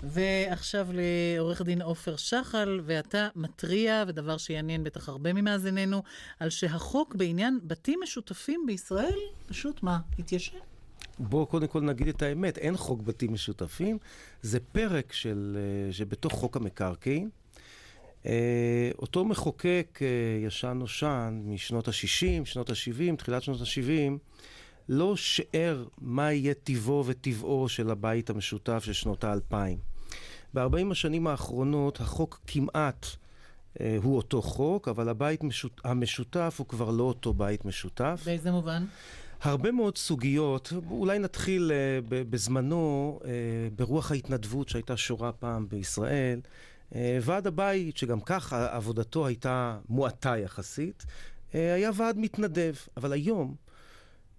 ועכשיו 0.04 0.88
לעורך 0.94 1.62
דין 1.62 1.82
עופר 1.82 2.16
שחל, 2.16 2.80
ואתה 2.86 3.28
מתריע, 3.36 4.04
ודבר 4.08 4.38
שיעניין 4.38 4.84
בטח 4.84 5.10
הרבה 5.10 5.34
ממאזיננו, 5.34 6.04
על 6.40 6.50
שהחוק 6.50 7.16
בעניין 7.16 7.60
בתים 7.64 8.00
משותפים 8.04 8.64
בישראל, 8.68 9.20
פשוט 9.48 9.84
מה, 9.84 10.00
התיישן? 10.20 10.58
בואו 11.20 11.46
קודם 11.46 11.68
כל 11.68 11.82
נגיד 11.82 12.08
את 12.08 12.22
האמת, 12.22 12.58
אין 12.58 12.78
חוק 12.78 13.02
בתים 13.02 13.34
משותפים, 13.34 13.98
זה 14.42 14.60
פרק 14.60 15.14
של, 15.14 15.58
אה, 15.60 15.94
שבתוך 15.94 16.34
חוק 16.34 16.58
המקרקעין. 16.58 17.30
אה, 18.26 18.92
אותו 19.00 19.26
מחוקק 19.26 20.00
אה, 20.02 20.46
ישן 20.46 20.78
נושן 20.80 21.42
משנות 21.46 21.88
ה-60, 21.88 22.46
שנות 22.46 22.70
ה-70, 22.70 23.16
תחילת 23.16 23.44
שנות 23.44 23.62
ה-70, 23.62 24.12
לא 24.90 25.16
שיער 25.16 25.86
מה 26.02 26.32
יהיה 26.32 26.54
טיבו 26.54 27.04
וטבעו 27.08 27.70
של 27.70 27.90
הבית 27.90 28.30
המשותף 28.30 28.84
של 28.86 28.94
שנות 28.94 29.24
האלפיים. 29.24 29.78
ב-40 30.54 30.92
השנים 30.92 31.28
האחרונות 31.28 32.02
החוק 32.02 32.42
כמעט 32.48 33.06
אה, 33.82 33.98
הוא 34.04 34.16
אותו 34.16 34.42
חוק, 34.42 34.88
אבל 34.88 35.10
הבית 35.10 35.44
משות... 35.44 35.82
המשותף 35.84 36.56
הוא 36.58 36.68
כבר 36.68 36.92
לא 36.92 37.04
אותו 37.04 37.34
בית 37.34 37.66
משותף. 37.66 38.22
באיזה 38.26 38.52
מובן? 38.52 38.86
הרבה 39.42 39.72
מאוד 39.72 39.98
סוגיות, 39.98 40.74
אולי 40.90 41.20
נתחיל 41.20 41.72
בזמנו, 42.10 43.20
ברוח 43.76 44.12
ההתנדבות 44.12 44.70
שהייתה 44.70 44.98
שורה 44.98 45.32
פעם 45.32 45.70
בישראל, 45.70 46.40
ועד 46.96 47.48
הבית, 47.48 47.98
שגם 47.98 48.20
כך 48.22 48.54
עבודתו 48.54 49.28
הייתה 49.28 49.80
מועטה 49.90 50.38
יחסית, 50.38 51.06
אה, 51.56 51.74
היה 51.74 51.92
ועד 51.96 52.18
מתנדב. 52.18 52.74
אבל 52.98 53.14
היום, 53.14 53.56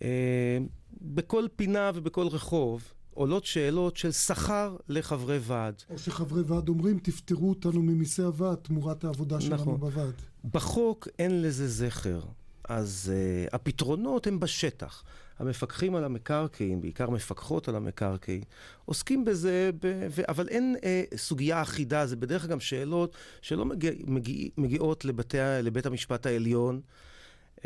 אה, 0.02 0.58
בכל 1.00 1.46
פינה 1.56 1.90
ובכל 1.94 2.26
רחוב, 2.26 2.84
עולות 3.14 3.44
שאלות 3.44 3.96
של 3.96 4.12
שכר 4.12 4.76
לחברי 4.88 5.38
ועד. 5.42 5.82
או 5.90 5.98
שחברי 5.98 6.42
ועד 6.42 6.68
אומרים, 6.68 6.98
תפטרו 6.98 7.48
אותנו 7.48 7.82
ממיסי 7.82 8.22
הוועד 8.22 8.58
תמורת 8.58 9.04
העבודה 9.04 9.40
שלנו 9.40 9.54
נכון. 9.54 9.80
בוועד. 9.80 10.14
בחוק 10.52 11.08
אין 11.18 11.42
לזה 11.42 11.68
זכר. 11.68 12.20
אז 12.68 13.12
uh, 13.12 13.54
הפתרונות 13.54 14.26
הם 14.26 14.40
בשטח. 14.40 15.04
המפקחים 15.38 15.94
על 15.94 16.04
המקרקעין, 16.04 16.80
בעיקר 16.80 17.10
מפקחות 17.10 17.68
על 17.68 17.76
המקרקעין, 17.76 18.42
עוסקים 18.84 19.24
בזה, 19.24 19.70
ב... 19.82 20.06
ו... 20.10 20.22
אבל 20.28 20.48
אין 20.48 20.76
uh, 20.76 21.16
סוגיה 21.16 21.62
אחידה, 21.62 22.06
זה 22.06 22.16
בדרך 22.16 22.42
כלל 22.42 22.50
גם 22.50 22.60
שאלות 22.60 23.16
שלא 23.42 23.64
מגיע, 23.64 23.92
מגיע, 24.06 24.48
מגיעות 24.56 25.04
לבתי, 25.04 25.38
לבית 25.62 25.86
המשפט 25.86 26.26
העליון. 26.26 26.80
uh, 27.56 27.60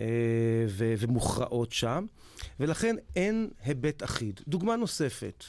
ו... 0.69 0.95
ומוכרעות 0.99 1.73
שם, 1.73 2.07
ולכן 2.61 2.97
אין 3.17 3.51
היבט 3.65 4.03
אחיד. 4.03 4.41
דוגמה 4.49 4.77
נוספת, 4.77 5.45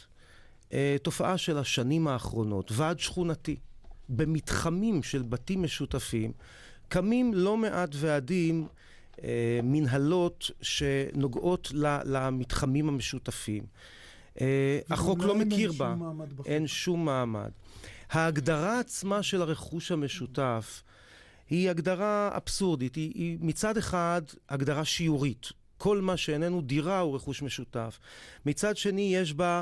uh, 0.69 0.73
תופעה 1.01 1.37
של 1.37 1.57
השנים 1.57 2.07
האחרונות, 2.07 2.71
ועד 2.71 2.99
שכונתי, 2.99 3.55
במתחמים 4.09 5.03
של 5.03 5.21
בתים 5.21 5.63
משותפים, 5.63 6.31
קמים 6.89 7.33
לא 7.33 7.57
מעט 7.57 7.89
ועדים 7.93 8.61
אה, 8.61 8.67
מנהלות 9.63 10.51
שנוגעות 10.61 11.71
למתחמים 12.03 12.89
המשותפים. 12.89 13.63
אה, 14.41 14.79
החוק 14.89 15.19
לא 15.19 15.35
מכיר 15.35 15.71
בה, 15.71 15.95
אין 16.45 16.67
שום 16.67 17.05
מעמד. 17.05 17.51
ההגדרה 18.09 18.79
עצמה 18.79 19.23
של 19.23 19.41
הרכוש 19.41 19.91
המשותף 19.91 20.83
היא 21.49 21.69
הגדרה 21.69 22.29
אבסורדית, 22.37 22.95
היא, 22.95 23.11
היא 23.15 23.37
מצד 23.41 23.77
אחד 23.77 24.21
הגדרה 24.49 24.85
שיורית. 24.85 25.49
כל 25.77 26.01
מה 26.01 26.17
שאיננו 26.17 26.61
דירה 26.61 26.99
הוא 26.99 27.15
רכוש 27.15 27.41
משותף. 27.41 27.99
מצד 28.45 28.77
שני 28.77 29.15
יש 29.15 29.33
בה 29.33 29.61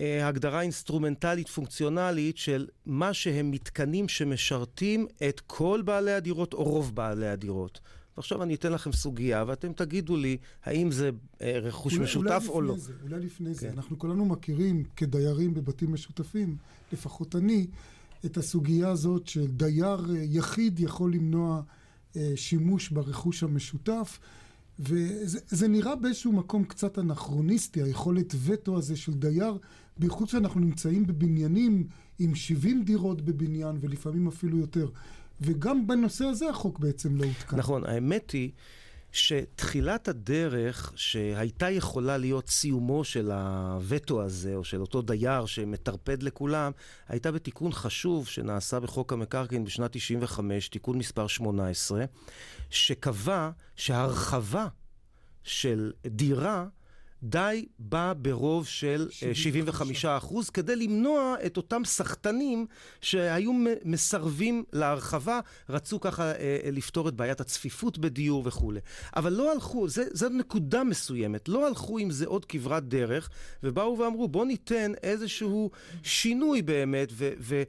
אה, 0.00 0.28
הגדרה 0.28 0.60
אינסטרומנטלית 0.60 1.48
פונקציונלית 1.48 2.36
של 2.36 2.66
מה 2.86 3.14
שהם 3.14 3.50
מתקנים 3.50 4.08
שמשרתים 4.08 5.06
את 5.28 5.40
כל 5.46 5.82
בעלי 5.84 6.12
הדירות 6.12 6.54
או 6.54 6.64
רוב 6.64 6.94
בעלי 6.94 7.28
הדירות. 7.28 7.80
ועכשיו 8.16 8.42
אני 8.42 8.54
אתן 8.54 8.72
לכם 8.72 8.92
סוגיה, 8.92 9.44
ואתם 9.46 9.72
תגידו 9.72 10.16
לי 10.16 10.36
האם 10.64 10.90
זה 10.90 11.10
אה, 11.42 11.58
רכוש 11.58 11.92
אולי, 11.92 12.04
משותף 12.04 12.44
אולי 12.48 12.48
או 12.48 12.60
לא. 12.60 12.76
זה, 12.78 12.92
אולי 13.02 13.20
לפני 13.20 13.48
כן. 13.48 13.54
זה. 13.54 13.70
אנחנו 13.70 13.98
כולנו 13.98 14.24
מכירים 14.24 14.84
כדיירים 14.96 15.54
בבתים 15.54 15.92
משותפים, 15.92 16.56
לפחות 16.92 17.36
אני, 17.36 17.66
את 18.24 18.36
הסוגיה 18.36 18.88
הזאת 18.88 19.26
שדייר 19.26 20.06
אה, 20.10 20.22
יחיד 20.22 20.80
יכול 20.80 21.12
למנוע 21.12 21.62
אה, 22.16 22.32
שימוש 22.36 22.88
ברכוש 22.88 23.42
המשותף. 23.42 24.18
וזה 24.78 25.68
נראה 25.68 25.96
באיזשהו 25.96 26.32
מקום 26.32 26.64
קצת 26.64 26.98
אנכרוניסטי, 26.98 27.82
היכולת 27.82 28.34
וטו 28.44 28.78
הזה 28.78 28.96
של 28.96 29.14
דייר, 29.14 29.58
בייחוד 29.98 30.28
שאנחנו 30.28 30.60
נמצאים 30.60 31.06
בבניינים 31.06 31.86
עם 32.18 32.34
70 32.34 32.84
דירות 32.84 33.22
בבניין 33.22 33.76
ולפעמים 33.80 34.26
אפילו 34.28 34.58
יותר. 34.58 34.88
וגם 35.40 35.86
בנושא 35.86 36.24
הזה 36.24 36.48
החוק 36.48 36.78
בעצם 36.78 37.16
לא 37.16 37.24
הותקן. 37.24 37.56
נכון, 37.56 37.86
האמת 37.86 38.30
היא 38.30 38.50
שתחילת 39.12 40.08
הדרך 40.08 40.92
שהייתה 40.96 41.70
יכולה 41.70 42.16
להיות 42.16 42.48
סיומו 42.48 43.04
של 43.04 43.30
הווטו 43.30 44.22
הזה, 44.22 44.54
או 44.54 44.64
של 44.64 44.80
אותו 44.80 45.02
דייר 45.02 45.46
שמטרפד 45.46 46.22
לכולם, 46.22 46.72
הייתה 47.08 47.32
בתיקון 47.32 47.72
חשוב 47.72 48.26
שנעשה 48.26 48.80
בחוק 48.80 49.12
המקרקעין 49.12 49.64
בשנת 49.64 49.92
95, 49.92 50.68
תיקון 50.68 50.98
מספר 50.98 51.26
18, 51.26 52.04
שקבע 52.70 53.50
שהרחבה 53.76 54.68
של 55.42 55.92
דירה 56.06 56.66
די 57.22 57.66
בא 57.78 58.12
ברוב 58.16 58.66
של 58.66 59.08
75 59.32 60.04
אה, 60.04 60.16
אחוז, 60.16 60.50
כדי 60.50 60.76
למנוע 60.76 61.34
את 61.46 61.56
אותם 61.56 61.82
סחטנים 61.84 62.66
שהיו 63.00 63.52
מסרבים 63.84 64.64
להרחבה, 64.72 65.40
רצו 65.68 66.00
ככה 66.00 66.22
אה, 66.22 66.32
אה, 66.64 66.70
לפתור 66.70 67.08
את 67.08 67.14
בעיית 67.14 67.40
הצפיפות 67.40 67.98
בדיור 67.98 68.42
וכולי. 68.46 68.80
אבל 69.16 69.32
לא 69.32 69.52
הלכו, 69.52 69.88
זה, 69.88 70.04
זו 70.12 70.28
נקודה 70.28 70.84
מסוימת, 70.84 71.48
לא 71.48 71.66
הלכו 71.66 71.98
עם 71.98 72.10
זה 72.10 72.26
עוד 72.26 72.44
כברת 72.44 72.88
דרך, 72.88 73.30
ובאו 73.62 73.98
ואמרו 73.98 74.28
בואו 74.28 74.44
ניתן 74.44 74.92
איזשהו 75.02 75.70
שינוי 76.02 76.62
באמת, 76.62 77.08
ו... 77.12 77.32
ו 77.40 77.62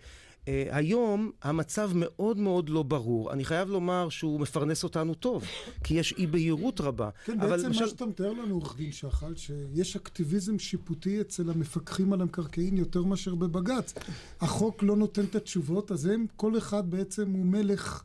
Uh, 0.48 0.50
היום 0.72 1.32
המצב 1.41 1.91
מאוד 1.95 2.38
מאוד 2.38 2.70
לא 2.70 2.84
ברור. 2.84 3.34
אני 3.34 3.45
חייב 3.45 3.70
לומר 3.70 4.10
שהוא 4.10 4.39
מפרנס 4.39 4.84
אותנו 4.84 5.14
טוב, 5.14 5.43
כי 5.84 5.93
יש 5.93 6.14
אי 6.18 6.28
בהירות 6.28 6.82
רבה. 6.82 7.10
כן, 7.26 7.41
אבל 7.41 7.50
בעצם 7.50 7.66
למשל... 7.66 7.82
מה 7.82 7.89
שאתה 7.89 8.06
מתאר 8.06 8.34
לנו, 8.34 8.54
עורך 8.54 8.78
דין 8.78 8.91
שחל, 8.91 9.36
שיש 9.36 9.95
אקטיביזם 9.95 10.60
שיפוטי 10.60 11.22
אצל 11.22 11.50
המפקחים 11.50 12.14
על 12.14 12.22
המקרקעין 12.22 12.78
יותר 12.78 13.04
מאשר 13.04 13.36
בבג"ץ. 13.36 13.93
החוק 14.41 14.84
לא 14.84 14.95
נותן 14.95 15.24
את 15.24 15.36
התשובות, 15.36 15.91
אז 15.91 16.06
הם, 16.06 16.26
כל 16.36 16.58
אחד 16.58 16.91
בעצם 16.91 17.32
הוא 17.32 17.45
מלך... 17.45 18.04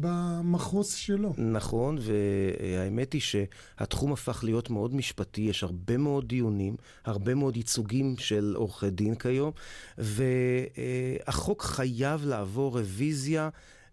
במחוז 0.00 0.92
שלו. 0.92 1.34
נכון, 1.38 1.98
והאמת 2.00 3.12
היא 3.12 3.20
שהתחום 3.20 4.12
הפך 4.12 4.44
להיות 4.44 4.70
מאוד 4.70 4.94
משפטי, 4.94 5.40
יש 5.40 5.62
הרבה 5.62 5.96
מאוד 5.96 6.28
דיונים, 6.28 6.76
הרבה 7.04 7.34
מאוד 7.34 7.56
ייצוגים 7.56 8.14
של 8.18 8.52
עורכי 8.56 8.90
דין 8.90 9.14
כיום, 9.14 9.50
והחוק 9.98 11.62
חייב 11.62 12.26
לעבור 12.26 12.78
רוויזיה 12.78 13.48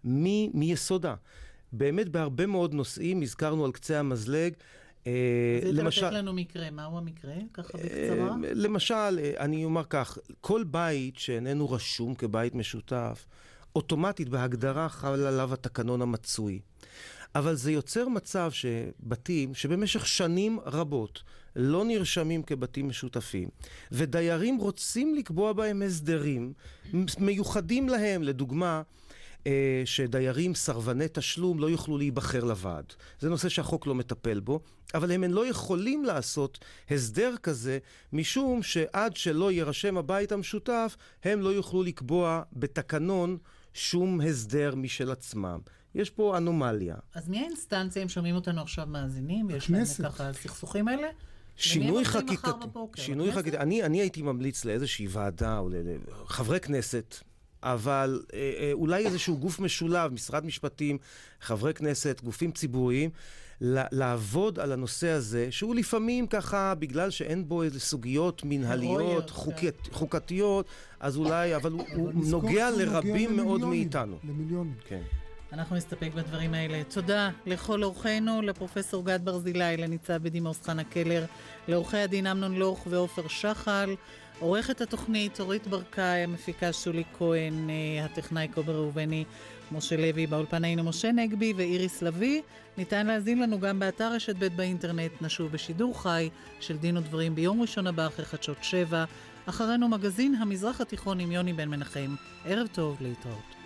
מ- 0.06 0.60
מיסודה. 0.60 1.16
באמת 1.72 2.10
בהרבה 2.10 2.46
מאוד 2.46 2.74
נושאים, 2.74 3.22
הזכרנו 3.22 3.66
על 3.66 3.72
קצה 3.72 4.00
המזלג, 4.00 4.54
אה, 5.08 5.60
למשל... 5.64 6.06
לתת 6.06 6.14
לנו 6.14 6.34
מקרה, 6.34 6.70
מהו 6.72 6.98
המקרה? 6.98 7.34
ככה 7.54 7.78
בקצרה. 7.78 8.28
אה, 8.28 8.36
למשל, 8.54 9.20
אה, 9.20 9.34
אני 9.40 9.66
אומר 9.66 9.84
כך, 9.90 10.18
כל 10.42 10.64
בית 10.64 11.18
שאיננו 11.18 11.72
רשום 11.72 12.16
כבית 12.16 12.56
משותף, 12.56 13.26
אוטומטית 13.76 14.30
בהגדרה 14.30 14.90
חל 14.90 15.26
עליו 15.26 15.54
התקנון 15.54 16.02
המצוי. 16.02 16.60
אבל 17.36 17.56
זה 17.56 17.72
יוצר 17.72 18.08
מצב 18.08 18.52
שבתים 18.52 19.54
שבמשך 19.54 20.08
שנים 20.08 20.60
רבות 20.66 21.24
לא 21.56 21.86
נרשמים 21.86 22.44
כבתים 22.44 22.90
משותפים, 22.90 23.50
ודיירים 23.92 24.58
רוצים 24.58 25.16
לקבוע 25.16 25.54
בהם 25.54 25.82
הסדרים 25.82 26.54
מיוחדים 27.20 27.90
להם, 27.90 28.24
לדוגמה, 28.24 28.82
אה, 29.48 29.82
שדיירים 29.86 30.56
סרבני 30.56 31.06
תשלום 31.14 31.60
לא 31.60 31.70
יוכלו 31.70 31.98
להיבחר 31.98 32.44
לוועד. 32.44 32.94
זה 33.20 33.30
נושא 33.30 33.50
שהחוק 33.50 33.88
לא 33.88 33.96
מטפל 33.96 34.40
בו, 34.40 34.60
אבל 34.94 35.12
הם 35.12 35.24
לא 35.24 35.48
יכולים 35.48 36.06
לעשות 36.06 36.60
הסדר 36.90 37.36
כזה, 37.44 37.78
משום 38.14 38.64
שעד 38.64 39.16
שלא 39.16 39.52
יירשם 39.52 39.98
הבית 39.98 40.32
המשותף, 40.32 40.98
הם 41.24 41.42
לא 41.42 41.50
יוכלו 41.50 41.84
לקבוע 41.84 42.42
בתקנון 42.54 43.38
שום 43.76 44.22
הסדר 44.22 44.76
משל 44.76 45.12
עצמם. 45.12 45.60
יש 45.96 46.10
פה 46.10 46.38
אנומליה. 46.38 46.96
אז 47.14 47.28
מי 47.28 47.40
האינסטנציה, 47.40 48.04
אם 48.04 48.10
שומעים 48.10 48.36
אותנו 48.36 48.62
עכשיו 48.62 48.86
מאזינים? 48.86 49.50
יש 49.50 49.70
להם 49.70 49.86
ככה 50.04 50.34
סכסוכים 50.34 50.88
האלה? 50.88 51.08
שינוי 51.56 52.06
חקיקתי, 52.06 52.50
שינוי 52.96 53.32
חקיקתי, 53.32 53.58
אני, 53.58 53.84
אני 53.84 54.02
הייתי 54.02 54.22
ממליץ 54.22 54.66
לאיזושהי 54.66 55.08
ועדה 55.10 55.58
או 55.58 55.70
לחברי 56.24 56.60
כנסת, 56.60 57.16
אבל 57.64 58.24
אה, 58.34 58.54
אה, 58.60 58.72
אולי 58.74 59.06
איזשהו 59.06 59.38
גוף 59.38 59.60
משולב, 59.60 60.14
משרד 60.14 60.46
משפטים, 60.46 60.98
חברי 61.42 61.74
כנסת, 61.74 62.22
גופים 62.24 62.52
ציבוריים, 62.52 63.10
לעבוד 63.62 64.60
על 64.60 64.72
הנושא 64.72 65.10
הזה, 65.10 65.48
שהוא 65.52 65.76
לפעמים 65.76 66.28
ככה, 66.28 66.74
בגלל 66.80 67.10
שאין 67.10 67.48
בו 67.48 67.64
איזה 67.64 67.80
סוגיות 67.80 68.42
מנהליות, 68.46 69.30
חוקית, 69.30 69.76
כן. 69.84 69.94
חוקתיות, 69.94 70.66
אז 71.00 71.18
אולי, 71.18 71.56
אבל 71.56 71.72
הוא, 71.72 71.84
הוא 71.96 72.12
נוגע 72.14 72.70
לרבים 72.72 73.36
מאוד 73.36 73.62
מאיתנו. 73.62 74.18
למיליונים. 74.24 74.74
כן. 74.88 75.02
אנחנו 75.54 75.76
נסתפק 75.76 76.10
בדברים 76.16 76.54
האלה. 76.54 76.84
תודה 76.84 77.30
לכל 77.46 77.84
אורחינו, 77.84 78.42
לפרופסור 78.42 79.06
גד 79.06 79.20
ברזילי, 79.24 79.78
לניצב 79.78 80.18
בדימוס 80.18 80.62
חנה 80.62 80.84
קלר, 80.84 81.26
לעורכי 81.68 81.98
הדין 81.98 82.28
אמנון 82.28 82.56
לוך 82.56 82.88
ועופר 82.90 83.28
שחל. 83.28 83.96
עורכת 84.40 84.82
התוכנית 84.82 85.40
אורית 85.40 85.68
ברקאי, 85.68 86.24
המפיקה 86.24 86.74
שולי 86.74 87.04
כהן, 87.18 87.70
אה, 87.70 88.06
הטכנאי 88.06 88.48
קובר 88.48 88.76
ראובני, 88.76 89.24
משה 89.72 89.98
לוי, 89.98 90.28
באולפן 90.28 90.64
היינו 90.64 90.84
משה 90.84 91.12
נגבי 91.12 91.54
ואיריס 91.56 92.02
לביא. 92.02 92.42
ניתן 92.78 93.08
להזין 93.08 93.42
לנו 93.42 93.60
גם 93.60 93.80
באתר 93.80 94.12
רשת 94.12 94.36
ב' 94.40 94.48
באינטרנט, 94.56 95.12
נשוב 95.22 95.52
בשידור 95.52 96.02
חי 96.02 96.30
של 96.60 96.78
דין 96.78 96.98
ודברים 96.98 97.36
ביום 97.36 97.62
ראשון 97.62 97.88
הבא 97.88 98.08
אחרי 98.08 98.26
חדשות 98.26 98.58
שבע. 98.62 99.06
אחרינו 99.46 99.90
מגזין 99.90 100.36
המזרח 100.36 100.82
התיכון 100.82 101.20
עם 101.20 101.32
יוני 101.32 101.54
בן 101.54 101.70
מנחם. 101.70 102.16
ערב 102.46 102.68
טוב, 102.68 102.98
להתראות. 103.02 103.65